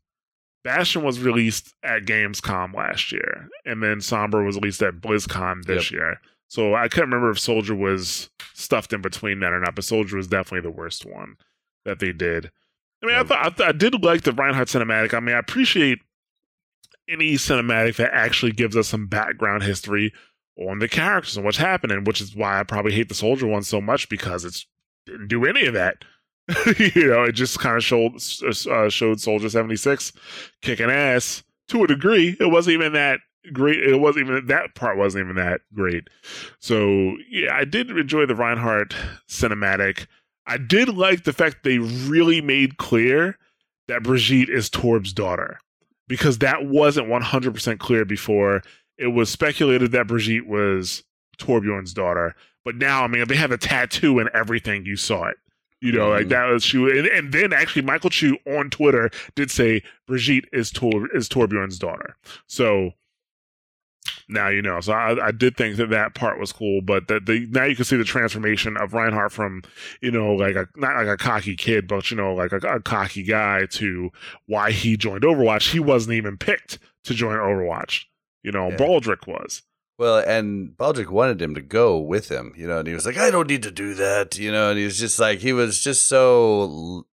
[0.63, 5.89] Bastion was released at Gamescom last year, and then Sombra was released at BlizzCon this
[5.89, 6.19] year.
[6.49, 10.17] So I can't remember if Soldier was stuffed in between that or not, but Soldier
[10.17, 11.35] was definitely the worst one
[11.85, 12.51] that they did.
[13.01, 15.13] I mean, I thought I, th- I did like the Reinhardt cinematic.
[15.13, 15.99] I mean, I appreciate
[17.07, 20.11] any cinematic that actually gives us some background history
[20.57, 23.63] on the characters and what's happening, which is why I probably hate the Soldier one
[23.63, 24.65] so much because it's
[25.05, 26.03] didn't do any of that.
[26.79, 30.11] you know, it just kind of showed uh, showed Soldier seventy six
[30.63, 32.35] kicking ass to a degree.
[32.39, 33.19] It wasn't even that
[33.53, 33.79] great.
[33.79, 36.09] It wasn't even that part wasn't even that great.
[36.59, 38.95] So yeah, I did enjoy the Reinhardt
[39.27, 40.07] cinematic.
[40.47, 43.37] I did like the fact they really made clear
[43.87, 45.59] that Brigitte is Torb's daughter
[46.07, 48.61] because that wasn't 100% clear before.
[48.97, 51.03] It was speculated that Brigitte was
[51.37, 52.35] Torbjorn's daughter,
[52.65, 54.85] but now, I mean, they have a tattoo and everything.
[54.85, 55.37] You saw it.
[55.81, 56.29] You know, like Mhm.
[56.29, 60.71] that was she, and, and then actually Michael Chu on Twitter did say Brigitte is
[60.71, 62.17] Tor is Torbjorn's daughter.
[62.47, 62.91] So
[64.29, 64.79] now you know.
[64.79, 67.75] So I, I did think that that part was cool, but that the now you
[67.75, 69.63] can see the transformation of Reinhardt from
[70.01, 72.79] you know like a not like a cocky kid, but you know like a, a
[72.79, 74.11] cocky guy to
[74.45, 75.71] why he joined Overwatch.
[75.71, 78.05] He wasn't even picked to join Overwatch.
[78.43, 78.77] You know, Yeah.
[78.77, 79.63] Balderich was.
[79.97, 83.17] Well, and Balderich wanted him to go with him, you know, and he was like,
[83.17, 85.81] I don't need to do that, you know, and he was just like, he was
[85.83, 87.05] just so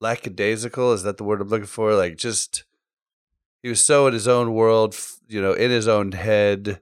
[0.00, 0.92] lackadaisical.
[0.92, 1.94] Is that the word I'm looking for?
[1.94, 2.64] Like, just,
[3.62, 4.96] he was so in his own world,
[5.28, 6.80] you know, in his own head,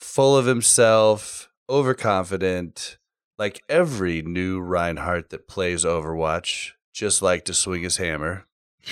[0.00, 2.98] full of himself, overconfident,
[3.38, 8.46] like every new Reinhardt that plays Overwatch, just like to swing his hammer.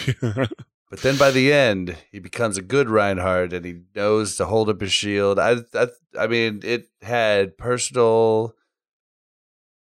[0.90, 4.70] But then by the end, he becomes a good Reinhardt, and he knows to hold
[4.70, 5.38] up his shield.
[5.38, 5.88] I, I,
[6.18, 8.54] I mean, it had personal,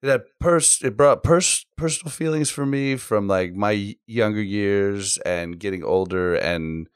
[0.00, 5.18] it had pers, it brought pers- personal feelings for me from like my younger years
[5.18, 6.88] and getting older and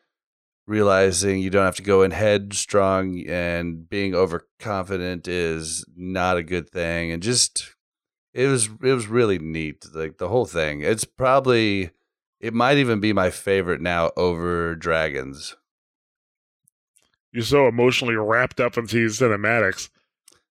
[0.67, 6.69] realizing you don't have to go in headstrong and being overconfident is not a good
[6.71, 7.13] thing.
[7.13, 7.75] And just,
[8.35, 9.87] it was, it was really neat.
[9.95, 10.81] Like the whole thing.
[10.83, 11.91] It's probably.
[12.39, 15.57] It might even be my favorite now over Dragons.
[17.33, 19.89] You're so emotionally wrapped up into these cinematics.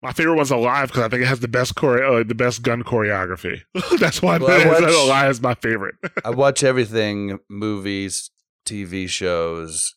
[0.02, 2.62] My favorite one's Alive because I think it has the best chore- uh, the best
[2.62, 3.60] gun choreography.
[3.98, 5.94] That's why Well, I watch- Alive is my favorite.
[6.24, 8.30] I watch everything movies,
[8.66, 9.94] TV shows,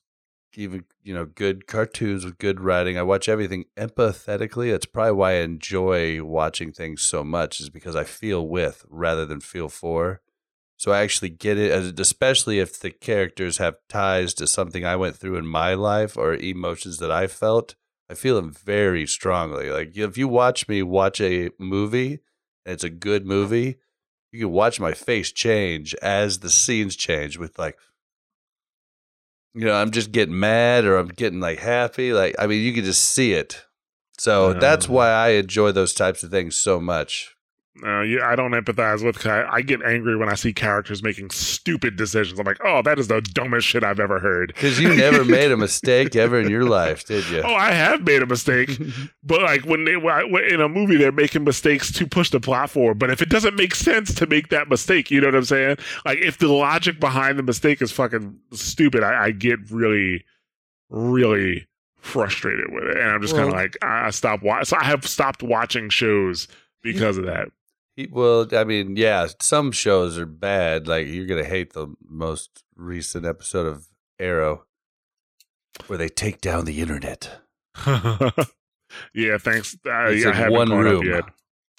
[0.56, 2.98] even, you know, good cartoons with good writing.
[2.98, 4.72] I watch everything empathetically.
[4.72, 9.26] That's probably why I enjoy watching things so much, is because I feel with rather
[9.26, 10.22] than feel for.
[10.78, 15.16] So I actually get it, especially if the characters have ties to something I went
[15.16, 17.76] through in my life or emotions that I felt.
[18.10, 19.70] I feel them very strongly.
[19.70, 22.20] Like if you watch me watch a movie
[22.66, 23.78] and it's a good movie,
[24.32, 27.78] you can watch my face change as the scenes change with like
[29.54, 32.14] you know, I'm just getting mad or I'm getting like happy.
[32.14, 33.66] Like I mean you can just see it.
[34.18, 34.94] So that's Uh.
[34.94, 37.33] why I enjoy those types of things so much.
[37.84, 39.26] Uh, yeah, I don't empathize with.
[39.26, 42.40] I, I get angry when I see characters making stupid decisions.
[42.40, 44.50] I'm like, oh, that is the dumbest shit I've ever heard.
[44.54, 47.42] Because you never made a mistake ever in your life, did you?
[47.42, 48.70] Oh, I have made a mistake,
[49.24, 52.70] but like when they when- in a movie, they're making mistakes to push the plot
[52.70, 53.00] forward.
[53.00, 55.78] But if it doesn't make sense to make that mistake, you know what I'm saying?
[56.06, 60.24] Like if the logic behind the mistake is fucking stupid, I, I get really,
[60.90, 61.68] really
[61.98, 64.66] frustrated with it, and I'm just kind of like, I I stop watching.
[64.66, 66.48] So I have stopped watching shows
[66.84, 67.48] because of that.
[68.10, 70.88] Well, I mean, yeah, some shows are bad.
[70.88, 73.88] Like you're gonna hate the most recent episode of
[74.20, 74.66] Arrow,
[75.88, 77.42] where they take down the internet.
[79.14, 79.76] yeah, thanks.
[79.86, 81.22] Uh, It's yeah, I in one up room.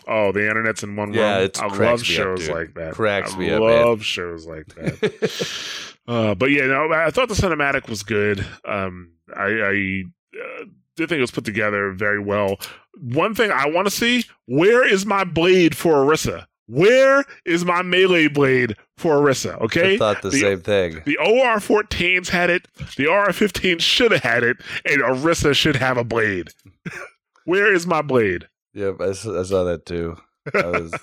[0.06, 1.44] Oh, the internet's in one Yeah, room.
[1.46, 2.50] it's I love up, shows dude.
[2.54, 2.94] like that.
[2.94, 3.84] Cracks I me up, man.
[3.86, 5.94] love shows like that.
[6.08, 8.44] uh, but yeah, no, I thought the cinematic was good.
[8.66, 10.02] Um, I, I
[10.38, 10.64] uh,
[10.96, 12.58] did think it was put together very well.
[13.00, 16.46] One thing I want to see: where is my blade for Orisa?
[16.66, 19.60] Where is my melee blade for Orisa?
[19.60, 21.02] Okay, I thought the, The- same thing.
[21.04, 22.68] the OR-14s had it.
[22.96, 26.50] The OR-15 should have had it, and Orisa should have a blade.
[27.44, 28.48] Where is my blade?
[28.72, 30.16] Yep, I saw, I saw that too.
[30.54, 30.94] I was.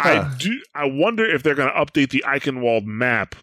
[0.00, 0.60] I do.
[0.74, 3.34] I wonder if they're going to update the Eichenwald map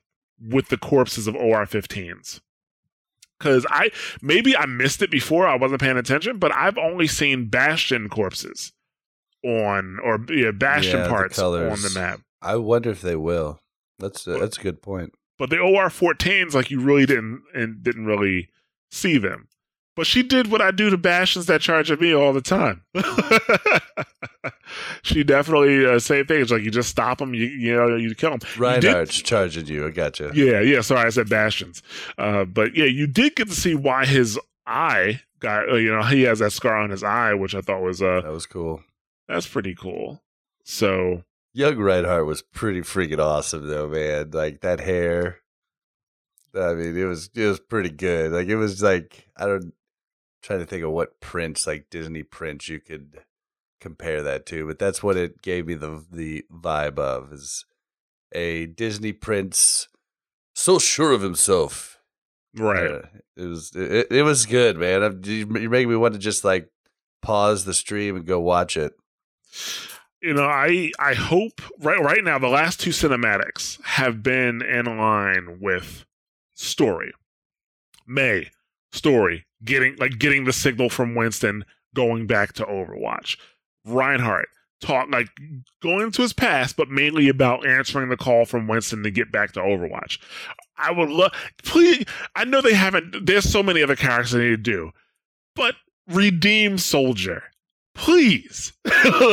[0.41, 2.41] with the corpses of OR-15s.
[3.39, 5.47] Because I maybe I missed it before.
[5.47, 8.73] I wasn't paying attention, but I've only seen Bastion corpses
[9.43, 12.21] on or yeah, Bastion Yeah, the parts on the map.
[12.41, 13.59] I wonder if they will.
[13.97, 15.13] That's a, that's a good point.
[15.37, 18.49] But the OR-14s, like you really didn't and didn't really
[18.91, 19.47] see them.
[19.99, 22.83] But she did what I do to Bastions that charge at me all the time.
[25.01, 26.39] she definitely uh, same thing.
[26.39, 28.39] It's like you just stop them, you you know, you kill them.
[28.57, 29.85] Reinhardt's charging you.
[29.85, 30.31] I got you.
[30.33, 30.79] Yeah, yeah.
[30.79, 31.83] Sorry, I said Bastions.
[32.17, 35.69] Uh, but yeah, you did get to see why his eye got.
[35.69, 38.21] Uh, you know, he has that scar on his eye, which I thought was uh,
[38.21, 38.81] That was cool.
[39.27, 40.21] that's pretty cool.
[40.63, 41.23] So
[41.53, 44.31] Young Reinhardt was pretty freaking awesome though, man.
[44.31, 45.39] Like that hair.
[46.55, 48.31] I mean, it was it was pretty good.
[48.31, 49.73] Like it was like I don't
[50.41, 53.21] trying to think of what prince, like Disney prince, you could
[53.79, 57.65] compare that to, but that's what it gave me the the vibe of is
[58.31, 59.87] a Disney prince
[60.53, 61.99] so sure of himself.
[62.55, 62.91] right.
[62.91, 63.01] Uh,
[63.37, 65.03] it was it, it was good, man.
[65.03, 66.69] I'm, you're making me want to just like
[67.21, 68.93] pause the stream and go watch it.
[70.21, 74.85] you know i i hope right right now the last two cinematics have been in
[74.85, 76.05] line with
[76.55, 77.11] story
[78.05, 78.49] Mei
[78.91, 83.37] story getting like getting the signal from winston going back to overwatch.
[83.85, 84.47] Reinhardt
[84.81, 85.27] talk like
[85.81, 89.51] going into his past but mainly about answering the call from winston to get back
[89.53, 90.19] to overwatch.
[90.77, 91.33] I would love
[91.63, 92.05] please
[92.35, 94.91] i know they haven't there's so many other characters they need to do
[95.55, 95.75] but
[96.07, 97.43] redeem soldier
[97.99, 98.73] please.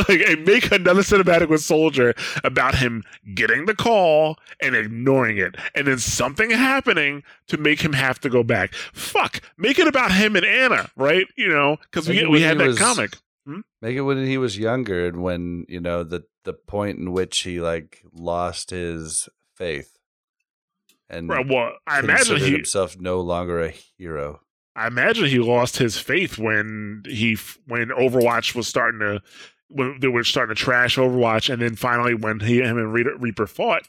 [0.08, 2.14] Like make another cinematic with soldier
[2.44, 3.02] about him
[3.34, 5.56] getting the call and ignoring it.
[5.74, 8.74] And then something happening to make him have to go back.
[8.92, 9.40] Fuck.
[9.56, 11.26] Make it about him and ana right?
[11.36, 13.16] You know because we, we had that was- comic.
[13.46, 13.60] Hmm?
[13.80, 17.38] Make it when he was younger and when, you know, the the point in which
[17.38, 19.96] he like lost his faith
[21.08, 24.40] and right, well i imagine he himself no longer a hero.
[24.76, 29.22] I imagine he lost his faith when he when Overwatch was starting to
[29.68, 33.16] when they were starting to trash Overwatch, and then finally when he him and Reaper,
[33.16, 33.88] Reaper fought,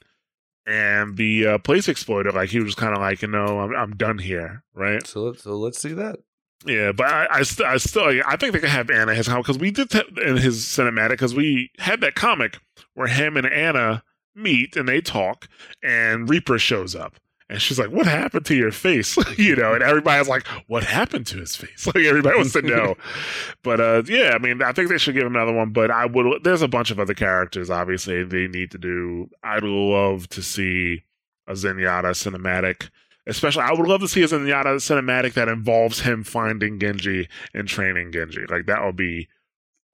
[0.66, 3.96] and the uh, place exploded, like he was kind of like, you know, I'm I'm
[3.98, 5.06] done here, right?
[5.06, 6.20] So let's so let's see that.
[6.66, 9.60] Yeah, but I I, st- I still I think they could have Ana his because
[9.60, 12.60] we did t- in his cinematic because we had that comic
[12.94, 15.50] where him and Ana meet and they talk,
[15.84, 17.16] and Reaper shows up.
[17.50, 21.28] And she's like, "What happened to your face?" you know, and everybody's like, "What happened
[21.28, 22.96] to his face?" Like everybody wants to know.
[23.64, 25.72] but uh, yeah, I mean, I think they should give him another one.
[25.72, 26.44] But I would.
[26.44, 27.70] There's a bunch of other characters.
[27.70, 29.30] Obviously, they need to do.
[29.44, 31.04] I'd love to see
[31.48, 32.90] a Zenyatta cinematic.
[33.26, 37.68] Especially, I would love to see a Zenyatta cinematic that involves him finding Genji and
[37.68, 38.46] training Genji.
[38.50, 39.30] Like that would be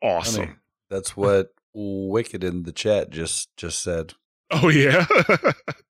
[0.02, 0.46] awesome.
[0.46, 0.58] Funny.
[0.90, 4.14] That's what Wicked in the chat just just said.
[4.52, 5.06] Oh yeah,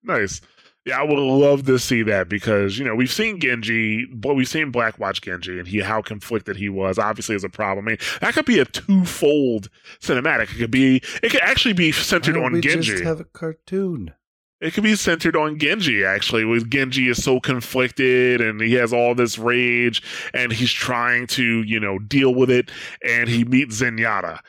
[0.03, 0.41] nice.
[0.85, 4.47] Yeah, I would love to see that because you know we've seen Genji, but we've
[4.47, 6.97] seen Black Watch Genji and he how conflicted he was.
[6.97, 7.87] Obviously, is a problem.
[7.87, 9.69] I mean, that could be a twofold
[9.99, 10.53] cinematic.
[10.53, 12.93] It could be, it could actually be centered on we Genji.
[12.93, 14.13] just have a cartoon.
[14.59, 18.93] It could be centered on Genji, actually, with Genji is so conflicted and he has
[18.93, 20.03] all this rage
[20.35, 22.69] and he's trying to, you know, deal with it.
[23.03, 24.39] And he meets Zenyatta.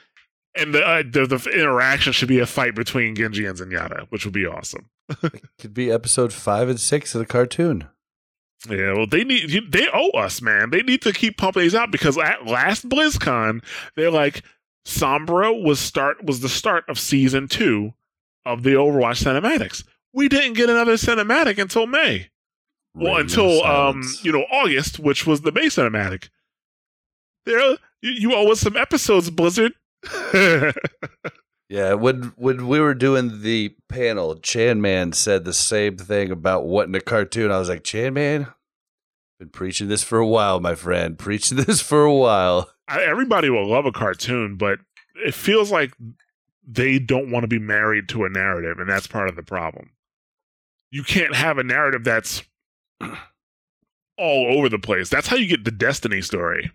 [0.54, 4.26] And the, uh, the, the interaction should be a fight between Genji and Zenyatta, which
[4.26, 4.90] would be awesome.
[5.58, 7.88] Could be episode five and six of the cartoon.
[8.68, 10.70] Yeah, well, they need they owe us, man.
[10.70, 13.64] They need to keep pumping these out because at last BlizzCon,
[13.96, 14.42] they're like,
[14.86, 17.94] Sombra was start was the start of season two
[18.44, 19.84] of the Overwatch cinematics.
[20.12, 22.30] We didn't get another cinematic until May.
[22.94, 26.28] Well, until um, you know, August, which was the Mei cinematic.
[27.46, 27.58] There,
[28.00, 29.72] you, you owe us some episodes, Blizzard.
[31.72, 36.66] Yeah, when when we were doing the panel, Chan Man said the same thing about
[36.66, 37.50] wanting a cartoon.
[37.50, 38.46] I was like, Chan Man,
[39.38, 41.18] been preaching this for a while, my friend.
[41.18, 42.70] Preaching this for a while.
[42.88, 44.80] I, everybody will love a cartoon, but
[45.14, 45.94] it feels like
[46.62, 49.92] they don't want to be married to a narrative, and that's part of the problem.
[50.90, 52.42] You can't have a narrative that's
[53.00, 55.08] all over the place.
[55.08, 56.70] That's how you get the Destiny story.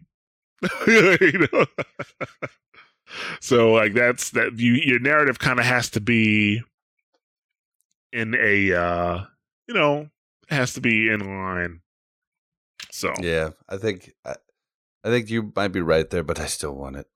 [0.87, 1.65] You know?
[3.39, 4.57] so, like, that's that.
[4.59, 6.61] You your narrative kind of has to be
[8.13, 9.23] in a, uh
[9.67, 10.09] you know,
[10.49, 11.81] has to be in line.
[12.91, 14.35] So, Yeah, I think I,
[15.03, 17.07] I think you might be right there, but I still want it.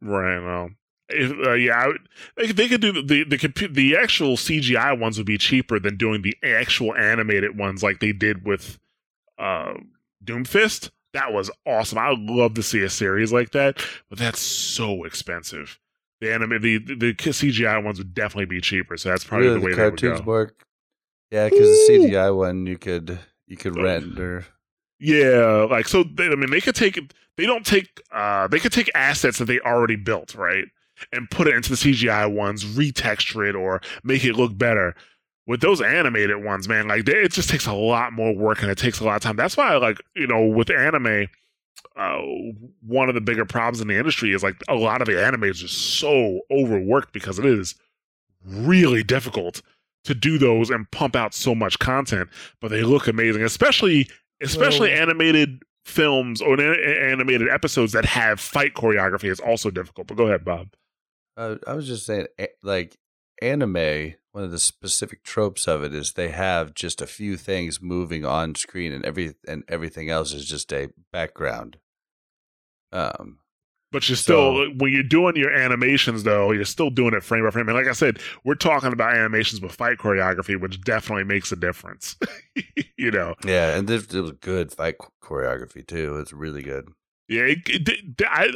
[0.00, 0.40] Right.
[0.40, 0.70] Well,
[1.08, 4.36] if, uh, yeah, I would, they, could- they could do the the the, the actual
[4.36, 8.78] CGI ones would be cheaper than doing the actual animated ones like they did with
[9.38, 9.74] uh,
[10.24, 10.90] Doomfist.
[11.16, 11.96] That was awesome.
[11.96, 15.78] I would love to see a series like that, but that's so expensive.
[16.20, 18.98] The anime, the, the CGI ones would definitely be cheaper.
[18.98, 20.26] So that's probably really, the way the cartoons go.
[20.26, 20.64] work.
[21.30, 23.82] Yeah, because the CGI one you could you could Oh.
[23.82, 24.44] render.
[24.98, 26.04] Yeah, like so.
[26.04, 26.98] They, I mean, they could take.
[27.36, 28.00] They don't take.
[28.12, 30.64] uh They could take assets that they already built, right,
[31.12, 34.94] and put it into the CGI ones, retexture it, or make it look better.
[35.46, 38.70] With those animated ones, man, like they, it just takes a lot more work and
[38.70, 39.36] it takes a lot of time.
[39.36, 41.28] That's why, like you know, with anime,
[41.96, 42.18] uh,
[42.82, 45.44] one of the bigger problems in the industry is like a lot of the anime
[45.44, 47.76] is just so overworked because it is
[48.44, 49.62] really difficult
[50.04, 52.28] to do those and pump out so much content,
[52.60, 54.08] but they look amazing, especially
[54.42, 60.06] especially animated films or animated episodes that have fight choreography is also difficult.
[60.08, 60.68] But go ahead, Bob.
[61.36, 62.26] Uh, I was just saying,
[62.62, 62.96] like
[63.42, 64.14] anime.
[64.36, 68.26] One of the specific tropes of it is they have just a few things moving
[68.26, 71.78] on screen, and every and everything else is just a background.
[72.92, 73.38] Um,
[73.92, 77.44] But you're still So- when you're doing your animations though, you're still doing it frame
[77.44, 77.66] by frame.
[77.66, 81.56] And like I said, we're talking about animations with fight choreography, which definitely makes a
[81.56, 82.16] difference.
[82.98, 86.18] you know, yeah, and this, it was good fight choreography too.
[86.18, 86.90] It's really good.
[87.26, 88.52] Yeah, it, it, I,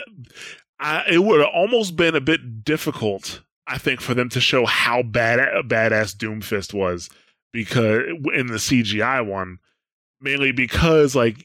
[0.79, 3.41] I, it would have almost been a bit difficult,
[3.71, 7.09] I think, for them to show how bad a badass Doomfist was
[7.53, 8.03] because
[8.35, 9.61] in the CGI one,
[10.21, 11.37] mainly because like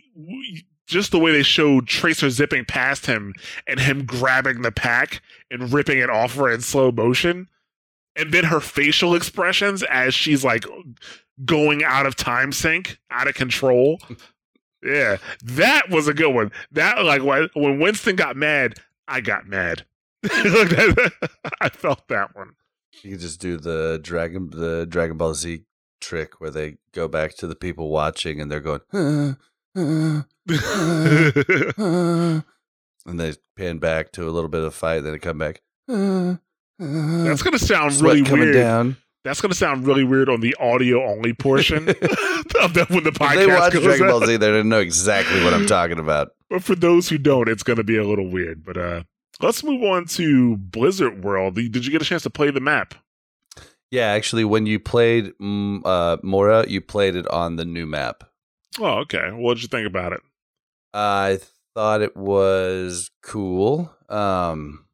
[0.87, 3.33] just the way they showed Tracer zipping past him
[3.67, 5.21] and him grabbing the pack
[5.51, 7.47] and ripping it off her in slow motion,
[8.15, 10.65] and then her facial expressions as she's like
[11.45, 13.99] going out of time sync, out of control.
[14.83, 16.51] Yeah, that was a good one.
[16.71, 17.21] That like
[17.55, 19.85] when Winston got mad, I got mad.
[21.61, 22.51] I felt that one.
[23.03, 25.63] You could just do the Dragon the Dragon Ball Z
[26.01, 29.33] trick where they go back to the people watching and they're going, "Uh,
[29.77, 30.21] uh,
[31.77, 32.41] uh,"
[33.05, 35.61] and they pan back to a little bit of a fight, then they come back.
[35.89, 36.35] "Uh,
[36.81, 38.53] uh," That's gonna sound really weird.
[38.53, 38.97] down.
[39.23, 41.95] That's gonna sound really weird on the audio only portion of
[42.75, 44.09] that when the If podcast they watch Dragon out.
[44.19, 46.29] Ball Z, they're gonna know exactly what I'm talking about.
[46.49, 48.63] But for those who don't, it's gonna be a little weird.
[48.63, 49.03] But uh
[49.41, 51.55] let's move on to Blizzard World.
[51.55, 52.95] Did you get a chance to play the map?
[53.91, 58.23] Yeah, actually, when you played mm, uh, Moira, you played it on the new map.
[58.79, 59.31] Oh, okay.
[59.31, 60.21] What did you think about it?
[60.93, 61.39] I
[61.73, 63.93] thought it was cool.
[64.09, 64.85] Um,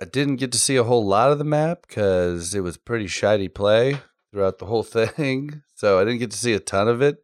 [0.00, 3.06] I didn't get to see a whole lot of the map because it was pretty
[3.06, 3.98] shiny play
[4.32, 5.62] throughout the whole thing.
[5.74, 7.18] So I didn't get to see a ton of it.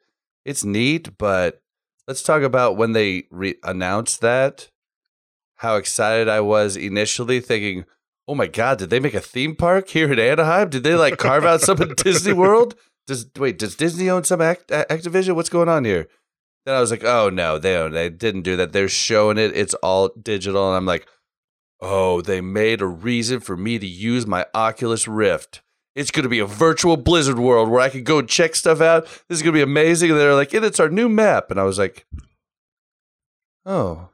[0.45, 1.63] It's neat, but
[2.07, 4.71] let's talk about when they re- announced that.
[5.57, 7.85] How excited I was initially, thinking,
[8.29, 10.69] "Oh my god, did they make a theme park here in Anaheim?
[10.69, 12.75] Did they like carve out some of Disney World?
[13.07, 13.59] Does wait?
[13.59, 15.35] Does Disney own some Act- uh, Activision?
[15.35, 16.09] What's going on here?"
[16.67, 17.93] Then I was like, "Oh no, they don't.
[17.93, 18.73] They didn't do that.
[18.73, 19.57] They're showing it.
[19.57, 21.07] It's all digital." And I'm like,
[21.81, 25.63] "Oh, they made a reason for me to use my Oculus Rift.
[25.95, 29.05] It's going to be a virtual Blizzard world where I can go check stuff out.
[29.29, 31.59] This is going to be amazing." And they're like, "And it's our new map." And
[31.61, 32.05] I was like,
[33.65, 34.11] "Oh,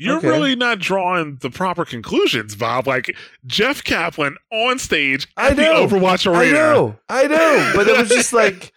[0.00, 0.28] You're Okay.
[0.28, 2.86] really not drawing the proper conclusions, Bob.
[2.86, 3.14] Like
[3.46, 5.86] Jeff Kaplan on stage I at the know.
[5.86, 6.52] Overwatch I Arena.
[6.54, 8.72] know, I know." But it was just like,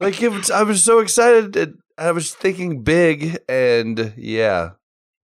[0.00, 1.56] like it was, I was so excited.
[1.56, 4.70] And I was thinking big, and yeah,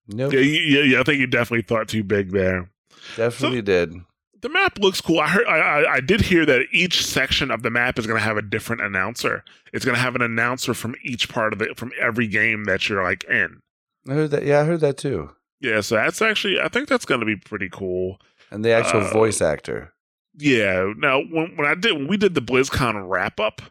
[0.07, 0.99] nope, Yeah, yeah, yeah.
[0.99, 2.69] I think you definitely thought too big there.
[3.15, 3.93] definitely did.
[4.41, 5.19] The map looks cool.
[5.19, 8.19] I heard, I, I, I did hear that each section of the map is going
[8.19, 9.43] to have a different announcer.
[9.73, 12.87] It's going to have an announcer from each part of it, from every game that
[12.87, 13.61] you're like in.
[14.07, 14.45] I heard that.
[14.45, 15.29] Yeah, I heard that too.
[15.59, 18.19] Yeah, so that's actually I think that's going to be pretty cool.
[18.51, 19.93] And the actual Uh, voice actor.
[20.37, 20.93] Yeah.
[20.97, 23.61] Now, when when I did when we did the BlizzCon wrap up,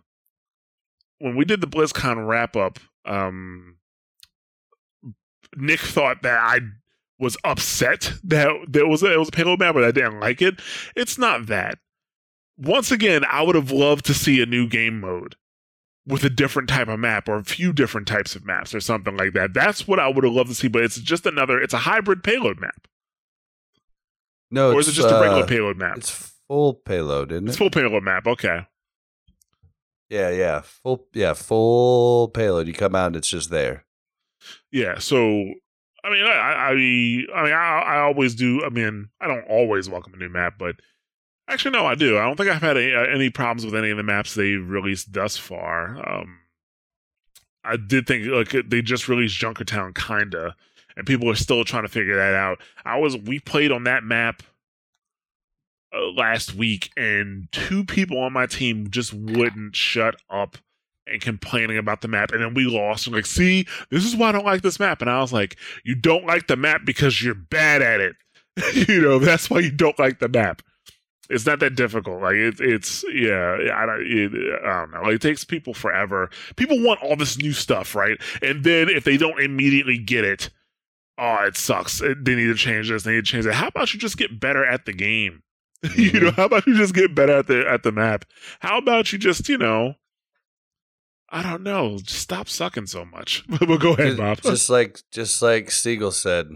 [1.18, 3.76] when we did the BlizzCon wrap up, um,
[5.57, 6.61] Nick thought that I
[7.18, 10.43] was upset that there was a, it was a payload map, but I didn't like
[10.43, 10.61] it.
[10.95, 11.78] It's not that.
[12.59, 15.37] Once again, I would have loved to see a new game mode
[16.07, 19.16] with a different type of map or a few different types of maps or something
[19.16, 19.52] like that.
[19.52, 21.61] That's what I would have loved to see, but it's just another.
[21.61, 22.86] It's a hybrid payload map,
[24.50, 25.96] No, or is it just a regular uh, payload map?
[25.98, 27.48] It's full payload, isn't it?
[27.48, 28.26] It's full payload map.
[28.26, 28.66] Okay.
[30.09, 32.68] yeah, yeah, full, yeah, full payload.
[32.68, 33.84] You come out and it's just there.
[34.70, 35.18] Yeah, so
[36.04, 38.64] I mean, I, I, I mean, I, I always do.
[38.64, 40.76] I mean, I don't always welcome a new map, but
[41.49, 42.18] actually, no, I do.
[42.18, 45.12] I don't think I've had any, any problems with any of the maps they've released
[45.12, 45.97] thus far.
[46.09, 46.38] Um,
[47.64, 50.55] I did think like they just released Junkertown, kinda,
[50.97, 52.61] and people are still trying to figure that out.
[52.84, 54.42] I was we played on that map
[55.94, 60.59] uh, last week, and two people on my team just wouldn't shut up
[61.07, 63.07] and complaining about the map, and then we lost.
[63.07, 65.01] And like, see, this is why I don't like this map.
[65.01, 68.16] And I was like, you don't like the map because you're bad at it.
[68.88, 70.62] you know, that's why you don't like the map.
[71.29, 72.22] It's not that difficult.
[72.22, 74.33] Like it, it's yeah, I don't, it,
[74.64, 75.03] I don't know.
[75.03, 76.31] Like, it takes people forever.
[76.57, 78.18] People want all this new stuff, right?
[78.43, 80.51] And then if they don't immediately get it,
[81.18, 82.01] oh, it sucks.
[82.01, 83.03] They need to change this.
[83.03, 83.55] They need to change that.
[83.55, 85.43] How about you just get better at the game?
[85.83, 86.24] you mm-hmm.
[86.24, 88.24] know, how about you just get better at the at the map?
[88.61, 89.95] How about you just you know,
[91.29, 93.45] I don't know, just stop sucking so much.
[93.49, 94.41] but we'll go ahead, Just- Bob.
[94.43, 96.51] Just like just like Seagull said,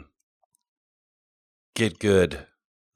[1.75, 2.47] get good.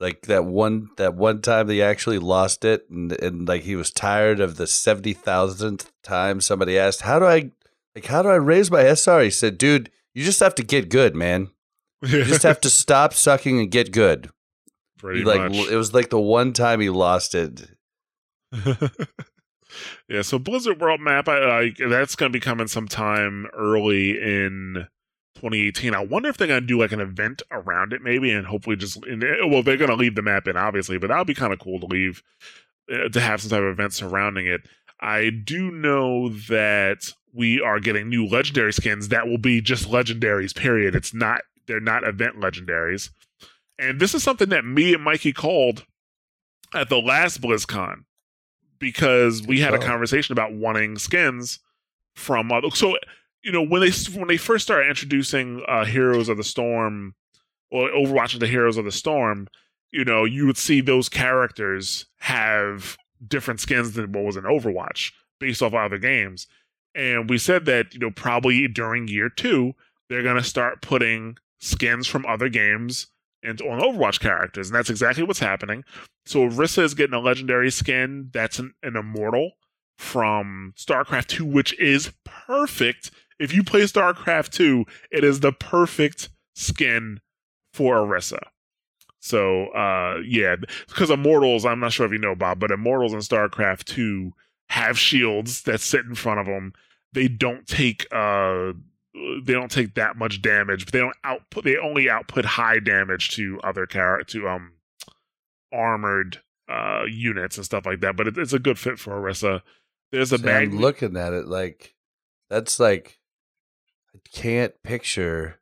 [0.05, 3.91] Like that one that one time they actually lost it and and like he was
[3.91, 7.51] tired of the seventy thousandth time somebody asked, How do I
[7.95, 9.23] like how do I raise my SR?
[9.23, 11.49] He said, Dude, you just have to get good, man.
[12.03, 14.29] You just have to stop sucking and get good.
[14.99, 15.69] pretty He, like much.
[15.71, 17.63] it was like the one time he lost it.
[20.09, 24.87] yeah, so Blizzard World Map, I, I that's going to be coming sometime early in
[25.35, 25.95] 2018.
[25.95, 28.77] I wonder if they're going to do like an event around it, maybe, and hopefully
[28.77, 31.35] just and, well, they're going to leave the map in, obviously, but that would be
[31.35, 32.23] kind of cool to leave
[32.93, 34.63] uh, to have some type of event surrounding it.
[35.01, 40.55] I do know that we are getting new legendary skins that will be just legendaries.
[40.55, 40.95] Period.
[40.95, 43.11] It's not they're not event legendaries,
[43.79, 45.85] and this is something that me and Mikey called
[46.73, 48.05] at the last BlizzCon
[48.79, 51.59] because we had a conversation about wanting skins
[52.15, 52.71] from other.
[52.71, 52.97] So
[53.45, 57.15] you know when they when they first started introducing uh, Heroes of the Storm
[57.71, 59.47] or Overwatch the Heroes of the Storm,
[59.93, 65.13] you know you would see those characters have different skins than what was in Overwatch
[65.39, 66.47] based off other games.
[66.95, 69.75] And we said that you know probably during year two
[70.09, 73.09] they're gonna start putting skins from other games
[73.43, 75.85] into on Overwatch characters, and that's exactly what's happening.
[76.25, 79.53] So Orisa is getting a legendary skin that's an, an immortal
[79.99, 83.11] from StarCraft 2, which is perfect.
[83.39, 87.21] If you play StarCraft 2, it is the perfect skin
[87.73, 88.41] for Orisa.
[89.21, 90.57] So uh yeah,
[90.89, 94.33] because Immortals, I'm not sure if you know Bob, but Immortals in StarCraft 2
[94.69, 96.73] have shields that sit in front of them.
[97.13, 98.73] They don't take uh
[99.15, 103.31] they don't take that much damage, but they don't output they only output high damage
[103.37, 104.73] to other char- to um
[105.73, 108.17] armored uh units and stuff like that.
[108.17, 109.63] But it, it's a good fit for Orisa.
[110.13, 111.95] There's a See, mag I'm looking at it like
[112.51, 113.19] that's like
[114.33, 115.61] can't picture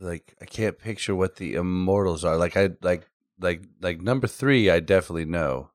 [0.00, 2.36] like I can't picture what the immortals are.
[2.36, 3.08] Like I like
[3.40, 5.70] like like number three I definitely know.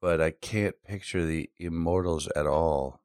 [0.00, 3.00] But I can't picture the immortals at all.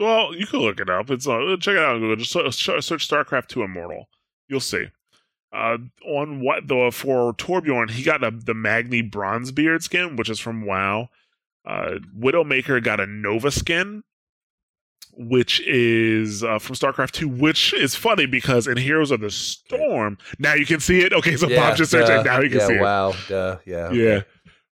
[0.00, 1.10] Well, you can look it up.
[1.10, 2.16] It's uh, check it out on Google.
[2.16, 4.08] Just search, StarCraft Two Immortal.
[4.48, 4.86] You'll see.
[5.52, 10.40] Uh, on what the for Torbjorn, he got a, the Magni Bronzebeard skin, which is
[10.40, 11.10] from WoW.
[11.66, 14.02] Uh, Widowmaker got a Nova skin,
[15.16, 20.18] which is uh, from StarCraft Two, which is funny because in Heroes of the Storm,
[20.38, 21.12] now you can see it.
[21.12, 22.24] Okay, so Bob just searched it.
[22.24, 22.80] Now you can yeah, see it.
[22.80, 23.90] wow, duh, yeah.
[23.90, 24.22] Yeah.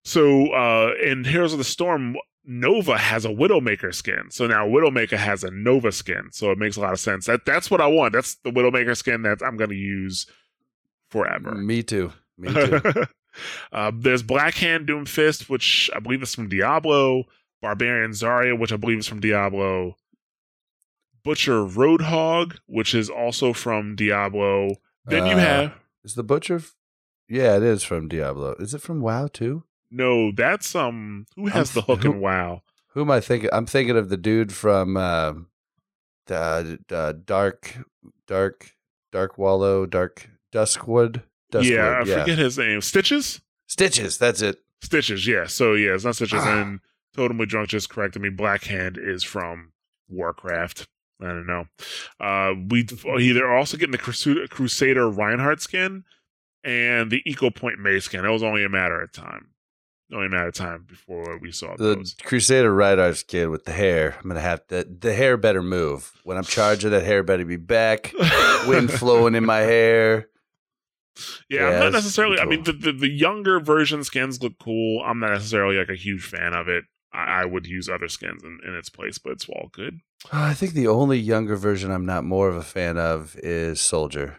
[0.04, 4.30] So uh in Heroes of the Storm, Nova has a Widowmaker skin.
[4.30, 6.30] So now Widowmaker has a Nova skin.
[6.32, 7.26] So it makes a lot of sense.
[7.26, 8.12] That that's what I want.
[8.12, 10.26] That's the Widowmaker skin that I'm gonna use
[11.10, 11.54] forever.
[11.54, 12.12] Me too.
[12.38, 12.80] Me too.
[13.72, 17.24] uh, there's Blackhand Doomfist, which I believe is from Diablo.
[17.60, 19.96] Barbarian Zarya, which I believe is from Diablo.
[21.24, 24.74] Butcher Roadhog, which is also from Diablo.
[25.04, 25.72] Then you Uh, have
[26.04, 26.74] Is the butcher f-
[27.28, 28.54] Yeah, it is from Diablo.
[28.58, 29.64] Is it from WoW too?
[29.90, 32.62] no, that's um who has the hook who- in WoW?
[32.94, 33.50] Who am I thinking?
[33.52, 35.34] I'm thinking of the dude from uh,
[36.26, 37.78] the, the dark,
[38.26, 38.72] dark,
[39.12, 41.22] Dark Wallow, Dark Duskwood.
[41.52, 42.80] Duskwood yeah, I forget his name.
[42.80, 43.40] Stitches.
[43.68, 44.18] Stitches.
[44.18, 44.58] That's it.
[44.82, 45.24] Stitches.
[45.26, 45.46] Yeah.
[45.46, 46.40] So yeah, it's not Stitches.
[46.42, 46.60] Ah.
[46.62, 46.80] and
[47.14, 48.28] Totally Drunk just corrected me.
[48.28, 49.72] Black Hand is from
[50.08, 50.86] Warcraft.
[51.22, 51.66] I don't know.
[52.18, 52.82] Uh, we
[53.32, 56.04] they're also getting the Crusader, Crusader Reinhardt skin
[56.64, 58.24] and the Eco Point Mei skin.
[58.24, 59.48] It was only a matter of time.
[60.12, 62.16] Only a matter of time before we saw The those.
[62.24, 64.16] Crusader Ridar's skin with the hair.
[64.20, 64.84] I'm gonna have to.
[64.84, 66.12] The hair better move.
[66.24, 68.12] When I'm charging, that hair better be back.
[68.66, 70.28] Wind flowing in my hair.
[71.48, 72.40] Yeah, Yeah, I'm not necessarily.
[72.40, 75.02] I mean, the, the the younger version skins look cool.
[75.04, 76.84] I'm not necessarily like a huge fan of it.
[77.12, 80.00] I, I would use other skins in, in its place, but it's all good.
[80.32, 83.80] Uh, I think the only younger version I'm not more of a fan of is
[83.80, 84.38] Soldier.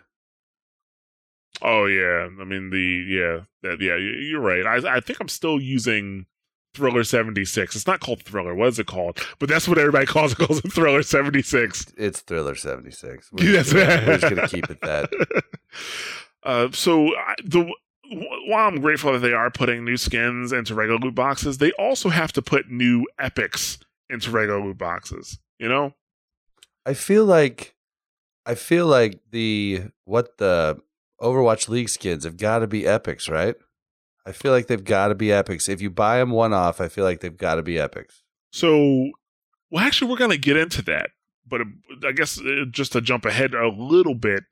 [1.62, 4.66] Oh yeah, I mean the yeah that yeah you- you're right.
[4.66, 6.26] I I think I'm still using
[6.74, 7.76] Thriller 76.
[7.76, 8.56] It's not called Thriller.
[8.56, 9.20] What is it called?
[9.40, 10.38] But that's what everybody calls it.
[10.38, 11.94] Calls it Thriller 76.
[11.98, 13.30] It's Thriller 76.
[13.38, 13.74] Yes.
[13.74, 15.12] We're, we're just gonna keep it that.
[16.44, 17.72] Uh, so I- the
[18.12, 22.10] while I'm grateful that they are putting new skins into regular loot boxes, they also
[22.10, 25.40] have to put new epics into regular loot boxes.
[25.60, 25.94] You know?
[26.86, 27.76] I feel like
[28.46, 30.82] I feel like the what the
[31.22, 33.56] Overwatch League skins have got to be epics, right?
[34.26, 35.70] I feel like they've got to be epics.
[35.70, 38.24] If you buy them one off, I feel like they've got to be epics.
[38.52, 39.12] So,
[39.70, 41.12] well, actually, we're going to get into that.
[41.48, 44.44] But uh, I guess uh, just to jump ahead a little bit,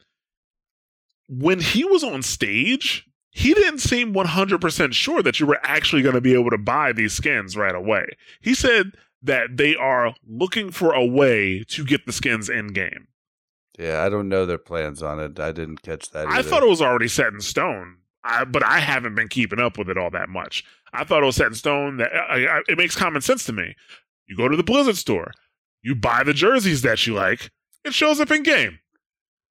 [1.28, 6.16] when he was on stage, he didn't seem 100% sure that you were actually going
[6.16, 8.06] to be able to buy these skins right away.
[8.42, 13.08] He said that they are looking for a way to get the skins in game.
[13.78, 15.40] Yeah, I don't know their plans on it.
[15.40, 16.28] I didn't catch that.
[16.28, 19.78] I thought it was already set in stone, I, but I haven't been keeping up
[19.78, 20.66] with it all that much.
[20.92, 21.98] I thought it was set in stone.
[21.98, 23.76] That I, I, it makes common sense to me.
[24.28, 25.32] You go to the Blizzard store,
[25.82, 27.52] you buy the jerseys that you like,
[27.86, 28.80] it shows up in game.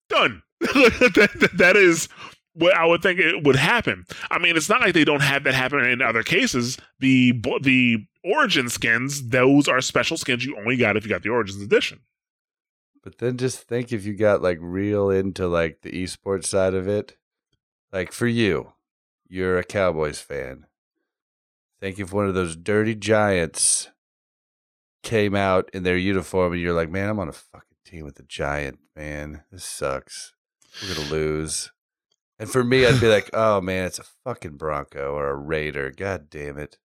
[0.09, 0.43] Done.
[0.61, 2.09] that, that is
[2.55, 4.05] what I would think it would happen.
[4.31, 6.77] I mean, it's not like they don't have that happen in other cases.
[6.99, 7.33] The
[7.63, 11.63] the origin skins, those are special skins you only got if you got the Origins
[11.63, 12.01] edition.
[13.03, 16.89] But then just think if you got like real into like the esports side of
[16.89, 17.17] it.
[17.93, 18.73] Like for you,
[19.29, 20.67] you're a Cowboys fan.
[21.81, 23.89] Think if one of those dirty giants
[25.03, 28.19] came out in their uniform and you're like, man, I'm on a fucking team with
[28.19, 29.43] a giant, man.
[29.51, 30.35] This sucks.
[30.83, 31.73] We're gonna lose.
[32.39, 35.93] And for me, I'd be like, oh man, it's a fucking Bronco or a Raider.
[35.97, 36.79] God damn it.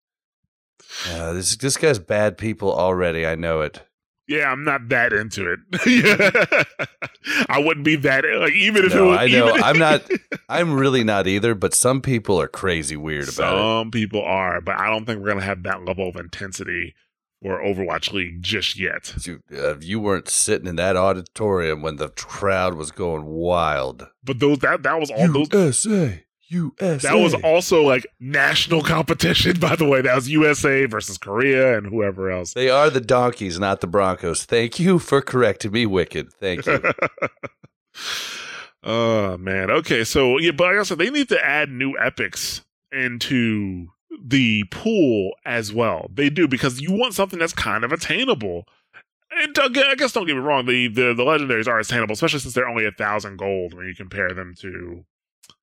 [1.08, 3.26] Uh, this this guy's bad people already.
[3.26, 3.82] I know it.
[4.28, 6.66] Yeah, I'm not that into it.
[7.48, 9.18] I wouldn't be that like even if it was.
[9.18, 9.52] I know.
[9.54, 10.02] I'm not-
[10.48, 13.58] I'm really not either, but some people are crazy weird about it.
[13.58, 16.94] Some people are, but I don't think we're gonna have that level of intensity
[17.42, 19.12] for Overwatch League just yet.
[19.26, 24.08] You, uh, you weren't sitting in that auditorium when the crowd was going wild.
[24.22, 25.52] But those that that was all those.
[25.52, 27.08] USA, USA.
[27.08, 30.02] That was also like national competition, by the way.
[30.02, 32.54] That was USA versus Korea and whoever else.
[32.54, 34.44] They are the donkeys, not the Broncos.
[34.44, 36.32] Thank you for correcting me, Wicked.
[36.34, 36.80] Thank you.
[38.84, 39.70] oh man.
[39.70, 42.62] Okay, so yeah, but like I said, they need to add new epics
[42.92, 43.88] into
[44.20, 46.10] the pool as well.
[46.12, 48.66] They do because you want something that's kind of attainable.
[49.30, 52.54] And I guess don't get me wrong, the, the the legendaries are attainable, especially since
[52.54, 55.04] they're only a thousand gold when you compare them to,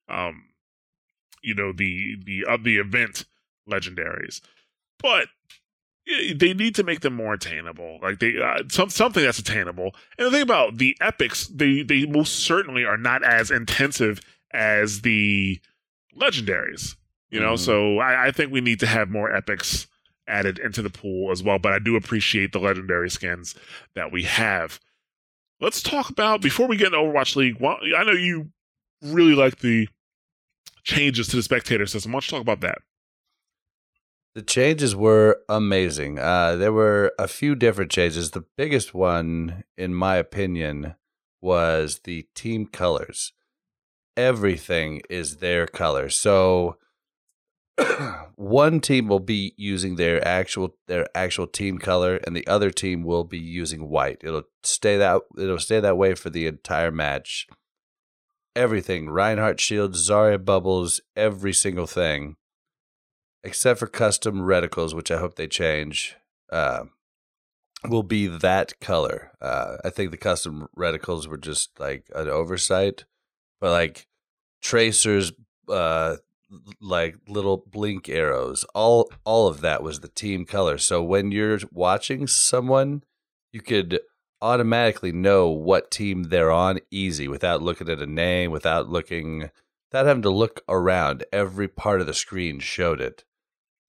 [0.09, 0.45] um,
[1.43, 3.25] you know the the of the event
[3.69, 4.41] legendaries.
[4.97, 5.27] But
[6.35, 7.99] they need to make them more attainable.
[8.01, 9.95] Like they uh, some something that's attainable.
[10.17, 14.19] And the thing about the epics, they they most certainly are not as intensive
[14.51, 15.59] as the
[16.19, 16.95] legendaries.
[17.29, 17.59] You know, Mhm.
[17.59, 19.87] so I, I think we need to have more epics
[20.27, 21.59] added into the pool as well.
[21.59, 23.55] But I do appreciate the legendary skins
[23.95, 24.79] that we have.
[25.61, 27.57] Let's talk about before we get into Overwatch League.
[27.59, 28.51] Well, I know you
[29.01, 29.89] really like the
[30.83, 32.11] changes to the spectator system.
[32.11, 32.79] Why don't you talk about that?
[34.35, 36.19] The changes were amazing.
[36.19, 38.31] Uh, there were a few different changes.
[38.31, 40.95] The biggest one, in my opinion,
[41.41, 43.33] was the team colors.
[44.15, 46.09] Everything is their color.
[46.09, 46.77] So
[48.35, 53.03] one team will be using their actual their actual team color, and the other team
[53.03, 54.21] will be using white.
[54.23, 57.47] It'll stay that it'll stay that way for the entire match.
[58.55, 62.35] Everything Reinhardt shields, Zarya bubbles, every single thing
[63.43, 66.15] except for custom reticles, which I hope they change,
[66.51, 66.85] uh,
[67.87, 69.31] will be that color.
[69.41, 73.05] Uh, I think the custom reticles were just like an oversight,
[73.61, 74.07] but like
[74.61, 75.31] tracers,
[75.69, 76.17] uh,
[76.81, 80.77] like little blink arrows, all all of that was the team color.
[80.77, 83.03] So when you're watching someone,
[83.51, 83.99] you could
[84.41, 89.49] automatically know what team they're on easy without looking at a name, without looking,
[89.91, 91.25] without having to look around.
[91.31, 93.25] Every part of the screen showed it.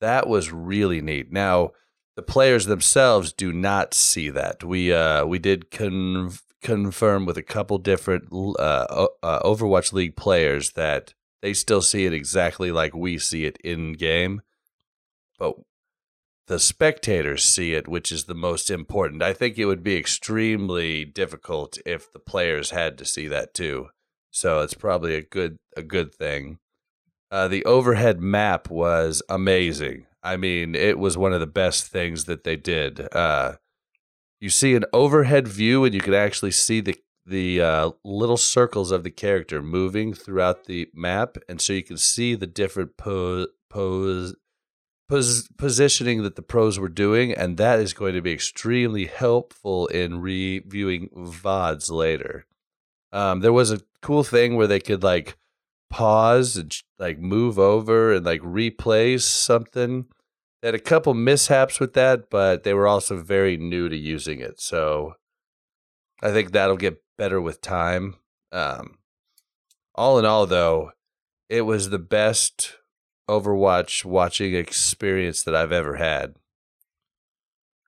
[0.01, 1.31] That was really neat.
[1.31, 1.73] Now,
[2.16, 4.65] the players themselves do not see that.
[4.65, 6.32] We uh, we did con-
[6.62, 12.12] confirm with a couple different uh, uh, Overwatch League players that they still see it
[12.12, 14.43] exactly like we see it in game,
[15.39, 15.55] but
[16.47, 19.23] the spectators see it, which is the most important.
[19.23, 23.89] I think it would be extremely difficult if the players had to see that too.
[24.31, 26.59] So it's probably a good a good thing.
[27.31, 30.07] Uh, the overhead map was amazing.
[30.23, 33.09] I mean, it was one of the best things that they did.
[33.15, 33.55] Uh,
[34.41, 38.91] you see an overhead view, and you can actually see the the uh, little circles
[38.91, 43.49] of the character moving throughout the map, and so you can see the different pose
[43.69, 44.35] pose
[45.09, 49.87] pos- positioning that the pros were doing, and that is going to be extremely helpful
[49.89, 52.47] in reviewing VODs later.
[53.13, 55.37] Um, there was a cool thing where they could like
[55.91, 60.07] pause and like move over and like replay something.
[60.63, 64.41] They had a couple mishaps with that, but they were also very new to using
[64.41, 64.61] it.
[64.61, 65.15] So
[66.23, 68.17] I think that'll get better with time.
[68.51, 68.97] Um,
[69.95, 70.93] all in all, though,
[71.51, 72.79] it was the best
[73.29, 76.35] Overwatch watching experience that I've ever had.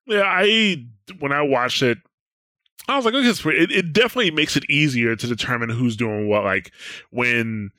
[0.07, 0.85] Yeah, I
[1.19, 1.97] when I watched it,
[2.89, 6.45] I was like, okay, it, it definitely makes it easier to determine who's doing what.
[6.45, 6.71] Like
[7.11, 7.71] when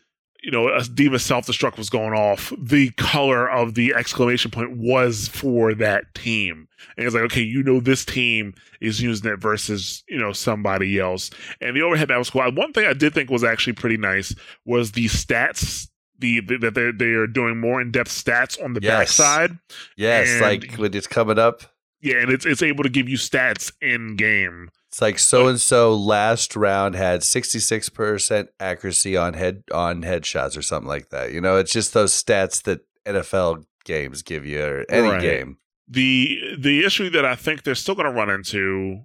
[0.44, 4.78] you know, a D.Va self destruct was going off, the color of the exclamation point
[4.78, 6.68] was for that team.
[6.98, 11.00] And it's like, okay, you know, this team is using it versus, you know, somebody
[11.00, 11.30] else.
[11.62, 12.44] And the overhead that was cool.
[12.52, 15.88] One thing I did think was actually pretty nice was the stats.
[16.20, 19.18] The, that they're they are doing more in depth stats on the yes.
[19.18, 19.58] backside.
[19.98, 21.64] Yes, and, like when it's coming up.
[22.02, 24.70] Yeah, and it's it's able to give you stats in game.
[24.94, 30.62] It's like so and so last round had 66% accuracy on head on headshots or
[30.62, 31.32] something like that.
[31.32, 35.20] You know, it's just those stats that NFL games give you or any right.
[35.20, 35.58] game.
[35.88, 39.00] The the issue that I think they're still going to run into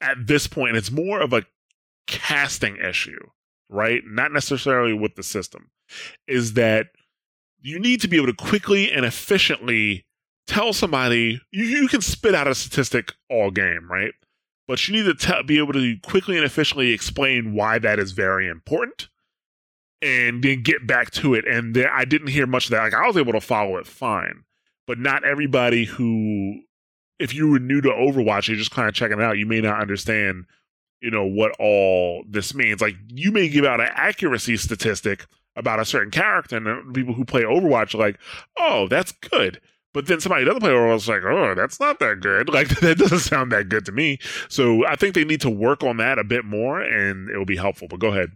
[0.00, 1.42] at this point it's more of a
[2.06, 3.18] casting issue,
[3.68, 4.02] right?
[4.06, 5.72] Not necessarily with the system.
[6.28, 6.90] Is that
[7.60, 10.06] you need to be able to quickly and efficiently
[10.46, 14.12] tell somebody you, you can spit out a statistic all game, right?
[14.66, 18.12] But you need to t- be able to quickly and efficiently explain why that is
[18.12, 19.08] very important
[20.02, 21.46] and then get back to it.
[21.46, 22.82] And there, I didn't hear much of that.
[22.82, 24.44] Like I was able to follow it fine,
[24.86, 26.60] but not everybody who,
[27.18, 29.60] if you were new to Overwatch, you're just kind of checking it out, you may
[29.60, 30.44] not understand,
[31.00, 32.80] you know, what all this means.
[32.80, 35.26] Like you may give out an accuracy statistic
[35.56, 38.18] about a certain character, and people who play Overwatch are like,
[38.58, 39.60] oh, that's good.
[39.94, 42.48] But then somebody doesn't play Overwatch like, oh, that's not that good.
[42.54, 44.18] Like that doesn't sound that good to me.
[44.48, 47.44] So I think they need to work on that a bit more, and it will
[47.44, 47.88] be helpful.
[47.88, 48.32] But go ahead.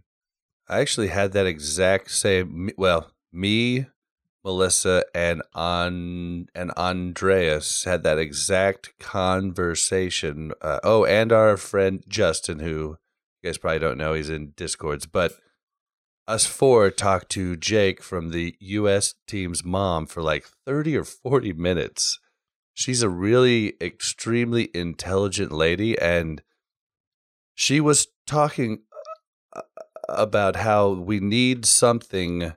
[0.69, 2.71] I actually had that exact same.
[2.77, 3.87] Well, me,
[4.45, 10.53] Melissa, and on and Andreas had that exact conversation.
[10.61, 12.99] Uh, oh, and our friend Justin, who
[13.43, 15.33] you guys probably don't know, he's in Discords, but
[16.29, 19.15] us four talked to Jake from the U.S.
[19.27, 22.21] team's mom for like 30 or 40 minutes.
[22.75, 26.43] She's a really extremely intelligent lady, and
[27.55, 28.83] she was talking
[29.57, 29.63] uh,
[30.09, 32.53] about how we need something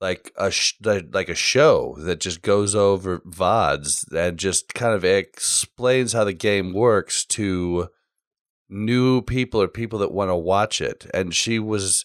[0.00, 5.04] like a sh- like a show that just goes over vods and just kind of
[5.04, 7.88] explains how the game works to
[8.68, 11.06] new people or people that want to watch it.
[11.12, 12.04] And she was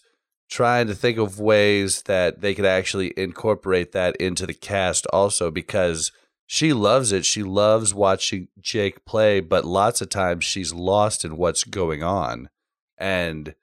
[0.52, 5.50] trying to think of ways that they could actually incorporate that into the cast also
[5.50, 6.12] because
[6.46, 7.24] she loves it.
[7.24, 12.50] She loves watching Jake play, but lots of times she's lost in what's going on.
[12.98, 13.54] And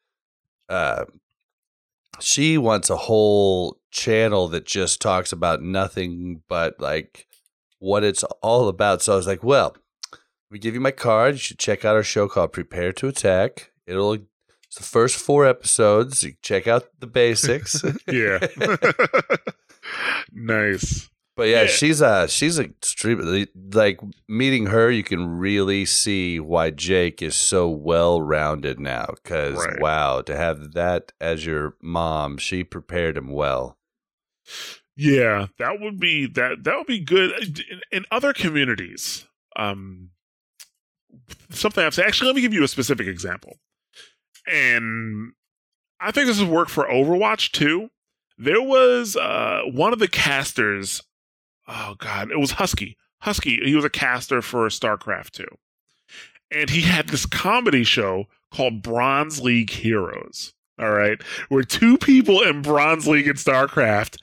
[0.68, 1.06] uh,
[2.20, 7.28] she wants a whole channel that just talks about nothing but like
[7.78, 9.04] what it's all about.
[9.04, 9.78] So I was like, well,
[10.50, 11.36] we give you my card.
[11.36, 13.74] You should check out our show called Prepare to Attack.
[13.86, 14.18] It'll
[14.70, 16.24] it's the first four episodes.
[16.24, 17.84] You check out the basics.
[18.08, 18.38] yeah.
[20.32, 21.10] nice.
[21.36, 24.92] But yeah, yeah, she's a she's a extremely like meeting her.
[24.92, 29.08] You can really see why Jake is so well rounded now.
[29.16, 29.82] Because right.
[29.82, 33.80] wow, to have that as your mom, she prepared him well.
[34.96, 39.26] Yeah, that would be that that would be good in, in other communities.
[39.56, 40.12] Um,
[41.50, 42.06] something I've said.
[42.06, 43.58] Actually, let me give you a specific example
[44.50, 45.34] and
[46.00, 47.90] I think this would work for Overwatch too.
[48.38, 51.02] There was uh, one of the casters.
[51.68, 52.98] Oh God, it was Husky.
[53.22, 53.60] Husky.
[53.64, 55.58] He was a caster for StarCraft too,
[56.50, 60.54] and he had this comedy show called Bronze League Heroes.
[60.80, 64.18] All right, where two people in Bronze League and StarCraft,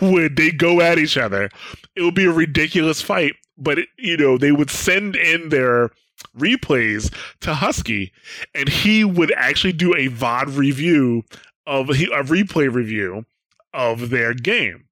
[0.02, 1.48] would they go at each other,
[1.94, 3.34] it would be a ridiculous fight.
[3.56, 5.90] But it, you know, they would send in their
[6.36, 8.12] replays to Husky,
[8.54, 11.24] and he would actually do a VOD review
[11.66, 13.26] of a replay review
[13.74, 14.84] of their game.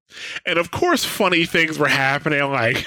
[0.45, 2.87] And of course, funny things were happening, like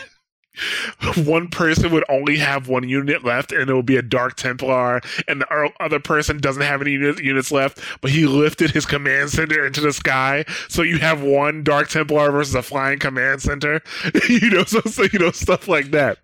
[1.26, 5.00] one person would only have one unit left and it would be a dark templar
[5.28, 9.66] and the other person doesn't have any units left but he lifted his command center
[9.66, 13.82] into the sky so you have one dark templar versus a flying command center
[14.30, 16.18] you know so, so you know stuff like that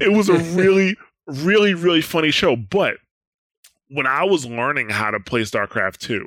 [0.00, 2.96] it was a really really really funny show but
[3.88, 6.26] when i was learning how to play starcraft 2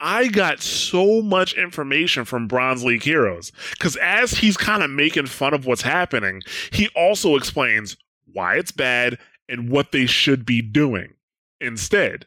[0.00, 5.26] I got so much information from Bronze League Heroes because as he's kind of making
[5.26, 7.96] fun of what's happening, he also explains
[8.32, 11.14] why it's bad and what they should be doing
[11.60, 12.26] instead.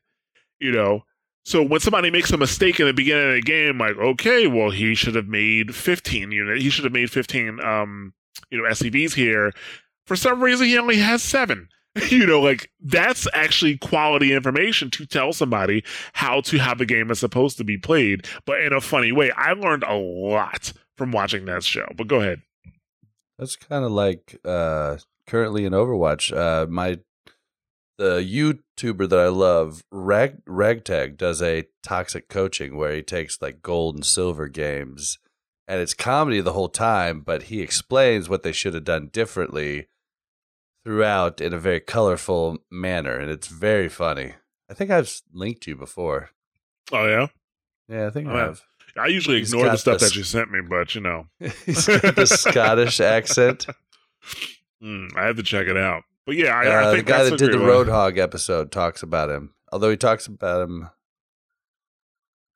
[0.60, 1.06] You know,
[1.44, 4.70] so when somebody makes a mistake in the beginning of the game, like, okay, well,
[4.70, 8.14] he should have made 15 unit, he should have made 15, um,
[8.50, 9.52] you know, SCVs here.
[10.06, 11.70] For some reason, he only has seven.
[12.10, 17.12] you know, like that's actually quality information to tell somebody how to how the game
[17.12, 19.32] is supposed to be played, but in a funny way.
[19.32, 21.88] I learned a lot from watching that show.
[21.98, 22.42] But go ahead.
[23.38, 24.98] That's kind of like uh
[25.28, 26.36] currently in Overwatch.
[26.36, 27.00] Uh my
[27.98, 33.62] the YouTuber that I love, Rag Ragtag, does a toxic coaching where he takes like
[33.62, 35.20] gold and silver games
[35.68, 39.88] and it's comedy the whole time, but he explains what they should have done differently
[40.84, 44.34] throughout in a very colorful manner, and it's very funny.
[44.70, 46.30] I think I've linked you before.
[46.92, 47.28] Oh yeah,
[47.88, 48.62] yeah, I think oh, I have.
[48.98, 51.28] I usually He's ignore the stuff that you sent me, but you know,
[51.66, 53.68] He's got the Scottish accent.
[54.84, 56.04] Mm, I have to check it out.
[56.26, 59.30] But yeah, I, uh, I think the guy that did the Roadhog episode talks about
[59.30, 59.54] him.
[59.72, 60.90] Although he talks about him.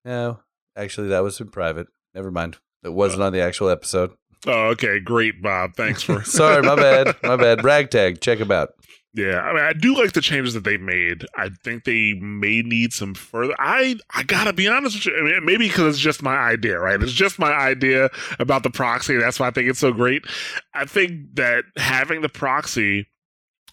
[0.03, 0.39] No,
[0.75, 1.87] actually, that was in private.
[2.13, 2.57] Never mind.
[2.83, 4.11] It wasn't uh, on the actual episode.
[4.45, 5.75] Oh, okay, great, Bob.
[5.75, 6.23] Thanks for.
[6.25, 7.15] Sorry, my bad.
[7.23, 7.63] My bad.
[7.63, 8.69] Ragtag, check him out.
[9.15, 11.25] Yeah, I mean, I do like the changes that they've made.
[11.37, 13.55] I think they may need some further.
[13.57, 15.17] I I gotta be honest with you.
[15.17, 17.01] I mean, maybe because it's just my idea, right?
[17.01, 18.09] It's just my idea
[18.39, 19.15] about the proxy.
[19.15, 20.25] That's why I think it's so great.
[20.73, 23.07] I think that having the proxy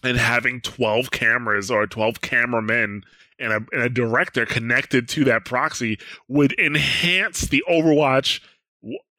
[0.01, 3.03] and having twelve cameras or twelve cameramen
[3.37, 5.99] and a, and a director connected to that proxy
[6.29, 8.39] would enhance the Overwatch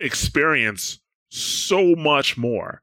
[0.01, 1.01] experience
[1.35, 2.83] so much more.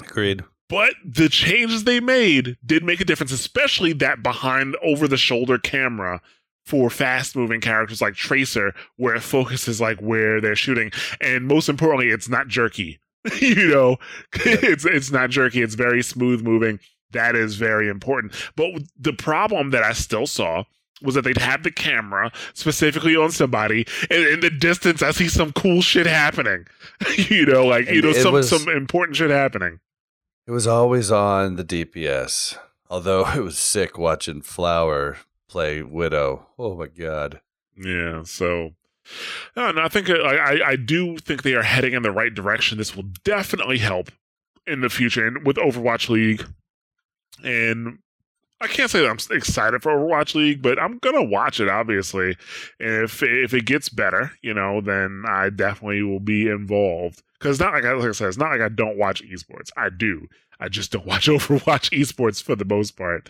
[0.00, 0.44] Agreed.
[0.68, 5.58] But the changes they made did make a difference, especially that behind over the shoulder
[5.58, 6.22] camera
[6.64, 10.90] for fast moving characters like Tracer, where it focuses like where they're shooting.
[11.20, 13.00] And most importantly, it's not jerky.
[13.40, 13.98] you know,
[14.32, 16.80] it's it's not jerky, it's very smooth moving.
[17.10, 18.32] That is very important.
[18.56, 20.64] But the problem that I still saw
[21.02, 25.28] was that they'd have the camera specifically on somebody, and in the distance, I see
[25.28, 26.66] some cool shit happening.
[27.16, 29.80] you know, like you know, some was, some important shit happening.
[30.46, 32.56] It was always on the DPS.
[32.90, 35.18] Although it was sick watching Flower
[35.48, 36.46] play Widow.
[36.58, 37.40] Oh my god.
[37.76, 38.22] Yeah.
[38.24, 38.72] So.
[39.56, 42.32] No, I think uh, I, I, I do think they are heading in the right
[42.32, 42.78] direction.
[42.78, 44.10] This will definitely help
[44.64, 46.46] in the future and with Overwatch League
[47.42, 47.98] and
[48.62, 52.36] I can't say that I'm excited for Overwatch League, but I'm gonna watch it obviously.
[52.78, 57.22] And if if it gets better, you know, then I definitely will be involved.
[57.38, 59.70] Because not like I, like I said, it's not like I don't watch esports.
[59.76, 60.28] I do.
[60.60, 63.28] I just don't watch Overwatch esports for the most part.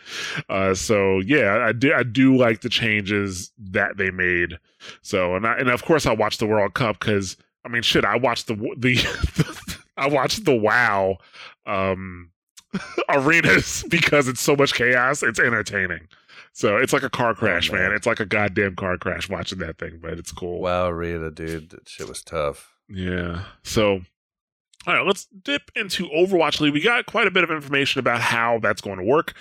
[0.51, 1.95] Uh, so yeah, I do.
[1.95, 4.59] I do like the changes that they made.
[5.01, 8.05] So and I, and of course I watched the World Cup because I mean shit,
[8.05, 11.17] I watched the the I watched the WoW.
[11.65, 12.32] Um,
[13.09, 15.23] arenas because it's so much chaos.
[15.23, 16.09] It's entertaining.
[16.53, 17.89] So it's like a car oh, crash, oh, man.
[17.89, 17.93] man.
[17.93, 20.61] It's like a goddamn car crash watching that thing, but it's cool.
[20.61, 22.75] Wow, Arena, dude, that shit was tough.
[22.89, 23.45] Yeah.
[23.63, 24.03] So,
[24.87, 26.75] all right, let's dip into Overwatch League.
[26.75, 29.35] We got quite a bit of information about how that's going to work.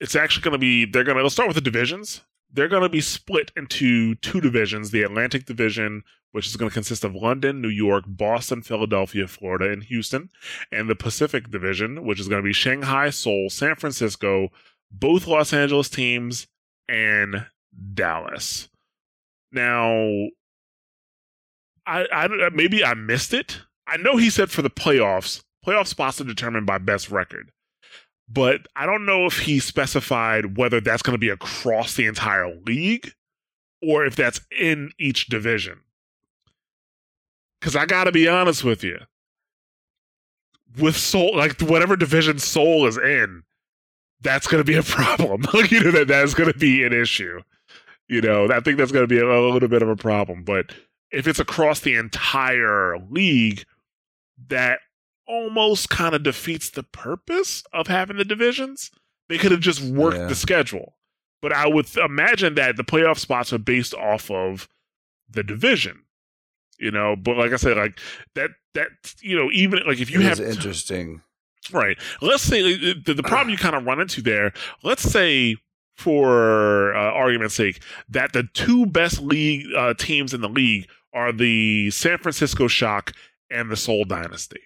[0.00, 2.20] It's actually going to be they're going to start with the divisions.
[2.52, 6.02] They're going to be split into two divisions: the Atlantic Division,
[6.32, 10.28] which is going to consist of London, New York, Boston, Philadelphia, Florida, and Houston,
[10.70, 14.48] and the Pacific Division, which is going to be Shanghai, Seoul, San Francisco,
[14.90, 16.46] both Los Angeles teams,
[16.88, 17.46] and
[17.94, 18.68] Dallas.
[19.50, 19.98] Now,
[21.86, 23.60] I, I maybe I missed it.
[23.86, 27.50] I know he said for the playoffs, playoff spots are determined by best record,
[28.32, 32.54] but I don't know if he specified whether that's going to be across the entire
[32.66, 33.12] league
[33.82, 35.80] or if that's in each division.
[37.60, 38.98] Because I got to be honest with you.
[40.78, 43.42] With Seoul, like whatever division Seoul is in,
[44.22, 45.44] that's going to be a problem.
[45.52, 47.40] like, you know that that's going to be an issue.
[48.08, 50.44] You know, I think that's going to be a, a little bit of a problem.
[50.44, 50.72] But
[51.10, 53.64] if it's across the entire league,
[54.48, 54.80] that
[55.26, 58.90] almost kind of defeats the purpose of having the divisions.
[59.28, 60.26] They could have just worked Yeah.
[60.26, 60.96] the schedule.
[61.40, 64.68] But I would imagine that the playoff spots are based off of
[65.28, 66.02] the division.
[66.78, 67.98] You know, but like I said, like
[68.34, 68.88] that that
[69.20, 71.22] you know, even like if you It have is interesting.
[71.72, 71.96] Right.
[72.20, 74.52] Let's say uh, the, the problem you kind of run into there.
[74.82, 75.56] Let's say,
[75.96, 81.30] for uh, argument's sake, that the two best league uh, teams in the league are
[81.32, 83.12] the San Francisco Shock
[83.50, 84.60] and the Seoul Dynasty.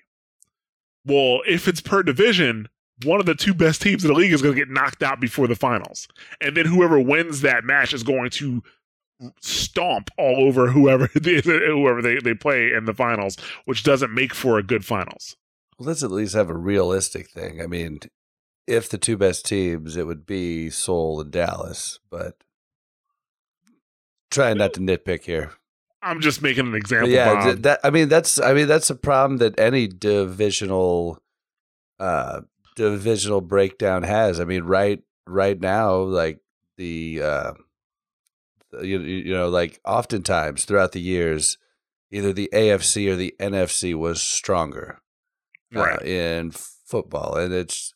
[1.06, 2.68] Well, if it's per division,
[3.04, 5.20] one of the two best teams in the league is going to get knocked out
[5.20, 6.08] before the finals,
[6.40, 8.62] and then whoever wins that match is going to
[9.40, 14.58] stomp all over whoever whoever they, they play in the finals, which doesn't make for
[14.58, 15.36] a good finals.
[15.78, 17.60] Well, let's at least have a realistic thing.
[17.60, 18.00] I mean,
[18.66, 22.36] if the two best teams, it would be Seoul and Dallas, but
[24.30, 25.52] trying not to nitpick here.
[26.06, 27.08] I'm just making an example.
[27.08, 31.18] yeah, th- that I mean that's I mean that's a problem that any divisional
[31.98, 32.42] uh
[32.76, 34.38] divisional breakdown has.
[34.38, 36.40] I mean right right now like
[36.76, 37.52] the uh
[38.82, 41.58] you, you know like oftentimes throughout the years
[42.12, 45.00] either the AFC or the NFC was stronger
[45.74, 47.94] uh, in football and it's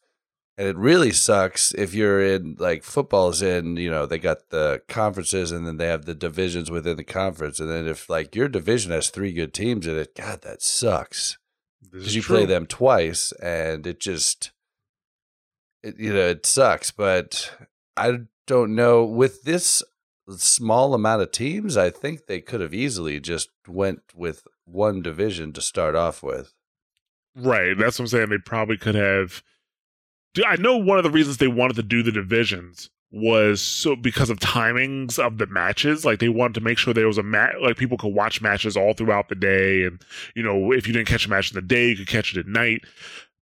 [0.61, 4.83] and it really sucks if you're in like football's in you know they got the
[4.89, 8.47] conferences and then they have the divisions within the conference and then if like your
[8.47, 11.39] division has three good teams in it god that sucks
[11.91, 12.37] because you true.
[12.37, 14.53] play them twice and it just
[15.83, 17.57] it, you know it sucks but
[17.97, 19.83] i don't know with this
[20.37, 25.55] small amount of teams i think they could have easily just went with one division
[25.55, 26.53] to start off with
[27.37, 27.79] Right.
[27.79, 28.31] That's what I'm saying.
[28.31, 29.45] They probably could have.
[30.47, 34.31] I know one of the reasons they wanted to do the divisions was so because
[34.31, 36.05] of timings of the matches.
[36.05, 38.77] Like they wanted to make sure there was a match, like people could watch matches
[38.77, 40.01] all throughout the day, and
[40.35, 42.41] you know if you didn't catch a match in the day, you could catch it
[42.41, 42.83] at night.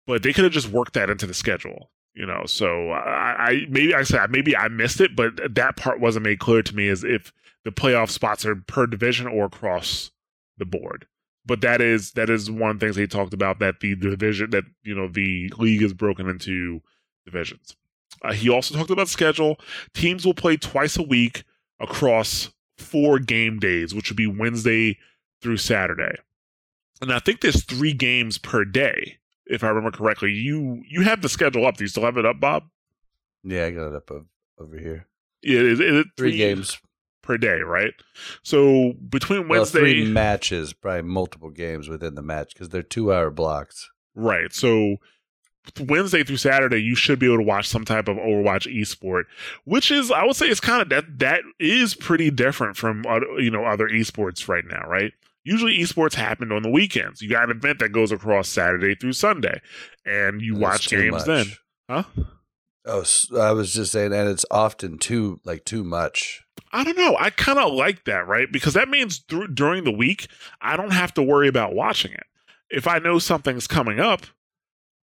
[0.07, 1.91] But they could have just worked that into the schedule.
[2.15, 6.01] You know, so I, I maybe I said maybe I missed it, but that part
[6.01, 7.33] wasn't made clear to me is if
[7.65, 10.13] the playoff spots are per division or across
[10.57, 11.07] the board
[11.47, 14.51] but that is that is one of the things they talked about that the division
[14.51, 16.81] that you know the league is broken into
[17.25, 17.77] divisions.
[18.23, 19.59] Uh, he also talked about schedule.
[19.95, 21.45] Teams will play twice a week
[21.81, 24.99] across four game days, which would be Wednesday
[25.43, 26.15] through Saturday.
[27.03, 30.33] And I think there's three games per day, if I remember correctly.
[30.33, 31.77] You you have the schedule up.
[31.77, 32.65] Do you still have it up, Bob?
[33.45, 34.11] yeah i got it up
[34.59, 35.07] over here
[35.43, 36.79] Yeah, is, is it three games
[37.27, 37.93] per day, right?
[38.43, 43.13] So between well Wednesday, three matches probably multiple games within the match because they're two
[43.13, 44.53] hour blocks Right.
[44.53, 44.97] So
[45.79, 49.25] Wednesday through Saturday, you should be able to watch some type of Overwatch esport,
[49.65, 53.27] which is, I would say, it's kind of that that is pretty different from other,
[53.39, 55.13] you know other esports right now, right?
[55.45, 57.23] Usually, esports happen on the weekends.
[57.23, 59.61] You got an event that goes across Saturday through Sunday,
[60.05, 61.27] and you watch games much.
[61.27, 61.47] then,
[61.89, 62.03] huh?
[62.87, 63.05] oh
[63.39, 67.17] I was just saying and it's often too like too much I don't know.
[67.19, 68.51] I kind of like that, right?
[68.51, 70.29] Because that means dur- during the week,
[70.61, 72.25] I don't have to worry about watching it.
[72.71, 74.27] If I know something's coming up,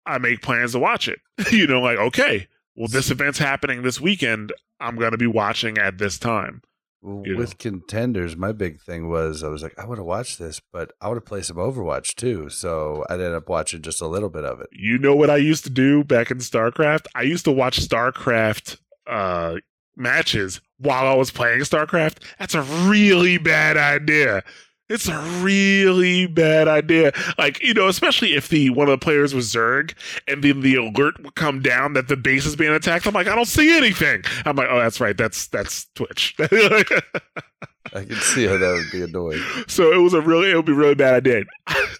[0.05, 1.19] I make plans to watch it.
[1.51, 4.51] you know, like, okay, well, this event's happening this weekend.
[4.79, 6.61] I'm going to be watching at this time.
[7.03, 10.61] You with contenders, my big thing was I was like, I want to watch this,
[10.71, 12.49] but I want to play some Overwatch too.
[12.49, 14.69] So I ended up watching just a little bit of it.
[14.71, 17.07] You know what I used to do back in StarCraft?
[17.13, 19.57] I used to watch StarCraft uh,
[19.95, 22.17] matches while I was playing StarCraft.
[22.39, 24.43] That's a really bad idea.
[24.89, 27.13] It's a really bad idea.
[27.37, 29.93] Like, you know, especially if the one of the players was Zerg
[30.27, 33.07] and then the alert would come down that the base is being attacked.
[33.07, 34.23] I'm like, I don't see anything.
[34.45, 35.17] I'm like, oh, that's right.
[35.17, 36.35] That's that's Twitch.
[36.39, 39.41] I can see how that would be annoying.
[39.67, 41.43] so it was a really it would be a really bad idea.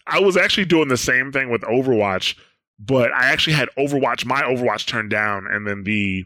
[0.08, 2.36] I was actually doing the same thing with Overwatch,
[2.80, 6.26] but I actually had Overwatch my Overwatch turned down, and then the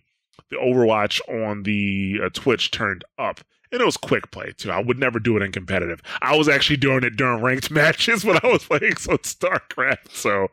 [0.49, 3.41] the Overwatch on the uh, Twitch turned up.
[3.71, 4.71] And it was quick play too.
[4.71, 6.01] I would never do it in competitive.
[6.21, 10.11] I was actually doing it during ranked matches when I was playing some StarCraft.
[10.11, 10.47] So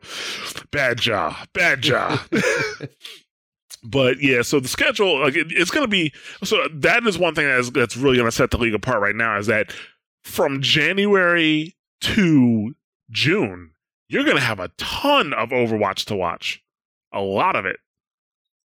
[0.71, 2.19] bad job, bad job.
[3.83, 6.11] but yeah, so the schedule like it, it's going to be
[6.43, 9.15] so that is one thing that's that's really going to set the league apart right
[9.15, 9.73] now is that
[10.23, 12.75] from January to
[13.11, 13.71] June,
[14.09, 16.63] you're going to have a ton of Overwatch to watch,
[17.13, 17.77] a lot of it.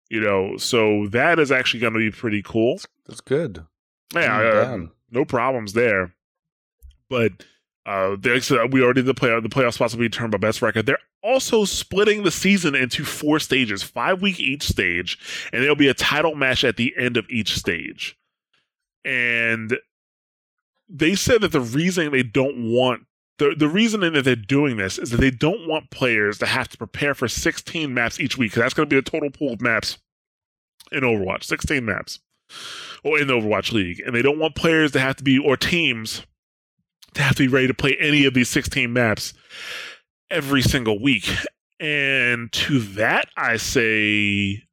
[0.10, 2.80] You know, so that is actually going to be pretty cool.
[3.08, 3.66] That's good.
[4.14, 4.78] Yeah, uh,
[5.12, 6.14] no problems there.
[7.10, 7.46] But
[7.86, 8.16] Uh,
[8.72, 10.86] we already the play the playoff spots will be determined by best record.
[10.86, 15.18] They're also splitting the season into four stages, five week each stage,
[15.52, 18.18] and there'll be a title match at the end of each stage.
[19.04, 19.78] And
[20.88, 23.06] they said that the reason they don't want
[23.40, 26.70] the the reasoning that they're doing this is that they don't want players to have
[26.70, 28.52] to prepare for 16 maps each week.
[28.54, 29.98] 'cause that's going to be the total pool of maps
[30.92, 32.20] in Overwatch, 16 maps,
[33.04, 35.58] or in the Overwatch League, and they don't want players to have to be or
[35.58, 36.24] teams
[37.16, 39.34] to have to be ready to play any of these 16 maps
[40.32, 41.30] every single week.
[41.80, 44.64] And to that, I say,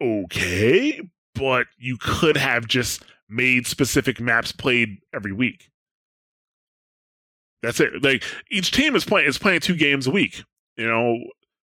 [0.00, 1.00] okay,
[1.34, 5.69] but you could have just made specific maps played every week.
[7.62, 8.02] That's it.
[8.02, 10.42] Like each team is playing is playing two games a week.
[10.76, 11.18] You know,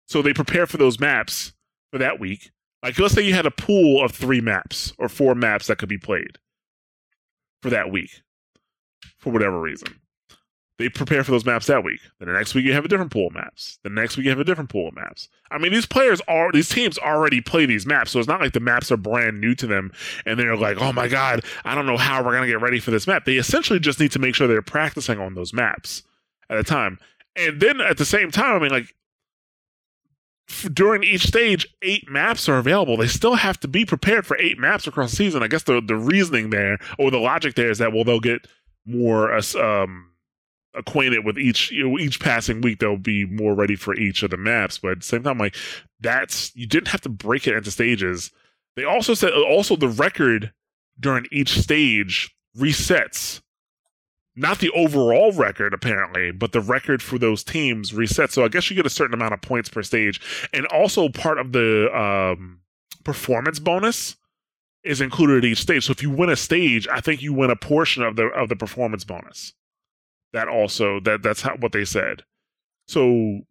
[0.06, 1.54] so they prepare for those maps
[1.92, 2.52] for that week.
[2.84, 5.90] Like let's say you had a pool of three maps or four maps that could
[5.90, 6.38] be played
[7.62, 8.22] for that week,
[9.18, 10.00] for whatever reason.
[10.78, 12.02] They prepare for those maps that week.
[12.20, 13.80] Then the next week you have a different pool of maps.
[13.84, 15.28] The next week you have a different pool of maps.
[15.50, 18.54] I mean, these players are these teams already play these maps, so it's not like
[18.54, 19.92] the maps are brand new to them
[20.26, 22.92] and they're like, "Oh my god, I don't know how we're gonna get ready for
[22.92, 26.04] this map." They essentially just need to make sure they're practicing on those maps
[26.50, 27.00] at a time,
[27.36, 28.94] and then at the same time, I mean, like
[30.74, 32.98] during each stage, eight maps are available.
[32.98, 35.44] They still have to be prepared for eight maps across the season.
[35.44, 38.48] I guess the the reasoning there or the logic there is that well, they'll get
[38.86, 40.12] more uh, um
[40.78, 44.30] acquainted with each you know, each passing week they'll be more ready for each of
[44.30, 44.78] the maps.
[44.78, 45.56] But at the same time like
[46.00, 48.32] that's you didn't have to break it into stages.
[48.76, 50.54] They also said also the record
[51.00, 53.42] during each stage resets.
[54.36, 58.32] Not the overall record apparently but the record for those teams resets.
[58.32, 60.22] So i guess you get a certain amount of points per stage.
[60.54, 62.60] And also part of the um
[63.04, 64.16] performance bonus
[64.84, 65.86] is included at each stage.
[65.86, 68.50] So if you win a stage i think you win a portion of the of
[68.50, 69.54] the performance bonus
[70.34, 72.24] that also that that's how what they said.
[72.88, 73.42] So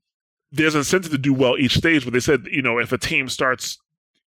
[0.53, 3.29] there's incentive to do well each stage, but they said you know if a team
[3.29, 3.79] starts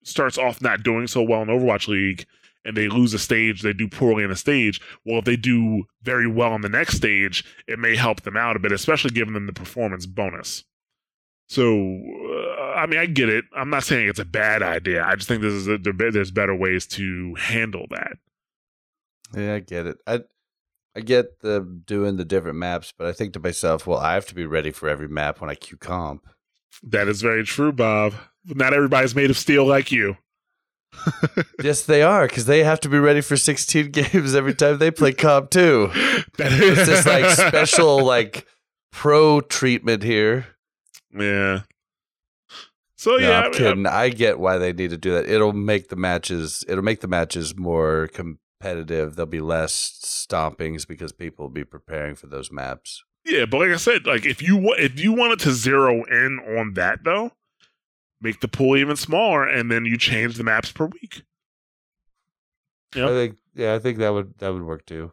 [0.02, 2.26] starts off not doing so well in Overwatch League
[2.64, 4.80] and they lose a stage, they do poorly in a stage.
[5.04, 8.56] Well, if they do very well in the next stage, it may help them out
[8.56, 10.64] a bit, especially giving them the performance bonus.
[11.48, 13.44] So, uh, I mean, I get it.
[13.56, 15.04] I'm not saying it's a bad idea.
[15.04, 18.18] I just think this is a, there's better ways to handle that.
[19.34, 19.98] Yeah, I get it.
[20.06, 20.22] I
[20.96, 24.26] I get the doing the different maps, but I think to myself, well, I have
[24.26, 26.26] to be ready for every map when I queue comp.
[26.82, 28.14] That is very true, Bob.
[28.46, 30.16] Not everybody's made of steel like you.
[31.62, 34.90] yes, they are, because they have to be ready for 16 games every time they
[34.90, 35.90] play comp too.
[36.38, 38.46] That It's this like special like
[38.90, 40.46] pro treatment here.
[41.12, 41.62] Yeah.
[42.96, 43.86] So No, yeah, I'm kidding.
[43.86, 45.28] I get why they need to do that.
[45.28, 46.64] It'll make the matches.
[46.66, 48.08] It'll make the matches more
[48.66, 49.16] competitive.
[49.16, 49.72] There'll be less
[50.02, 53.04] stompings because people will be preparing for those maps.
[53.24, 56.74] yeah, but like I said, like if you if you wanted to zero in on
[56.74, 57.32] that though,
[58.20, 61.22] make the pool even smaller, and then you change the maps per week.
[62.94, 63.36] Yeah, I think.
[63.54, 65.12] Yeah, I think that would that would work too.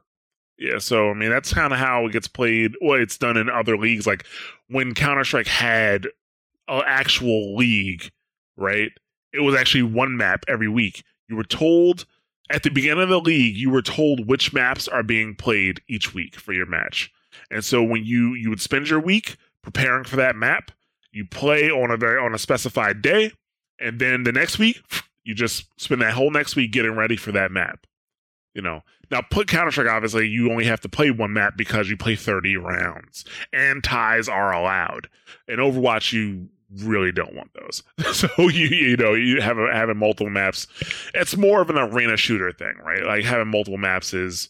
[0.57, 2.73] Yeah, so I mean that's kind of how it gets played.
[2.81, 4.07] Well, it's done in other leagues.
[4.07, 4.25] Like
[4.67, 6.07] when Counter Strike had
[6.67, 8.11] an actual league,
[8.55, 8.91] right?
[9.33, 11.03] It was actually one map every week.
[11.27, 12.05] You were told
[12.53, 16.13] at the beginning of the league, you were told which maps are being played each
[16.13, 17.11] week for your match.
[17.49, 20.71] And so when you you would spend your week preparing for that map,
[21.11, 23.31] you play on a very on a specified day,
[23.79, 24.81] and then the next week
[25.23, 27.87] you just spend that whole next week getting ready for that map.
[28.53, 29.87] You know, now put Counter Strike.
[29.87, 34.29] Obviously, you only have to play one map because you play thirty rounds, and ties
[34.29, 35.09] are allowed.
[35.47, 37.83] In Overwatch, you really don't want those.
[38.15, 40.67] so you you know you have a, having multiple maps.
[41.13, 43.03] It's more of an arena shooter thing, right?
[43.03, 44.49] Like having multiple maps is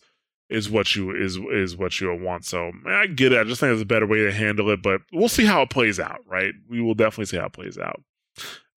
[0.49, 2.45] is what you is is what you want.
[2.45, 3.39] So I get it.
[3.39, 5.69] I just think there's a better way to handle it, but we'll see how it
[5.69, 6.19] plays out.
[6.27, 6.53] Right?
[6.69, 8.01] We will definitely see how it plays out.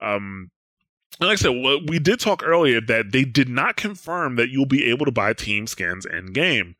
[0.01, 0.51] Um,
[1.21, 4.67] and like I said, we did talk earlier that they did not confirm that you'll
[4.67, 6.77] be able to buy team skins in game,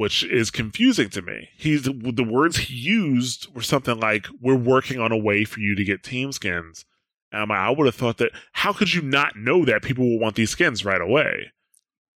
[0.00, 1.50] which is confusing to me.
[1.58, 5.74] He's the words he used were something like, "We're working on a way for you
[5.74, 6.86] to get team skins."
[7.30, 8.32] And I'm like, I would have thought that.
[8.52, 11.52] How could you not know that people will want these skins right away?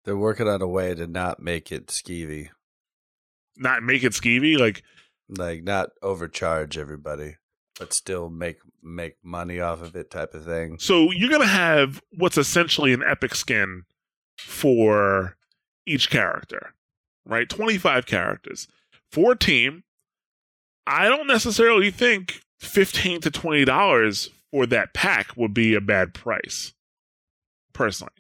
[0.04, 2.48] They're working on a way to not make it skeevy,
[3.54, 4.82] Not make it skeevy, like
[5.28, 7.36] like not overcharge everybody,
[7.78, 10.78] but still make make money off of it, type of thing.
[10.78, 13.82] So you're gonna have what's essentially an epic skin
[14.38, 15.36] for
[15.84, 16.72] each character,
[17.26, 17.48] right?
[17.48, 18.68] 25 characters
[19.10, 19.84] for a team.
[20.86, 26.14] I don't necessarily think 15 to 20 dollars for that pack would be a bad
[26.14, 26.72] price.
[27.72, 28.12] Personally,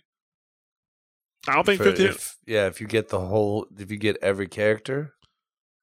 [1.46, 2.06] I don't think For 15.
[2.06, 5.14] if, yeah, if you get the whole, if you get every character,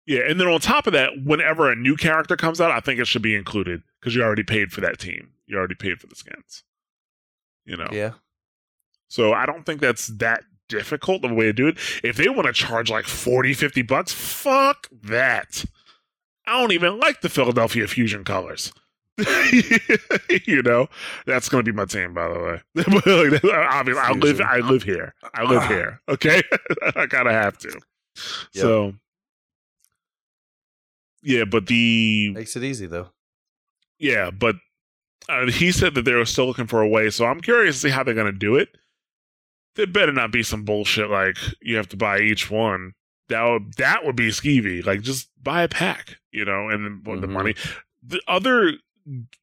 [0.06, 3.00] Yeah, and then on top of that, whenever a new character comes out, I think
[3.00, 5.30] it should be included because you already paid for that team.
[5.48, 6.64] You already paid for the skins.
[7.66, 7.88] You know.
[7.92, 8.14] Yeah.
[9.08, 11.78] So I don't think that's that difficult of a way to do it.
[12.04, 15.66] If they want to charge like 40, 50 bucks, fuck that.
[16.48, 18.72] I don't even like the Philadelphia Fusion colors.
[20.48, 20.88] you know,
[21.28, 22.62] that's going to be my team, by the way.
[23.54, 25.14] Obviously, I live, I live here.
[25.36, 26.02] I live here.
[26.10, 26.42] Okay,
[26.96, 27.80] I gotta have to.
[28.54, 28.94] So,
[31.22, 33.10] yeah, but the Makes it easy though.
[34.00, 34.56] yeah, but
[35.30, 37.10] uh, he said that they were still looking for a way.
[37.10, 38.70] So I'm curious to see how they're going to do it.
[39.76, 42.94] There better not be some bullshit like you have to buy each one.
[43.30, 44.86] That would that would be skeevy.
[44.86, 47.32] Like just buy a pack, you know, and then the Mhm.
[47.32, 47.56] money.
[48.04, 48.74] The other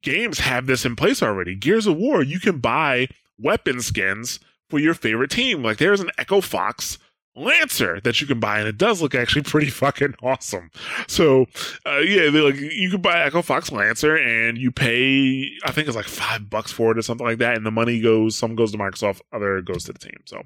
[0.03, 1.55] games have this in place already.
[1.55, 5.63] Gears of War, you can buy weapon skins for your favorite team.
[5.63, 6.99] Like there's an Echo Fox
[7.39, 10.71] Lancer that you can buy, and it does look actually pretty fucking awesome.
[11.07, 11.47] So,
[11.87, 15.87] uh, yeah, they like you can buy Echo Fox Lancer, and you pay I think
[15.89, 18.55] it's like five bucks for it or something like that, and the money goes some
[18.55, 20.21] goes to Microsoft, other goes to the team.
[20.27, 20.43] So,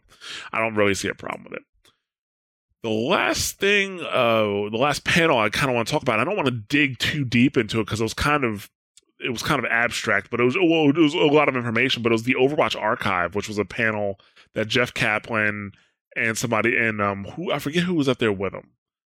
[0.52, 1.62] I don't really see a problem with it.
[2.82, 6.18] The last thing, uh, the last panel I kind of want to talk about.
[6.18, 8.70] I don't want to dig too deep into it because it was kind of
[9.20, 12.02] it was kind of abstract, but it was well, it was a lot of information.
[12.02, 14.18] But it was the Overwatch Archive, which was a panel
[14.54, 15.72] that Jeff Kaplan
[16.16, 18.70] and somebody and um who I forget who was up there with him.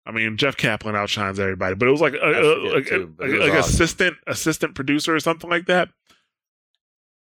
[0.06, 3.26] I mean, Jeff Kaplan outshines everybody, but it was like a, a- like, too, a-
[3.26, 3.60] like awesome.
[3.60, 5.90] assistant assistant producer or something like that.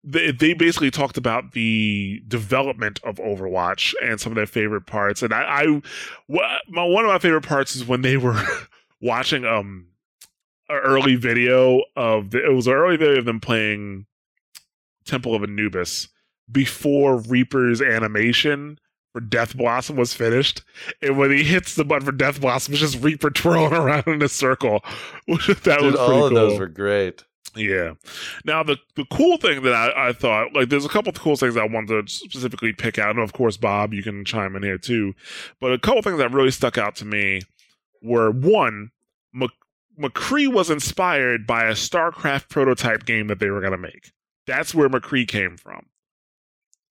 [0.04, 5.22] They, they basically talked about the development of Overwatch and some of their favorite parts.
[5.22, 5.82] And I, I
[6.68, 8.40] my one of my favorite parts is when they were
[9.00, 9.86] watching um
[10.68, 14.06] an early video of the, it was an early video of them playing
[15.04, 16.08] Temple of Anubis
[16.50, 18.78] before Reaper's animation
[19.12, 20.62] for Death Blossom was finished.
[21.00, 24.22] And when he hits the button for Death Blossom, it's just Reaper twirling around in
[24.22, 24.82] a circle.
[25.26, 26.30] that Dude, was all of cool.
[26.30, 27.24] those were great.
[27.54, 27.94] Yeah.
[28.46, 31.36] Now the the cool thing that I, I thought like there's a couple of cool
[31.36, 34.62] things I wanted to specifically pick out, and of course Bob, you can chime in
[34.62, 35.14] here too.
[35.60, 37.42] But a couple things that really stuck out to me
[38.00, 38.90] were one,
[39.34, 39.50] Mc,
[40.00, 44.12] McCree was inspired by a StarCraft prototype game that they were gonna make.
[44.46, 45.86] That's where McCree came from.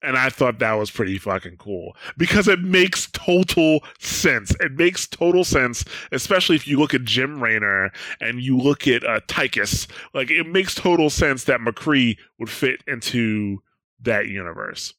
[0.03, 4.51] And I thought that was pretty fucking cool because it makes total sense.
[4.59, 9.03] It makes total sense, especially if you look at Jim Raynor and you look at
[9.05, 13.61] uh, Tychus like it makes total sense that McCree would fit into
[14.01, 14.93] that universe.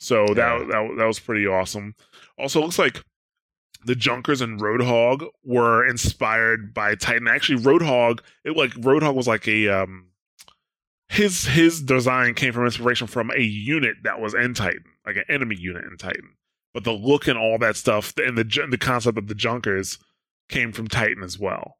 [0.00, 0.64] So that, Yeah.
[0.66, 1.94] that that was pretty awesome.
[2.38, 3.04] Also, it looks like
[3.84, 7.28] the Junkers and Roadhog were inspired by Titan.
[7.28, 10.06] Actually, Roadhog, it like Roadhog was like a um
[11.10, 15.24] his his design came from inspiration from a unit that was in Titan, like an
[15.28, 16.36] enemy unit in Titan.
[16.72, 19.98] But the look and all that stuff and the the concept of the Junkers
[20.48, 21.76] came from Titan as well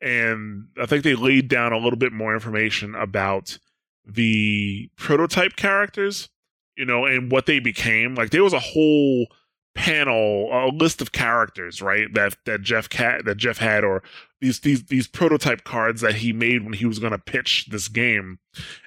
[0.00, 3.58] and I think they laid down a little bit more information about
[4.06, 6.28] the prototype characters,
[6.76, 8.14] you know, and what they became.
[8.14, 9.26] Like there was a whole
[9.74, 12.12] panel, a list of characters, right?
[12.14, 14.02] That that Jeff Cat that Jeff had, or
[14.40, 17.88] these these these prototype cards that he made when he was going to pitch this
[17.88, 18.38] game.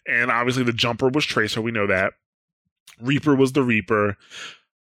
[0.08, 1.62] And obviously, the jumper was Tracer.
[1.62, 2.14] We know that.
[3.02, 4.18] Reaper was the Reaper.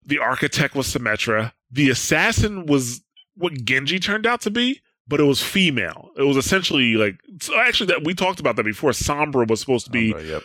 [0.05, 1.53] The architect was Symmetra.
[1.71, 3.03] The assassin was
[3.35, 6.11] what Genji turned out to be but it was female.
[6.17, 8.91] It was essentially like so actually that we talked about that before.
[8.91, 10.43] Sombra was supposed to be Umbra, yep.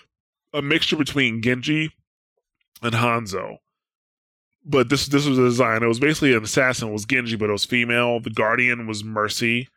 [0.53, 1.91] a mixture between Genji
[2.81, 3.57] and Hanzo.
[4.65, 5.83] But this this was a design.
[5.83, 8.19] It was basically an assassin was Genji, but it was female.
[8.19, 9.69] The Guardian was Mercy.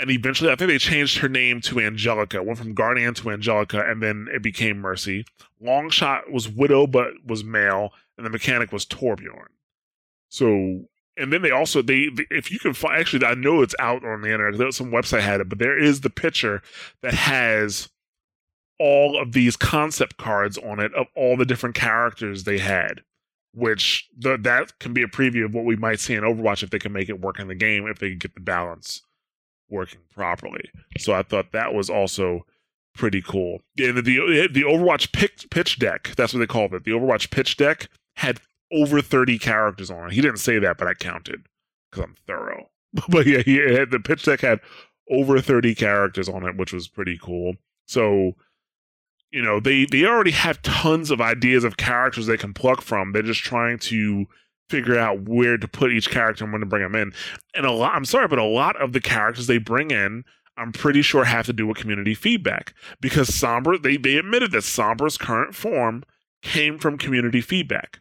[0.00, 2.42] And eventually I think they changed her name to Angelica.
[2.42, 5.26] Went from Guardian to Angelica, and then it became Mercy.
[5.62, 9.48] Longshot was Widow, but was male, and the mechanic was Torbjorn.
[10.30, 10.86] So
[11.18, 14.22] and then they also they if you can find actually I know it's out on
[14.22, 14.72] the internet.
[14.72, 16.62] Some website had it, but there is the picture
[17.02, 17.90] that has
[18.78, 23.02] all of these concept cards on it of all the different characters they had.
[23.52, 26.70] Which the, that can be a preview of what we might see in Overwatch if
[26.70, 29.02] they can make it work in the game if they can get the balance
[29.70, 30.70] working properly.
[30.98, 32.44] So I thought that was also
[32.94, 33.62] pretty cool.
[33.78, 36.84] And the the, Overwatch pitch, pitch deck that's what they called it.
[36.84, 38.40] The Overwatch pitch deck had
[38.72, 40.12] over 30 characters on it.
[40.12, 41.46] He didn't say that, but I counted
[41.90, 42.70] because I'm thorough.
[43.08, 44.60] but yeah, he had, the pitch deck had
[45.10, 47.54] over 30 characters on it, which was pretty cool.
[47.86, 48.32] So,
[49.30, 53.12] you know, they they already have tons of ideas of characters they can pluck from.
[53.12, 54.26] They're just trying to
[54.70, 57.12] figure out where to put each character and when to bring them in.
[57.54, 60.24] And a lot, I'm sorry, but a lot of the characters they bring in,
[60.56, 64.62] I'm pretty sure have to do with community feedback because Sombra, they they admitted that
[64.62, 66.04] Sombra's current form
[66.42, 68.00] came from community feedback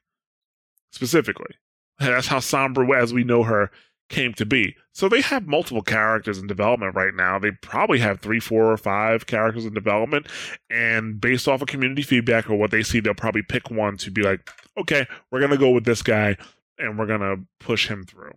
[0.91, 1.55] specifically.
[1.99, 3.71] That's how Sombra, as we know her,
[4.09, 4.75] came to be.
[4.91, 7.39] So they have multiple characters in development right now.
[7.39, 10.27] They probably have three, four, or five characters in development.
[10.69, 14.11] And based off of community feedback or what they see, they'll probably pick one to
[14.11, 16.37] be like, okay, we're going to go with this guy
[16.79, 18.33] and we're going to push him through.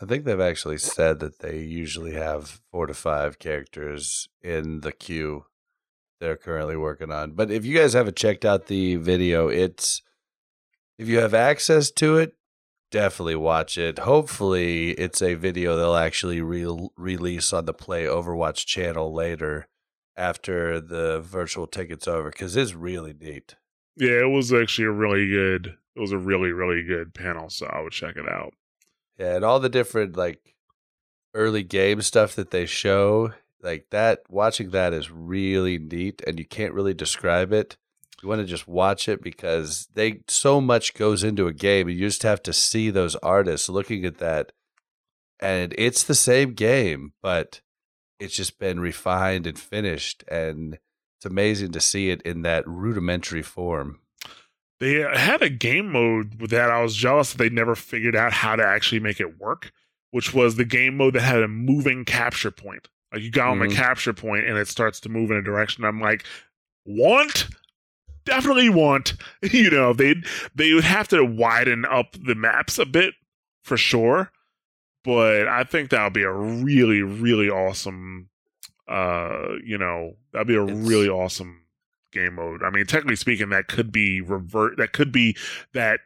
[0.00, 4.92] I think they've actually said that they usually have four to five characters in the
[4.92, 5.44] queue
[6.20, 7.32] they're currently working on.
[7.32, 10.02] But if you guys haven't checked out the video, it's
[10.98, 12.34] if you have access to it,
[12.90, 14.00] definitely watch it.
[14.00, 19.66] Hopefully, it's a video they'll actually re- release on the Play Overwatch channel later
[20.16, 23.56] after the virtual ticket's over because it's really neat.
[23.96, 25.76] Yeah, it was actually a really good.
[25.96, 28.54] It was a really really good panel, so I would check it out.
[29.18, 30.54] Yeah, and all the different like
[31.34, 34.20] early game stuff that they show, like that.
[34.28, 37.76] Watching that is really neat, and you can't really describe it.
[38.22, 41.98] You want to just watch it because they so much goes into a game, and
[41.98, 44.52] you just have to see those artists looking at that,
[45.38, 47.60] and it's the same game, but
[48.18, 50.78] it's just been refined and finished, and
[51.16, 54.00] it's amazing to see it in that rudimentary form.
[54.80, 58.56] They had a game mode that I was jealous that they never figured out how
[58.56, 59.72] to actually make it work,
[60.10, 62.88] which was the game mode that had a moving capture point.
[63.12, 63.68] Like you got on Mhm.
[63.68, 65.84] the capture point and it starts to move in a direction.
[65.84, 66.24] I'm like,
[66.86, 67.48] want?
[68.24, 69.14] Definitely want.
[69.42, 70.14] you know, they
[70.54, 73.14] they would have to widen up the maps a bit
[73.64, 74.30] for sure.
[75.04, 78.28] But I think that would be a really, really awesome
[78.88, 81.59] uh, you know, that'd be a It's- really awesome
[82.12, 82.62] game mode.
[82.62, 85.36] I mean, technically speaking, that could be revert that could be
[85.74, 86.00] that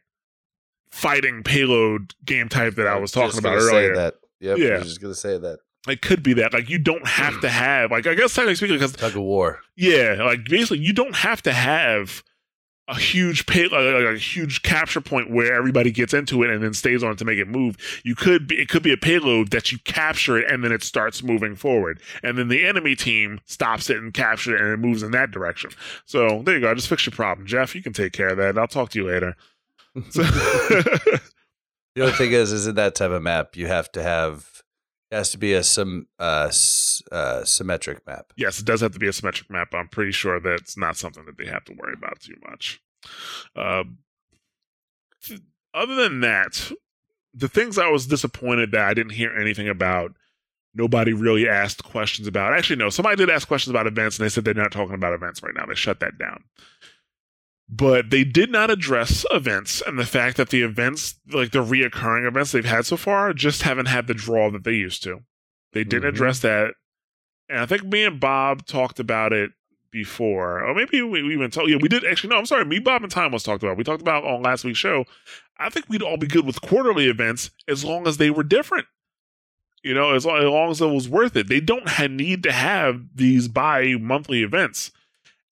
[0.90, 3.94] fighting payload game type that I was talking Just about earlier.
[3.96, 4.14] That.
[4.40, 4.68] Yep, Yeah.
[4.68, 5.58] I was just gonna say that.
[5.88, 6.52] It could be that.
[6.52, 9.60] Like you don't have to have like I guess technically speaking, because Tug of war.
[9.76, 12.22] yeah, like basically you don't have to have
[12.86, 16.74] a huge pay like, a huge capture point where everybody gets into it and then
[16.74, 17.76] stays on it to make it move.
[18.04, 20.82] You could be it could be a payload that you capture it and then it
[20.82, 22.00] starts moving forward.
[22.22, 25.30] And then the enemy team stops it and captures it and it moves in that
[25.30, 25.70] direction.
[26.04, 26.70] So there you go.
[26.70, 27.46] I just fixed your problem.
[27.46, 28.58] Jeff, you can take care of that.
[28.58, 29.36] I'll talk to you later.
[30.10, 30.24] So
[31.94, 34.53] The only thing is, is in that type of map, you have to have
[35.14, 36.50] it has to be a some uh,
[37.12, 38.32] uh symmetric map.
[38.36, 39.68] yes, it does have to be a symmetric map.
[39.72, 42.82] I'm pretty sure that's not something that they have to worry about too much.
[45.22, 45.40] Th-
[45.72, 46.72] other than that,
[47.32, 50.12] the things I was disappointed that I didn't hear anything about,
[50.74, 52.52] nobody really asked questions about.
[52.52, 55.14] Actually, no, somebody did ask questions about events, and they said they're not talking about
[55.14, 55.66] events right now.
[55.66, 56.44] They shut that down.
[57.68, 62.26] But they did not address events and the fact that the events, like the reoccurring
[62.28, 65.20] events they've had so far, just haven't had the draw that they used to.
[65.72, 66.14] They didn't Mhm.
[66.14, 66.74] address that.
[67.48, 69.52] And I think me and Bob talked about it
[69.90, 70.62] before.
[70.62, 73.02] Or maybe we, we even told yeah, we did actually no, I'm sorry, me, Bob,
[73.02, 73.76] and Timeless talked about.
[73.78, 75.04] We talked about on last week's show.
[75.58, 78.86] I think we'd all be good with quarterly events as long as they were different.
[79.82, 81.48] You know, as long, as long as it was worth it.
[81.48, 84.90] They don't ha need to have these bi monthly events.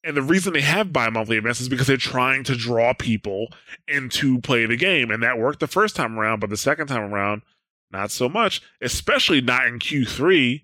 [0.04, 3.48] And the reason they have bi monthly events is because they're trying to draw people
[3.86, 5.10] into play the game.
[5.10, 7.42] And that worked the first time around, but the second time around,
[7.90, 10.62] not so much, especially not in Q3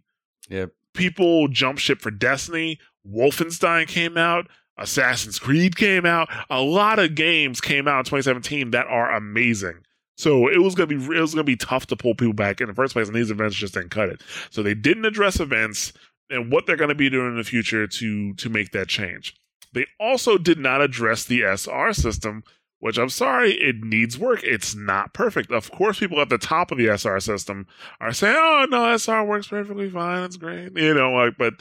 [0.48, 0.73] Yep.
[0.94, 2.78] people jump ship for Destiny.
[3.06, 4.48] Wolfenstein came out.
[4.78, 6.28] Assassin's Creed came out.
[6.51, 9.81] A lot of games came out in 2017 that are amazing.
[10.16, 12.66] So it was gonna be it was gonna be tough to pull people back in
[12.69, 14.20] the first place, and these events just didn't cut it.
[14.51, 15.93] So they didn't address events
[16.30, 19.34] and what they're gonna be doing in the future to to make that change.
[19.72, 22.42] They also did not address the SR system,
[22.78, 24.40] which I'm sorry, it needs work.
[24.42, 25.50] It's not perfect.
[25.50, 27.66] Of course, people at the top of the SR system
[28.00, 30.24] are saying, "Oh no, SR works perfectly fine.
[30.24, 31.55] It's great," you know, like, but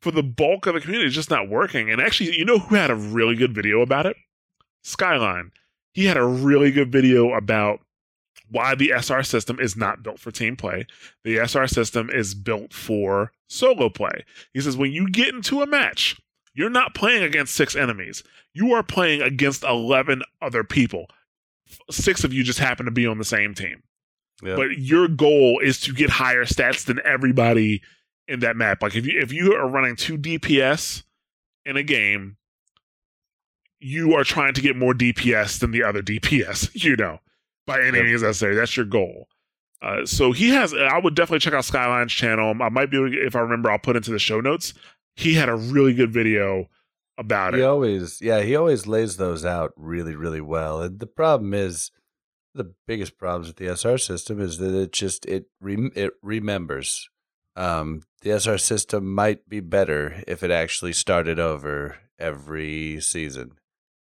[0.00, 1.90] for the bulk of the community, it's just not working.
[1.90, 4.16] And actually, you know who had a really good video about it?
[4.82, 5.50] Skyline.
[5.92, 7.80] He had a really good video about
[8.50, 10.86] why the SR system is not built for team play.
[11.24, 14.24] The SR system is built for solo play.
[14.54, 16.20] He says when you get into a match,
[16.54, 18.22] you're not playing against six enemies.
[18.54, 21.06] You are playing against 11 other people.
[21.90, 23.82] Six of you just happen to be on the same team
[24.42, 24.56] Yep.
[24.56, 27.82] but your goal is to get higher stats than everybody
[28.28, 28.82] in that map.
[28.82, 31.02] Like if you if you are running two DPS
[31.66, 32.36] in a game,
[33.80, 36.70] you are trying to get more DPS than the other DPS.
[36.84, 37.18] You know,
[37.68, 38.06] by any Yep.
[38.06, 38.56] means necessary.
[38.56, 39.28] That's your goal.
[39.80, 40.74] Uh, so he has.
[40.74, 42.52] I would definitely check out Skyline's channel.
[42.60, 44.74] I might be able to, if I remember, I'll put into the show notes.
[45.14, 46.68] He had a really good video
[47.16, 47.62] about he it.
[47.62, 50.82] He always, yeah, he always lays those out really, really well.
[50.82, 51.92] And the problem is,
[52.54, 57.08] the biggest problems with the SR system is that it just it rem- it remembers.
[57.54, 63.58] Um, the SR system might be better if it actually started over every season.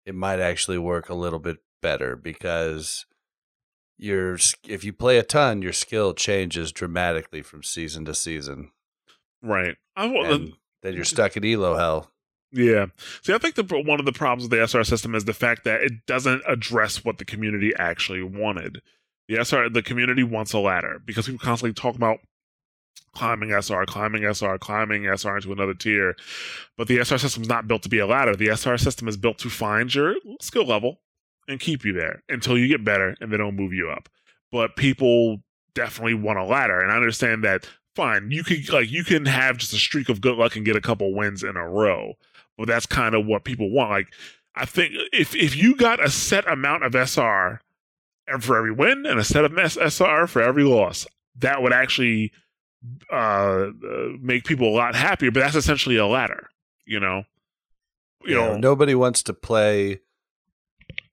[0.04, 3.06] It might actually work a little bit better because
[4.00, 8.70] your if you play a ton, your skill changes dramatically from season to season.
[9.42, 9.76] Right.
[9.96, 12.10] I, And then you're stuck in elo hell.
[12.52, 12.86] Yeah.
[13.22, 15.64] See, I think the one of the problems with the SR system is the fact
[15.64, 18.82] that it doesn't address what the community actually wanted.
[19.28, 22.18] The SR, the community wants a ladder because people constantly talk about
[23.14, 26.16] climbing SR, climbing SR, climbing SR into another tier.
[26.76, 28.34] But the SR system is not built to be a ladder.
[28.34, 31.00] The SR system is built to find your skill level
[31.50, 34.08] and keep you there until you get better and then it'll move you up.
[34.52, 35.38] But people
[35.74, 36.80] definitely want a ladder.
[36.80, 37.66] And I understand that
[37.96, 40.76] fine, you can like you can have just a streak of good luck and get
[40.76, 42.14] a couple wins in a row.
[42.58, 43.90] But that's kind of what people want.
[43.90, 44.08] Like
[44.54, 47.60] I think if if you got a set amount of SR
[48.40, 51.06] for every win and a set of SR for every loss,
[51.36, 52.32] that would actually
[53.12, 55.30] uh, uh, make people a lot happier.
[55.30, 56.48] But that's essentially a ladder,
[56.86, 57.24] you know.
[58.24, 60.00] You Yeah, know, nobody wants to play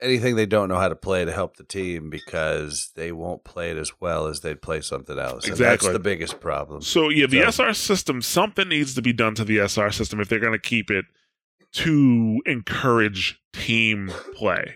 [0.01, 3.71] anything they don't know how to play to help the team because they won't play
[3.71, 5.43] it as well as they'd play something else.
[5.45, 5.87] And Exactly.
[5.87, 6.81] that's the biggest problem.
[6.81, 10.19] So yeah, the So- SR system, something needs to be done to the SR system
[10.19, 11.05] if they're going to keep it
[11.73, 14.75] to encourage team play.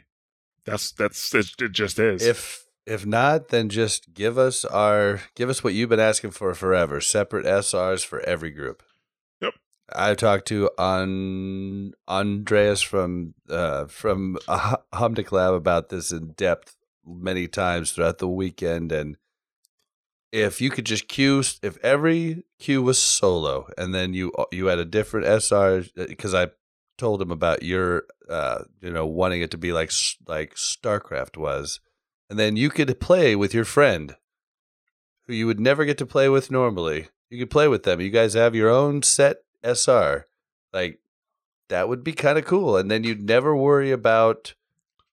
[0.65, 2.23] That's that's it, it just is.
[2.23, 6.53] If if not, then just give us our give us what you've been asking for
[6.53, 7.01] forever.
[7.01, 8.83] Separate SRs for every group.
[9.95, 10.01] Yep.
[10.01, 16.75] I talked to on Andreas from uh, from uh, Humdic Lab about this in depth
[17.05, 19.17] many times throughout the weekend, and
[20.31, 24.79] if you could just queue, if every queue was solo, and then you you had
[24.79, 26.47] a different SR, because I
[26.97, 29.91] told him about your uh, you know wanting it to be like
[30.27, 31.79] like StarCraft was
[32.31, 34.15] and then you could play with your friend
[35.27, 37.09] who you would never get to play with normally.
[37.29, 37.99] You could play with them.
[37.99, 40.25] You guys have your own set SR.
[40.73, 40.99] Like
[41.69, 42.77] that would be kind of cool.
[42.77, 44.53] And then you'd never worry about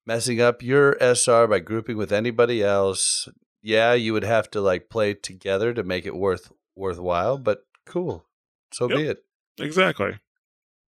[0.06, 3.28] messing up your SR by grouping with anybody else.
[3.62, 8.26] Yeah, you would have to like play together to make it worth worthwhile, but cool.
[8.72, 9.24] So be it.
[9.58, 10.18] exactly.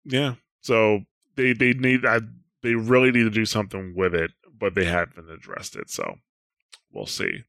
[0.04, 0.34] Yeah.
[0.60, 1.00] So
[1.36, 2.20] they they need I,
[2.62, 5.90] they really need to do something with it, but they haven't addressed it.
[5.90, 6.16] So
[6.92, 7.44] we'll see.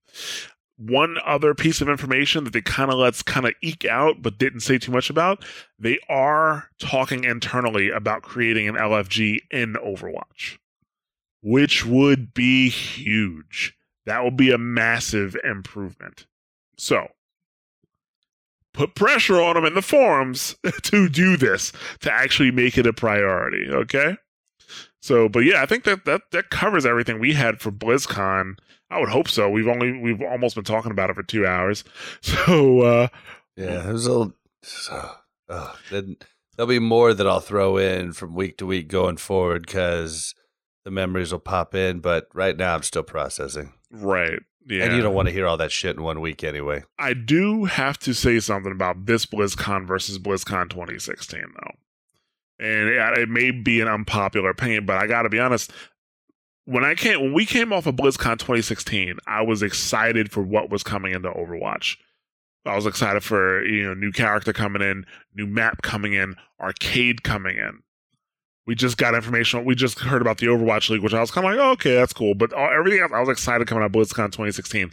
[0.81, 4.39] One other piece of information that they kind of lets kind of eke out, but
[4.39, 5.43] didn't say too much about.
[5.77, 10.57] They are talking internally about creating an LFG in Overwatch,
[11.41, 13.75] which would be huge.
[14.05, 16.25] That would be a massive improvement.
[16.77, 17.09] So
[18.73, 22.93] put pressure on them in the forums to do this to actually make it a
[22.93, 24.15] priority okay
[25.01, 28.55] so but yeah i think that that that covers everything we had for blizzcon.
[28.89, 29.49] I would hope so.
[29.49, 31.85] We've only we've almost been talking about it for two hours.
[32.21, 33.07] So uh
[33.55, 34.31] Yeah, it was a
[35.49, 36.17] uh, then
[36.55, 40.33] there'll be more that I'll throw in from week to week going forward because
[40.85, 41.99] the memories will pop in.
[41.99, 44.85] But right now, I'm still processing, right yeah.
[44.85, 46.83] And you don't want to hear all that shit in one week anyway.
[46.99, 51.71] i do have to say something about this blizzcon versus blizzcon 2016 though
[52.61, 55.71] and it, it may be an unpopular opinion but i gotta be honest
[56.65, 60.69] when I came when we came off of BlizzCon 2016, I was excited for what
[60.69, 61.97] was coming into Overwatch.
[62.65, 65.05] I was excited for you know new character coming in,
[65.35, 67.81] new map coming in, arcade coming in.
[68.67, 69.65] We just got information.
[69.65, 71.95] We just heard about the Overwatch League, which I was kind of like, oh, okay,
[71.95, 72.35] that's cool.
[72.35, 74.91] But all, everything else, I was excited coming out of BlizzCon 2016.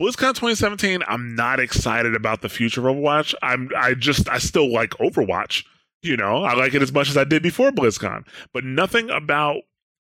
[0.00, 3.34] BlizzCon 2017, I'm not excited about the future of Overwatch.
[3.42, 5.64] I'm I just I still like Overwatch.
[6.02, 8.26] You know, I like it as much as I did before BlizzCon.
[8.54, 9.56] But nothing about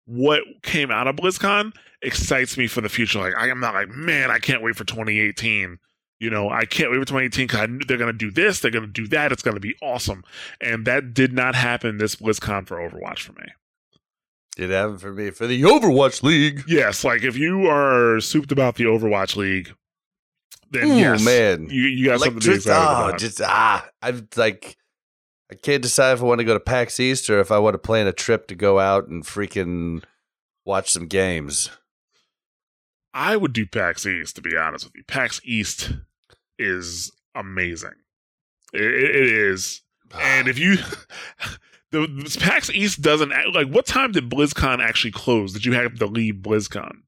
[0.06, 1.72] what came out of BlizzCon
[2.02, 3.18] excites me for the future.
[3.18, 5.78] Like I am not like, man, I can't wait for 2018.
[6.20, 8.60] You know, I can't wait for 2018 because I knew they're going to do this,
[8.60, 9.32] they're going to do that.
[9.32, 10.22] It's going to be awesome,
[10.60, 13.46] and that did not happen this BlizzCon for Overwatch for me.
[14.56, 16.62] Did happen for me for the Overwatch League.
[16.66, 19.72] Yes, like if you are souped about the Overwatch League,
[20.70, 21.68] then Ooh, yes, man.
[21.70, 23.18] you you got something to be Electric- excited oh, about.
[23.18, 24.76] just ah, I'm like,
[25.50, 27.74] I can't decide if I want to go to PAX East or if I want
[27.74, 30.04] to plan a trip to go out and freaking
[30.64, 31.70] watch some games.
[33.12, 35.02] I would do PAX East to be honest with you.
[35.04, 35.92] PAX East
[36.58, 37.94] is amazing.
[38.72, 39.82] It, it is,
[40.14, 40.76] and if you
[41.90, 45.52] the, PAX East doesn't like what time did BlizzCon actually close?
[45.52, 46.98] Did you have to leave BlizzCon?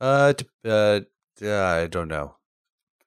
[0.00, 0.32] Uh,
[0.64, 1.00] uh,
[1.40, 2.34] yeah, I don't know.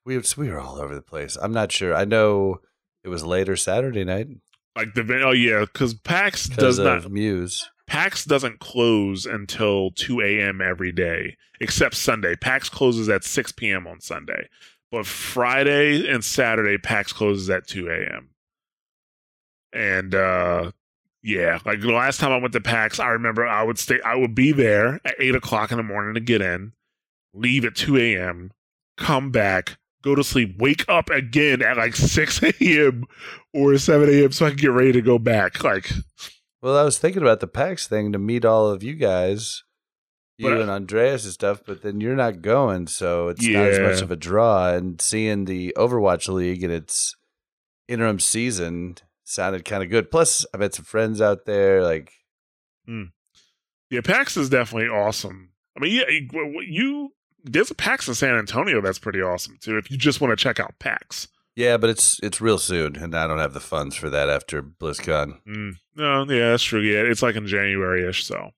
[0.06, 1.36] We we were all over the place.
[1.36, 1.94] I'm not sure.
[1.94, 2.60] I know
[3.04, 4.28] it was later Saturday night
[4.76, 7.70] Like the oh yeah, because PAX does not Muse.
[7.86, 10.60] PAX doesn't close until 2 a.m.
[10.62, 12.34] every day, except Sunday.
[12.34, 13.86] PAX closes at 6 p.m.
[13.86, 14.48] on Sunday.
[14.90, 18.30] But Friday and Saturday, PAX closes at 2 a.m.
[19.72, 20.70] And uh
[21.22, 24.14] yeah, like the last time I went to PAX, I remember I would stay I
[24.14, 26.72] would be there at eight o'clock in the morning to get in.
[27.32, 28.52] leave at 2 a.m.,
[28.96, 33.04] come back, go to sleep, wake up again at like 6 a.m.
[33.52, 34.30] or 7 a.m.
[34.30, 35.64] so I can get ready to go back.
[35.64, 35.90] Like,
[36.62, 39.64] Well, I was thinking about the PAX thing to meet all of you guys,
[40.36, 43.78] you uh, and Andreas and stuff, but then you're not going, so it's not as
[43.80, 44.68] much of a draw.
[44.68, 47.16] And seeing the Overwatch League and its
[47.88, 50.10] interim season sounded kind of good.
[50.10, 51.82] Plus, I met some friends out there.
[51.82, 52.12] Like,
[53.90, 55.50] yeah, PAX is definitely awesome.
[55.76, 56.04] I mean, yeah,
[56.66, 57.12] you
[57.44, 59.76] there's a PAX in San Antonio that's pretty awesome too.
[59.76, 61.28] If you just want to check out PAX.
[61.54, 64.62] yeah, but it's it's real soon, and I don't have the funds for that after
[64.62, 65.38] BlizzCon.
[65.46, 66.80] Mm, no, yeah, that's true.
[66.80, 68.24] Yeah, it's like in January ish.
[68.24, 68.50] So,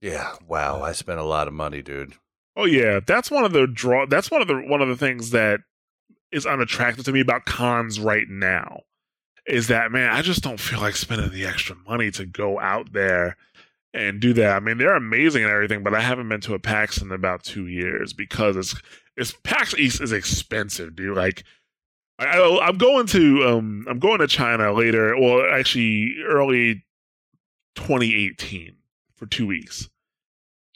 [0.00, 2.14] Yeah, wow, I spent a lot of money, dude.
[2.56, 4.06] oh yeah, that's one of the draw.
[4.06, 5.60] That's one of the one of the things that
[6.32, 8.80] is unattractive to me about cons right now.
[9.46, 10.10] Is that man?
[10.10, 13.36] I just don't feel like spending the extra money to go out there
[13.96, 14.56] and do that.
[14.56, 17.42] I mean, they're amazing and everything, but I haven't been to a PAX in about
[17.42, 18.74] two years because it's
[19.16, 21.16] it's PAX East is expensive, dude.
[21.16, 21.44] Like.
[22.18, 25.14] I, I'm going to um I'm going to China later.
[25.20, 26.82] Well, actually, early
[27.74, 28.74] 2018
[29.14, 29.90] for two weeks,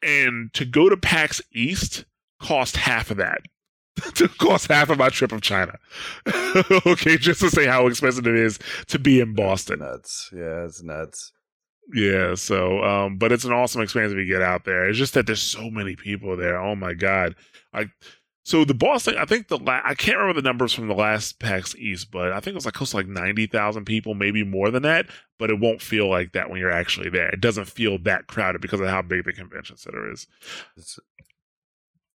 [0.02, 2.05] and to go to PAX East
[2.40, 3.40] cost half of that.
[4.14, 5.78] to cost half of my trip of China.
[6.86, 9.80] okay, just to say how expensive it is to be in Boston.
[9.80, 10.30] Nuts.
[10.34, 11.32] Yeah, it's nuts.
[11.93, 14.89] Yeah, so um, but it's an awesome experience if you get out there.
[14.89, 16.61] It's just that there's so many people there.
[16.61, 17.35] Oh my god!
[17.73, 17.87] I
[18.45, 19.17] so the Boston.
[19.19, 22.33] I think the la- I can't remember the numbers from the last PAX East, but
[22.33, 25.07] I think it was like close to like ninety thousand people, maybe more than that.
[25.39, 27.29] But it won't feel like that when you're actually there.
[27.29, 30.27] It doesn't feel that crowded because of how big the convention center is.
[30.77, 30.99] It's,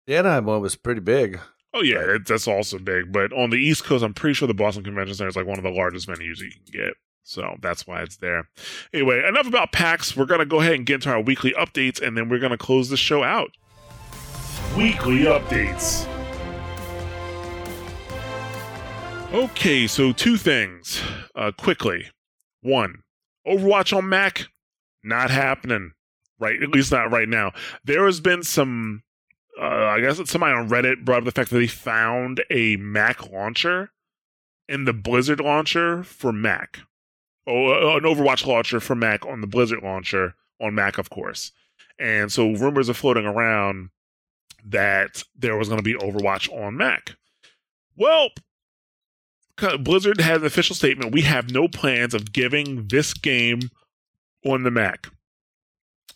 [0.07, 1.41] the Anaheim one was pretty big.
[1.73, 3.13] Oh yeah, it, that's also big.
[3.13, 5.59] But on the East Coast, I'm pretty sure the Boston Convention Center is like one
[5.59, 6.95] of the largest venues you can get.
[7.25, 8.49] So that's why it's there.
[8.93, 10.15] Anyway, enough about PAX.
[10.15, 12.91] We're gonna go ahead and get into our weekly updates, and then we're gonna close
[12.91, 13.51] the show out.
[14.77, 16.07] Weekly updates.
[19.33, 21.03] Okay, so two things
[21.35, 22.11] uh, quickly.
[22.61, 23.03] One,
[23.47, 24.47] Overwatch on Mac,
[25.03, 25.93] not happening.
[26.39, 27.53] Right, at least not right now.
[27.85, 29.03] There has been some
[29.61, 33.31] uh, I guess somebody on Reddit brought up the fact that they found a Mac
[33.31, 33.93] launcher
[34.69, 36.81] in the Blizzard launcher for Mac.
[37.47, 41.53] Oh, uh, an Overwatch launcher for Mac on the Blizzard launcher on Mac, of course.
[41.99, 43.91] And so rumors are floating around
[44.67, 47.17] that there was going to be Overwatch on Mac.
[47.97, 48.31] Well,
[49.81, 51.13] Blizzard had an official statement.
[51.13, 53.71] We have no plans of giving this game
[54.45, 55.09] on the Mac.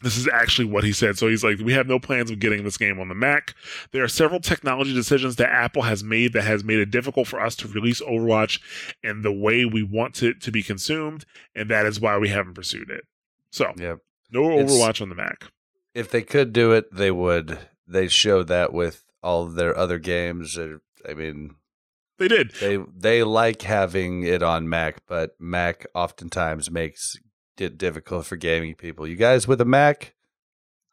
[0.03, 1.19] This is actually what he said.
[1.19, 3.55] So he's like, we have no plans of getting this game on the Mac.
[3.93, 7.41] There are several technology decisions that Apple has made that has made it difficult for
[7.41, 8.61] us to release Overwatch
[9.03, 12.55] in the way we want it to be consumed, and that is why we haven't
[12.55, 13.05] pursued it.
[13.51, 13.99] So, Yep.
[14.31, 15.45] no It's- Overwatch on the Mac.
[15.95, 17.59] If they could do it, they would.
[17.87, 20.57] They show that with all of their other games.
[21.09, 21.57] I mean,
[22.19, 22.53] They did.
[22.61, 27.17] they they like having it on Mac, but Mac oftentimes makes
[27.61, 29.07] it difficult for gaming people.
[29.07, 30.15] You guys with a Mac,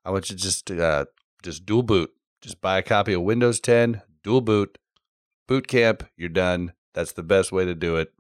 [0.04, 1.06] I want you to just uh,
[1.44, 2.12] just dual boot.
[2.42, 4.78] Just buy a copy of Windows 10, dual boot,
[5.48, 6.04] boot camp.
[6.16, 6.74] You're done.
[6.94, 8.14] That's the best way to do it.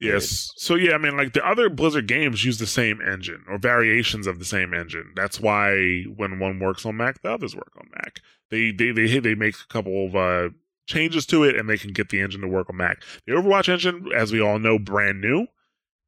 [0.00, 0.50] Yes.
[0.56, 4.26] So yeah, I mean, like the other Blizzard games use the same engine or variations
[4.26, 5.12] of the same engine.
[5.14, 8.20] That's why when one works on Mac, the others work on Mac.
[8.50, 10.50] They they they they make a couple of uh,
[10.86, 13.02] changes to it, and they can get the engine to work on Mac.
[13.26, 15.46] The Overwatch engine, as we all know, brand new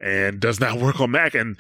[0.05, 1.57] and does not work on Mac, and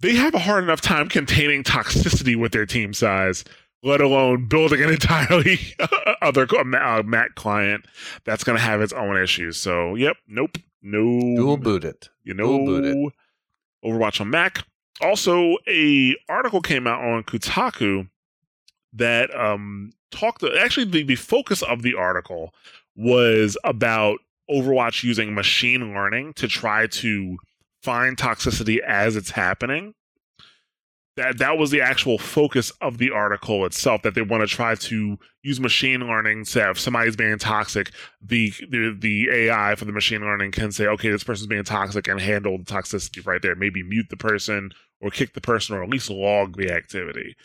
[0.00, 3.44] they have a hard enough time containing toxicity with their team size.
[3.82, 5.58] Let alone building an entirely
[6.22, 6.46] other
[7.04, 7.84] Mac client
[8.24, 9.58] that's going to have its own issues.
[9.58, 11.02] So, yep, nope, no
[11.36, 12.08] Dual boot it.
[12.22, 13.12] you know Dual boot it.
[13.86, 14.64] Overwatch on Mac.
[15.02, 18.08] Also, a article came out on Kotaku
[18.94, 20.42] that um talked.
[20.44, 22.54] Actually, the, the focus of the article
[22.96, 24.20] was about
[24.50, 27.36] Overwatch using machine learning to try to
[27.84, 29.94] find toxicity as it's happening.
[31.16, 34.02] That that was the actual focus of the article itself.
[34.02, 36.46] That they want to try to use machine learning.
[36.46, 40.86] So if somebody's being toxic, the, the the AI for the machine learning can say,
[40.88, 43.54] okay, this person's being toxic and handle the toxicity right there.
[43.54, 44.70] Maybe mute the person
[45.00, 47.36] or kick the person or at least log the activity.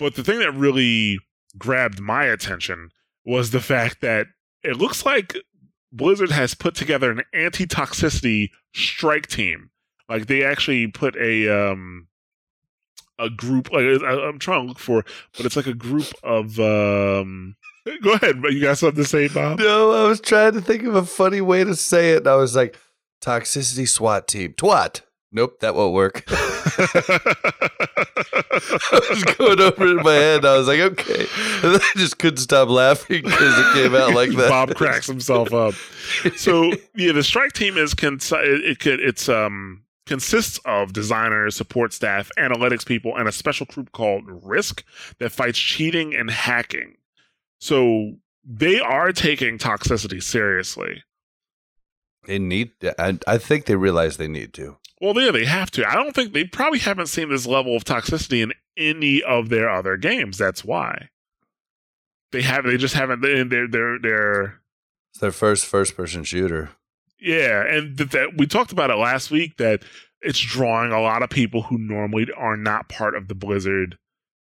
[0.00, 1.20] But the thing that really
[1.56, 2.90] grabbed my attention
[3.24, 4.26] was the fact that
[4.64, 5.36] it looks like
[5.92, 9.70] Blizzard has put together an anti-toxicity strike team.
[10.08, 12.08] Like they actually put a um
[13.18, 15.04] a group like I, I'm trying to look for,
[15.36, 17.56] but it's like a group of um
[18.02, 19.58] Go ahead, but you got something to say, Bob?
[19.58, 22.18] No, I was trying to think of a funny way to say it.
[22.18, 22.78] And I was like,
[23.20, 24.52] toxicity SWAT team.
[24.52, 25.00] Twat.
[25.32, 26.24] Nope, that won't work.
[26.28, 26.42] I
[29.10, 30.44] was going over it in my head.
[30.44, 31.26] I was like, okay.
[31.62, 34.48] And then I just couldn't stop laughing because it came out like that.
[34.48, 35.74] Bob cracks himself up.
[36.36, 41.56] So yeah, the strike team is cons- it, it could it's um consists of designers,
[41.56, 44.84] support staff, analytics people, and a special group called Risk
[45.18, 46.96] that fights cheating and hacking.
[47.60, 48.14] So
[48.44, 51.04] they are taking toxicity seriously.
[52.26, 52.72] They need.
[52.98, 54.76] I, I think they realize they need to.
[55.00, 55.88] Well, yeah, they have to.
[55.88, 59.68] I don't think they probably haven't seen this level of toxicity in any of their
[59.68, 60.38] other games.
[60.38, 61.08] That's why
[62.30, 62.64] they have.
[62.64, 63.20] They just haven't.
[63.20, 64.60] They're they're they're.
[65.10, 66.70] It's their first first person shooter.
[67.22, 69.82] Yeah, and that, that we talked about it last week that
[70.20, 73.96] it's drawing a lot of people who normally are not part of the Blizzard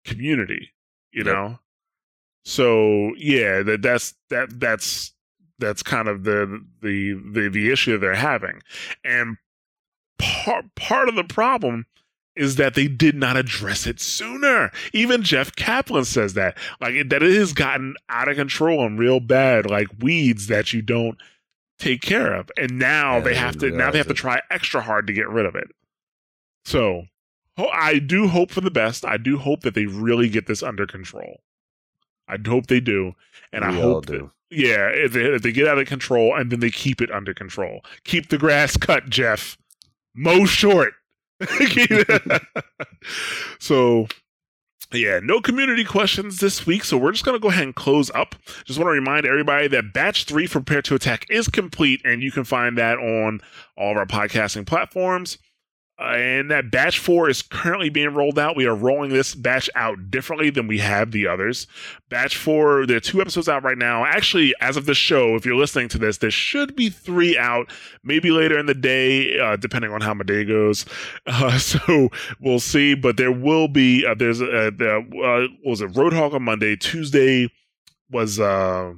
[0.06, 0.70] community.
[1.12, 1.26] You Yep.
[1.26, 1.60] know,
[2.46, 5.14] so yeah, that that's that that's
[5.58, 8.62] that's kind of the the the the issue they're having,
[9.04, 9.38] and
[10.20, 11.86] part part of the problem
[12.36, 14.72] is that they did not address it sooner.
[14.94, 19.20] Even Jeff Kaplan says that, like that it has gotten out of control and real
[19.20, 21.18] bad, like weeds that you don't
[21.80, 24.82] take care of, and now Yeah, they have to now they have to try extra
[24.82, 25.72] hard to get rid of it.
[26.66, 27.04] So
[27.58, 29.06] I do hope for the best.
[29.06, 31.42] I do hope that they really get this under control.
[32.28, 33.14] I hope they do,
[33.52, 36.36] and I We all hope that yeah, if they, if they get out of control
[36.36, 37.82] and then they keep it under control.
[38.04, 39.58] Keep the grass cut, Jeff.
[40.16, 40.94] Mow short.
[43.60, 44.08] so,
[44.92, 46.84] yeah, no community questions this week.
[46.84, 48.36] So we're just going to go ahead and close up.
[48.66, 52.24] Just want to remind everybody that batch three for Prepare to Attack is complete, and
[52.24, 53.42] you can find that on
[53.78, 55.38] all of our podcasting platforms.
[56.00, 58.56] Uh, and that batch four is currently being rolled out.
[58.56, 61.68] We are rolling this batch out differently than we have the others.
[62.08, 64.06] Batch four, there are two episodes out right now.
[64.06, 67.70] Actually, as of the show, if you're listening to this, there should be three out,
[68.04, 70.86] maybe later in the day, uh, depending on how my day goes.
[71.40, 72.10] Uh, so
[72.42, 72.96] we'll see.
[72.96, 76.76] But there will be, uh, there's a, uh, what was it Roadhog on Monday?
[76.76, 77.50] Tuesday
[78.10, 78.94] was uh,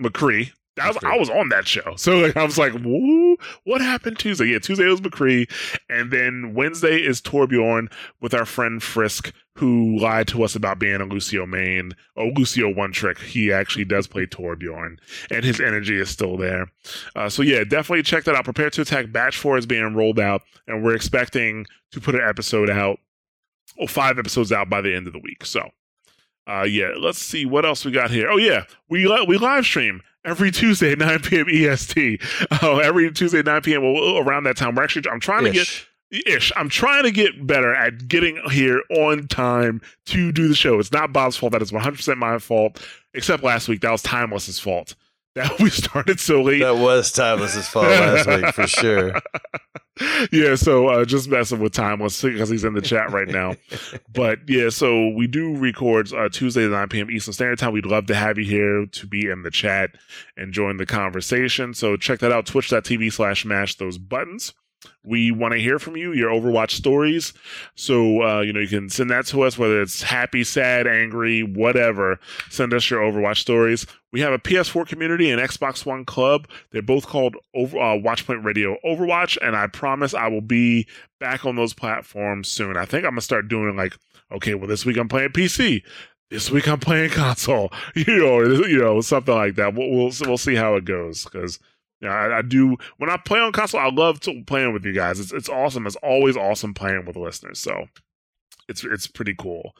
[0.00, 0.52] McCree.
[0.76, 1.94] That was, I was on that show.
[1.96, 4.46] So like, I was like, Woo, what happened Tuesday?
[4.46, 5.48] Yeah, Tuesday was McCree.
[5.88, 11.00] And then Wednesday is Torbjorn with our friend Frisk, who lied to us about being
[11.00, 11.92] a Lucio main.
[12.16, 13.18] Oh, Lucio one trick.
[13.18, 14.96] He actually does play Torbjorn,
[15.30, 16.66] and his energy is still there.
[17.14, 18.44] Uh, so yeah, definitely check that out.
[18.44, 19.12] Prepare to attack.
[19.12, 22.98] Batch four is being rolled out, and we're expecting to put an episode out,
[23.78, 25.46] or five episodes out by the end of the week.
[25.46, 25.70] So,
[26.48, 28.28] uh, yeah, let's see what else we got here.
[28.28, 31.46] Oh yeah, we li- we live stream every Tuesday at 9 p.m.
[31.48, 32.20] EST.
[32.62, 33.82] Oh, every Tuesday at 9 p.m.
[33.82, 35.62] Well, around that time, we're actually I'm trying to get
[36.10, 36.22] Ish.
[36.26, 36.52] ish.
[36.56, 40.78] I'm trying to get better at getting here on time to do the show.
[40.78, 41.52] It's not Bob's fault.
[41.52, 42.86] That is 100% my fault.
[43.14, 44.94] Except last week, that was Timeless's fault.
[45.34, 46.60] That we started so late.
[46.60, 49.14] That was Timeless's fault last week for sure.
[50.32, 53.56] yeah, so uh, just messing with Timeless because he's in the chat right now.
[54.12, 57.10] but yeah, so we do record uh, Tuesday at 9 p.m.
[57.10, 57.72] Eastern Standard Time.
[57.72, 59.90] We'd love to have you here to be in the chat
[60.36, 61.74] and join the conversation.
[61.74, 64.52] So check that out, twitch.tv slash mash those buttons.
[65.04, 67.32] We want to hear from you, your Overwatch stories.
[67.74, 71.42] So, uh, you know, you can send that to us, whether it's happy, sad, angry,
[71.42, 72.18] whatever.
[72.50, 73.86] Send us your Overwatch stories.
[74.12, 76.48] We have a PS4 community and Xbox One club.
[76.70, 80.86] They're both called Over, uh, Watchpoint Radio Overwatch, and I promise I will be
[81.18, 82.76] back on those platforms soon.
[82.76, 83.94] I think I'm gonna start doing like,
[84.30, 85.82] okay, well, this week I'm playing PC.
[86.30, 89.74] This week I'm playing console, you know, you know, something like that.
[89.74, 91.58] We'll we'll, we'll see how it goes because
[92.06, 93.80] I, I do when I play on console.
[93.80, 95.20] I love to, playing with you guys.
[95.20, 95.86] It's it's awesome.
[95.86, 97.60] It's always awesome playing with listeners.
[97.60, 97.86] So
[98.68, 99.74] it's it's pretty cool.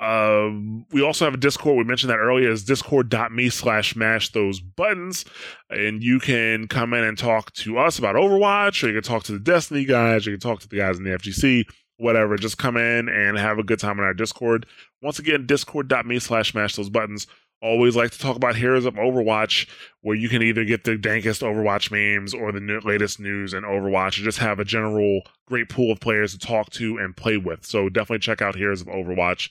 [0.00, 1.76] Um, we also have a Discord.
[1.76, 2.50] We mentioned that earlier.
[2.50, 5.24] Is discord.me slash mash those buttons,
[5.70, 9.24] and you can come in and talk to us about Overwatch, or you can talk
[9.24, 11.64] to the Destiny guys, you can talk to the guys in the FGC.
[11.96, 14.66] Whatever, just come in and have a good time in our Discord.
[15.02, 17.26] Once again, discord.me slash mash those buttons.
[17.60, 19.68] Always like to talk about Heroes of Overwatch,
[20.02, 23.64] where you can either get the dankest Overwatch memes or the new, latest news in
[23.64, 27.36] Overwatch, and just have a general great pool of players to talk to and play
[27.36, 27.64] with.
[27.64, 29.50] So definitely check out Heroes of Overwatch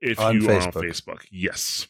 [0.00, 0.82] if On you are on Facebook.
[0.82, 1.26] Facebook.
[1.30, 1.86] Yes.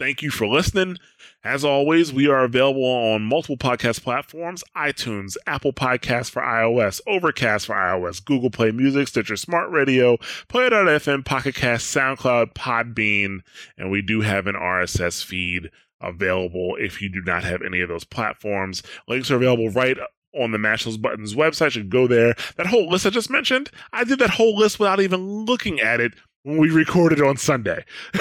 [0.00, 0.96] Thank you for listening.
[1.44, 7.66] As always, we are available on multiple podcast platforms iTunes, Apple Podcasts for iOS, Overcast
[7.66, 10.16] for iOS, Google Play Music, Stitcher Smart Radio,
[10.48, 13.40] Player.fm, Pocket Cast, SoundCloud, Podbean,
[13.76, 15.68] and we do have an RSS feed
[16.00, 18.82] available if you do not have any of those platforms.
[19.06, 19.98] Links are available right
[20.34, 21.74] on the Mash Buttons website.
[21.74, 22.34] You can go there.
[22.56, 26.00] That whole list I just mentioned, I did that whole list without even looking at
[26.00, 26.14] it
[26.44, 27.84] we recorded on Sunday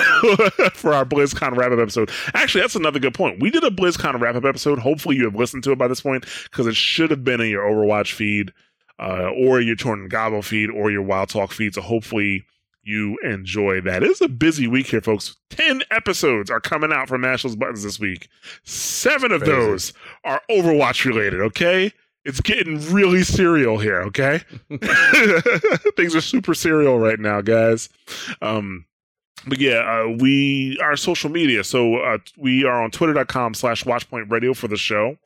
[0.74, 2.12] for our BlizzCon wrap up episode.
[2.34, 3.42] Actually, that's another good point.
[3.42, 4.80] We did a BlizzCon wrap up episode.
[4.80, 7.50] Hopefully, you have listened to it by this point because it should have been in
[7.50, 8.52] your Overwatch feed,
[9.00, 11.74] uh, or your Torn and Gobble feed, or your WoW Talk feed.
[11.76, 12.46] So hopefully,
[12.84, 14.04] you enjoy that.
[14.04, 15.36] It is a busy week here, folks.
[15.52, 18.28] 10 episodes are coming out from Those Buttons this week.
[18.64, 19.52] Seven of Crazy.
[19.54, 19.94] those
[20.24, 21.94] are Overwatch related, okay?
[22.26, 24.42] It's getting really serial here, okay?
[25.96, 27.90] Things are super serial right now, guys.
[28.42, 28.86] Um,
[29.48, 31.64] but yeah, uh, we our social media.
[31.64, 35.18] So uh, we are on twitter.com slash watchpoint radio for the show.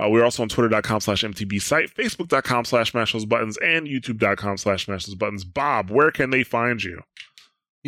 [0.00, 4.88] Uh, we're also on twitter.com slash MTB site, facebook.com slash mash buttons, and youtube.com slash
[4.88, 5.44] mash buttons.
[5.44, 7.02] Bob, where can they find you?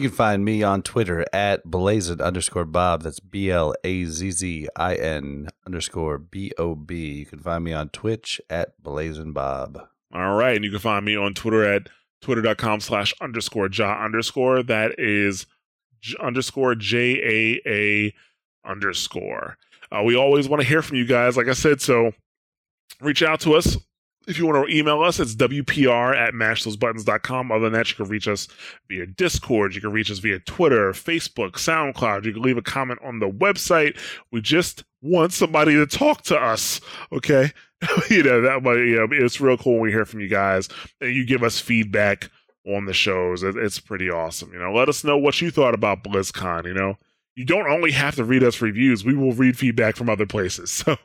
[0.00, 3.02] You can find me on Twitter at blazin underscore Bob.
[3.02, 7.12] That's B L A Z Z I N underscore B O B.
[7.18, 9.78] You can find me on Twitch at blazin Bob.
[10.14, 10.56] All right.
[10.56, 11.90] And you can find me on Twitter at
[12.22, 14.62] twitter.com slash underscore ja underscore.
[14.62, 15.44] That is
[16.00, 18.14] j- underscore J A A
[18.66, 19.58] underscore.
[19.92, 21.36] Uh, we always want to hear from you guys.
[21.36, 22.12] Like I said, so
[23.02, 23.76] reach out to us.
[24.26, 27.50] If you want to email us, it's WPR at mashthosebuttons.com.
[27.50, 28.48] Other than that, you can reach us
[28.88, 29.74] via Discord.
[29.74, 32.24] You can reach us via Twitter, Facebook, SoundCloud.
[32.24, 33.98] You can leave a comment on the website.
[34.30, 36.80] We just want somebody to talk to us.
[37.12, 37.52] Okay.
[38.10, 40.68] you know, that might, you know, it's real cool when we hear from you guys
[41.00, 42.30] and you give us feedback
[42.66, 43.42] on the shows.
[43.42, 44.52] It, it's pretty awesome.
[44.52, 46.66] You know, let us know what you thought about BlizzCon.
[46.66, 46.98] You know,
[47.36, 49.04] you don't only have to read us reviews.
[49.04, 50.84] We will read feedback from other places.
[50.90, 50.96] So,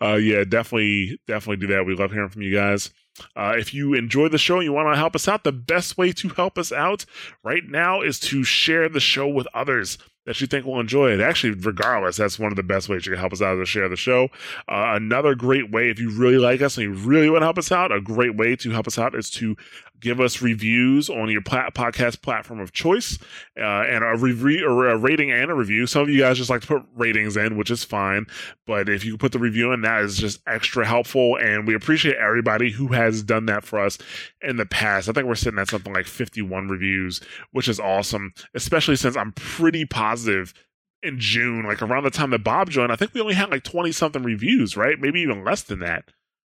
[0.00, 1.86] uh, yeah, definitely, definitely do that.
[1.86, 2.90] We love hearing from you guys.
[3.36, 5.96] Uh, if you enjoy the show and you want to help us out, the best
[5.96, 7.04] way to help us out
[7.42, 11.20] right now is to share the show with others that you think will enjoy it.
[11.20, 13.66] Actually, regardless, that's one of the best ways you can help us out is to
[13.66, 14.24] share the show.
[14.68, 17.58] Uh, another great way, if you really like us and you really want to help
[17.58, 19.56] us out, a great way to help us out is to
[20.02, 23.18] give us reviews on your plat- podcast platform of choice
[23.58, 25.86] uh, and a review or a rating and a review.
[25.86, 28.26] Some of you guys just like to put ratings in, which is fine.
[28.66, 31.36] But if you put the review in, that is just extra helpful.
[31.36, 33.96] And we appreciate everybody who has done that for us
[34.42, 35.08] in the past.
[35.08, 37.20] I think we're sitting at something like 51 reviews,
[37.52, 40.52] which is awesome, especially since I'm pretty positive
[41.02, 43.64] in June, like around the time that Bob joined, I think we only had like
[43.64, 45.00] 20 something reviews, right?
[45.00, 46.04] Maybe even less than that.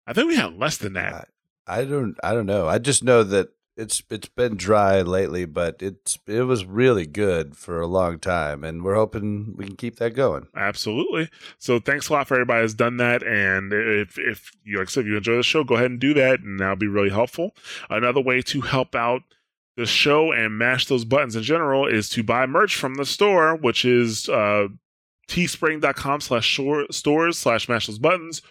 [0.06, 1.30] I think we had less than that.
[1.68, 2.68] I don't I don't know.
[2.68, 7.56] I just know that it's it's been dry lately, but it's it was really good
[7.56, 10.48] for a long time, and we're hoping we can keep that going.
[10.56, 11.30] Absolutely.
[11.58, 13.24] So thanks a lot for everybody who's done that.
[13.24, 16.00] And if if you like I said, if you enjoy the show, go ahead and
[16.00, 17.56] do that, and that'll be really helpful.
[17.90, 19.22] Another way to help out
[19.78, 23.56] the show and mash those buttons in general is to buy merch from the store,
[23.56, 24.68] which is uh
[25.30, 26.60] teespring.com slash
[26.92, 28.42] stores slash mash those buttons,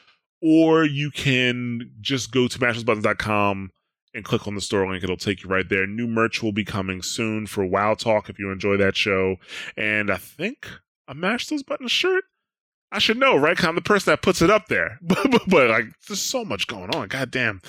[0.40, 3.70] or you can just go to mashthosebuttons.com
[4.14, 5.04] and click on the store link.
[5.04, 5.86] It'll take you right there.
[5.86, 9.36] New merch will be coming soon for WoW Talk if you enjoy that show.
[9.76, 10.68] And I think
[11.06, 12.24] a Mash Those Buttons shirt.
[12.92, 13.62] I should know, right?
[13.62, 14.98] I'm the person that puts it up there.
[15.02, 17.06] but, but, but, like, there's so much going on.
[17.08, 17.60] God damn.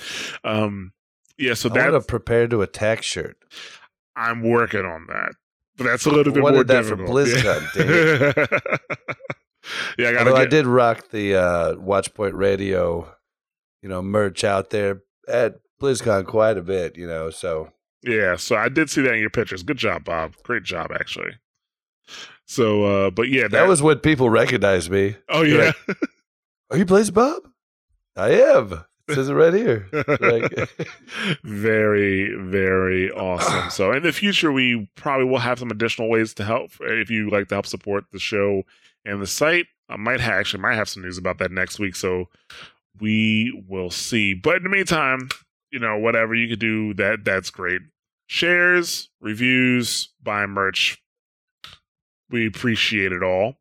[0.42, 0.92] Um,
[1.38, 3.36] yeah, so want a that's prepare to attack shirt.
[4.16, 5.32] I'm working on that.
[5.76, 7.26] But that's a little bit Wanted more that for difficult.
[7.28, 9.16] BlizzCon, yeah,
[9.98, 13.08] I gotta Although I did rock the uh, Watchpoint Radio,
[13.82, 17.30] you know, merch out there at BlizzCon quite a bit, you know.
[17.30, 17.72] So
[18.02, 19.62] Yeah, so I did see that in your pictures.
[19.62, 20.34] Good job, Bob.
[20.42, 21.32] Great job, actually.
[22.44, 25.16] So, uh, but yeah, that, was when people recognized me.
[25.28, 25.72] Oh yeah,
[26.70, 27.42] Are you Blaze Bob?
[28.16, 28.84] I am.
[29.08, 29.88] It says it right here.
[29.92, 30.70] Like,
[31.42, 33.70] very, very awesome.
[33.70, 37.30] So, in the future, we probably will have some additional ways to help if you
[37.30, 38.62] like to help support the show
[39.04, 39.66] and the site.
[39.88, 42.28] I might ha- actually might have some news about that next week, so
[43.00, 44.34] we will see.
[44.34, 45.28] But in the meantime,
[45.70, 47.82] you know, whatever you could do, that that's great.
[48.26, 51.02] Shares, reviews, buy merch.
[52.30, 53.56] We appreciate it all.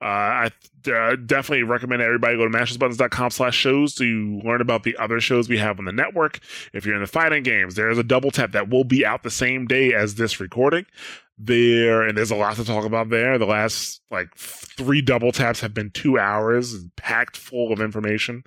[0.00, 0.50] Uh, I
[0.90, 5.48] uh, definitely recommend everybody go to mashthosebuttons.com slash shows to learn about the other shows
[5.48, 6.40] we have on the network.
[6.72, 9.30] If you're in the fighting games, there's a double tap that will be out the
[9.30, 10.86] same day as this recording.
[11.42, 13.38] There and there's a lot to talk about there.
[13.38, 18.44] The last like three double taps have been two hours, packed full of information.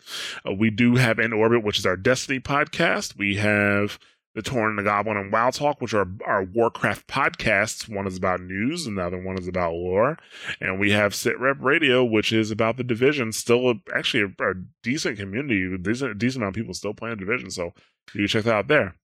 [0.47, 3.17] Uh, we do have In Orbit, which is our Destiny podcast.
[3.17, 3.97] We have
[4.35, 7.87] the Torn and the Goblin and WoW Talk, which are our Warcraft podcasts.
[7.87, 10.17] One is about news, and the other one is about lore.
[10.59, 13.31] And we have Sit Rep Radio, which is about the division.
[13.31, 17.17] Still, a, actually, a, a decent community, a decent, decent amount of people still playing
[17.17, 17.51] division.
[17.51, 17.73] So
[18.13, 18.95] you can check that out there.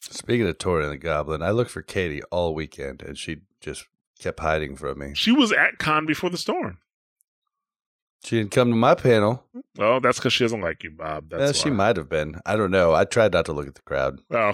[0.00, 3.86] Speaking of Tori and the Goblin, I looked for Katie all weekend, and she just
[4.18, 5.12] kept hiding from me.
[5.14, 6.78] She was at Con before the storm.
[8.22, 9.44] She didn't come to my panel.
[9.78, 11.30] Well, that's because she doesn't like you, Bob.
[11.30, 12.38] That's Yeah, she might have been.
[12.44, 12.92] I don't know.
[12.92, 14.20] I tried not to look at the crowd.
[14.30, 14.52] Oh.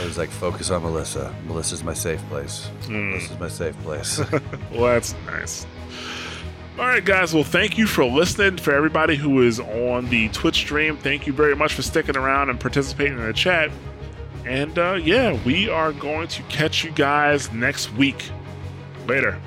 [0.00, 1.34] I was like, focus on Melissa.
[1.46, 2.70] Melissa's my safe place.
[2.84, 3.10] Hmm.
[3.10, 4.18] Melissa's my safe place.
[4.72, 5.66] well, that's nice.
[6.80, 7.34] All right, guys.
[7.34, 8.56] Well, thank you for listening.
[8.56, 12.48] For everybody who is on the Twitch stream, thank you very much for sticking around
[12.48, 13.70] and participating in the chat.
[14.46, 18.30] And uh, yeah, we are going to catch you guys next week.
[19.06, 19.38] Later.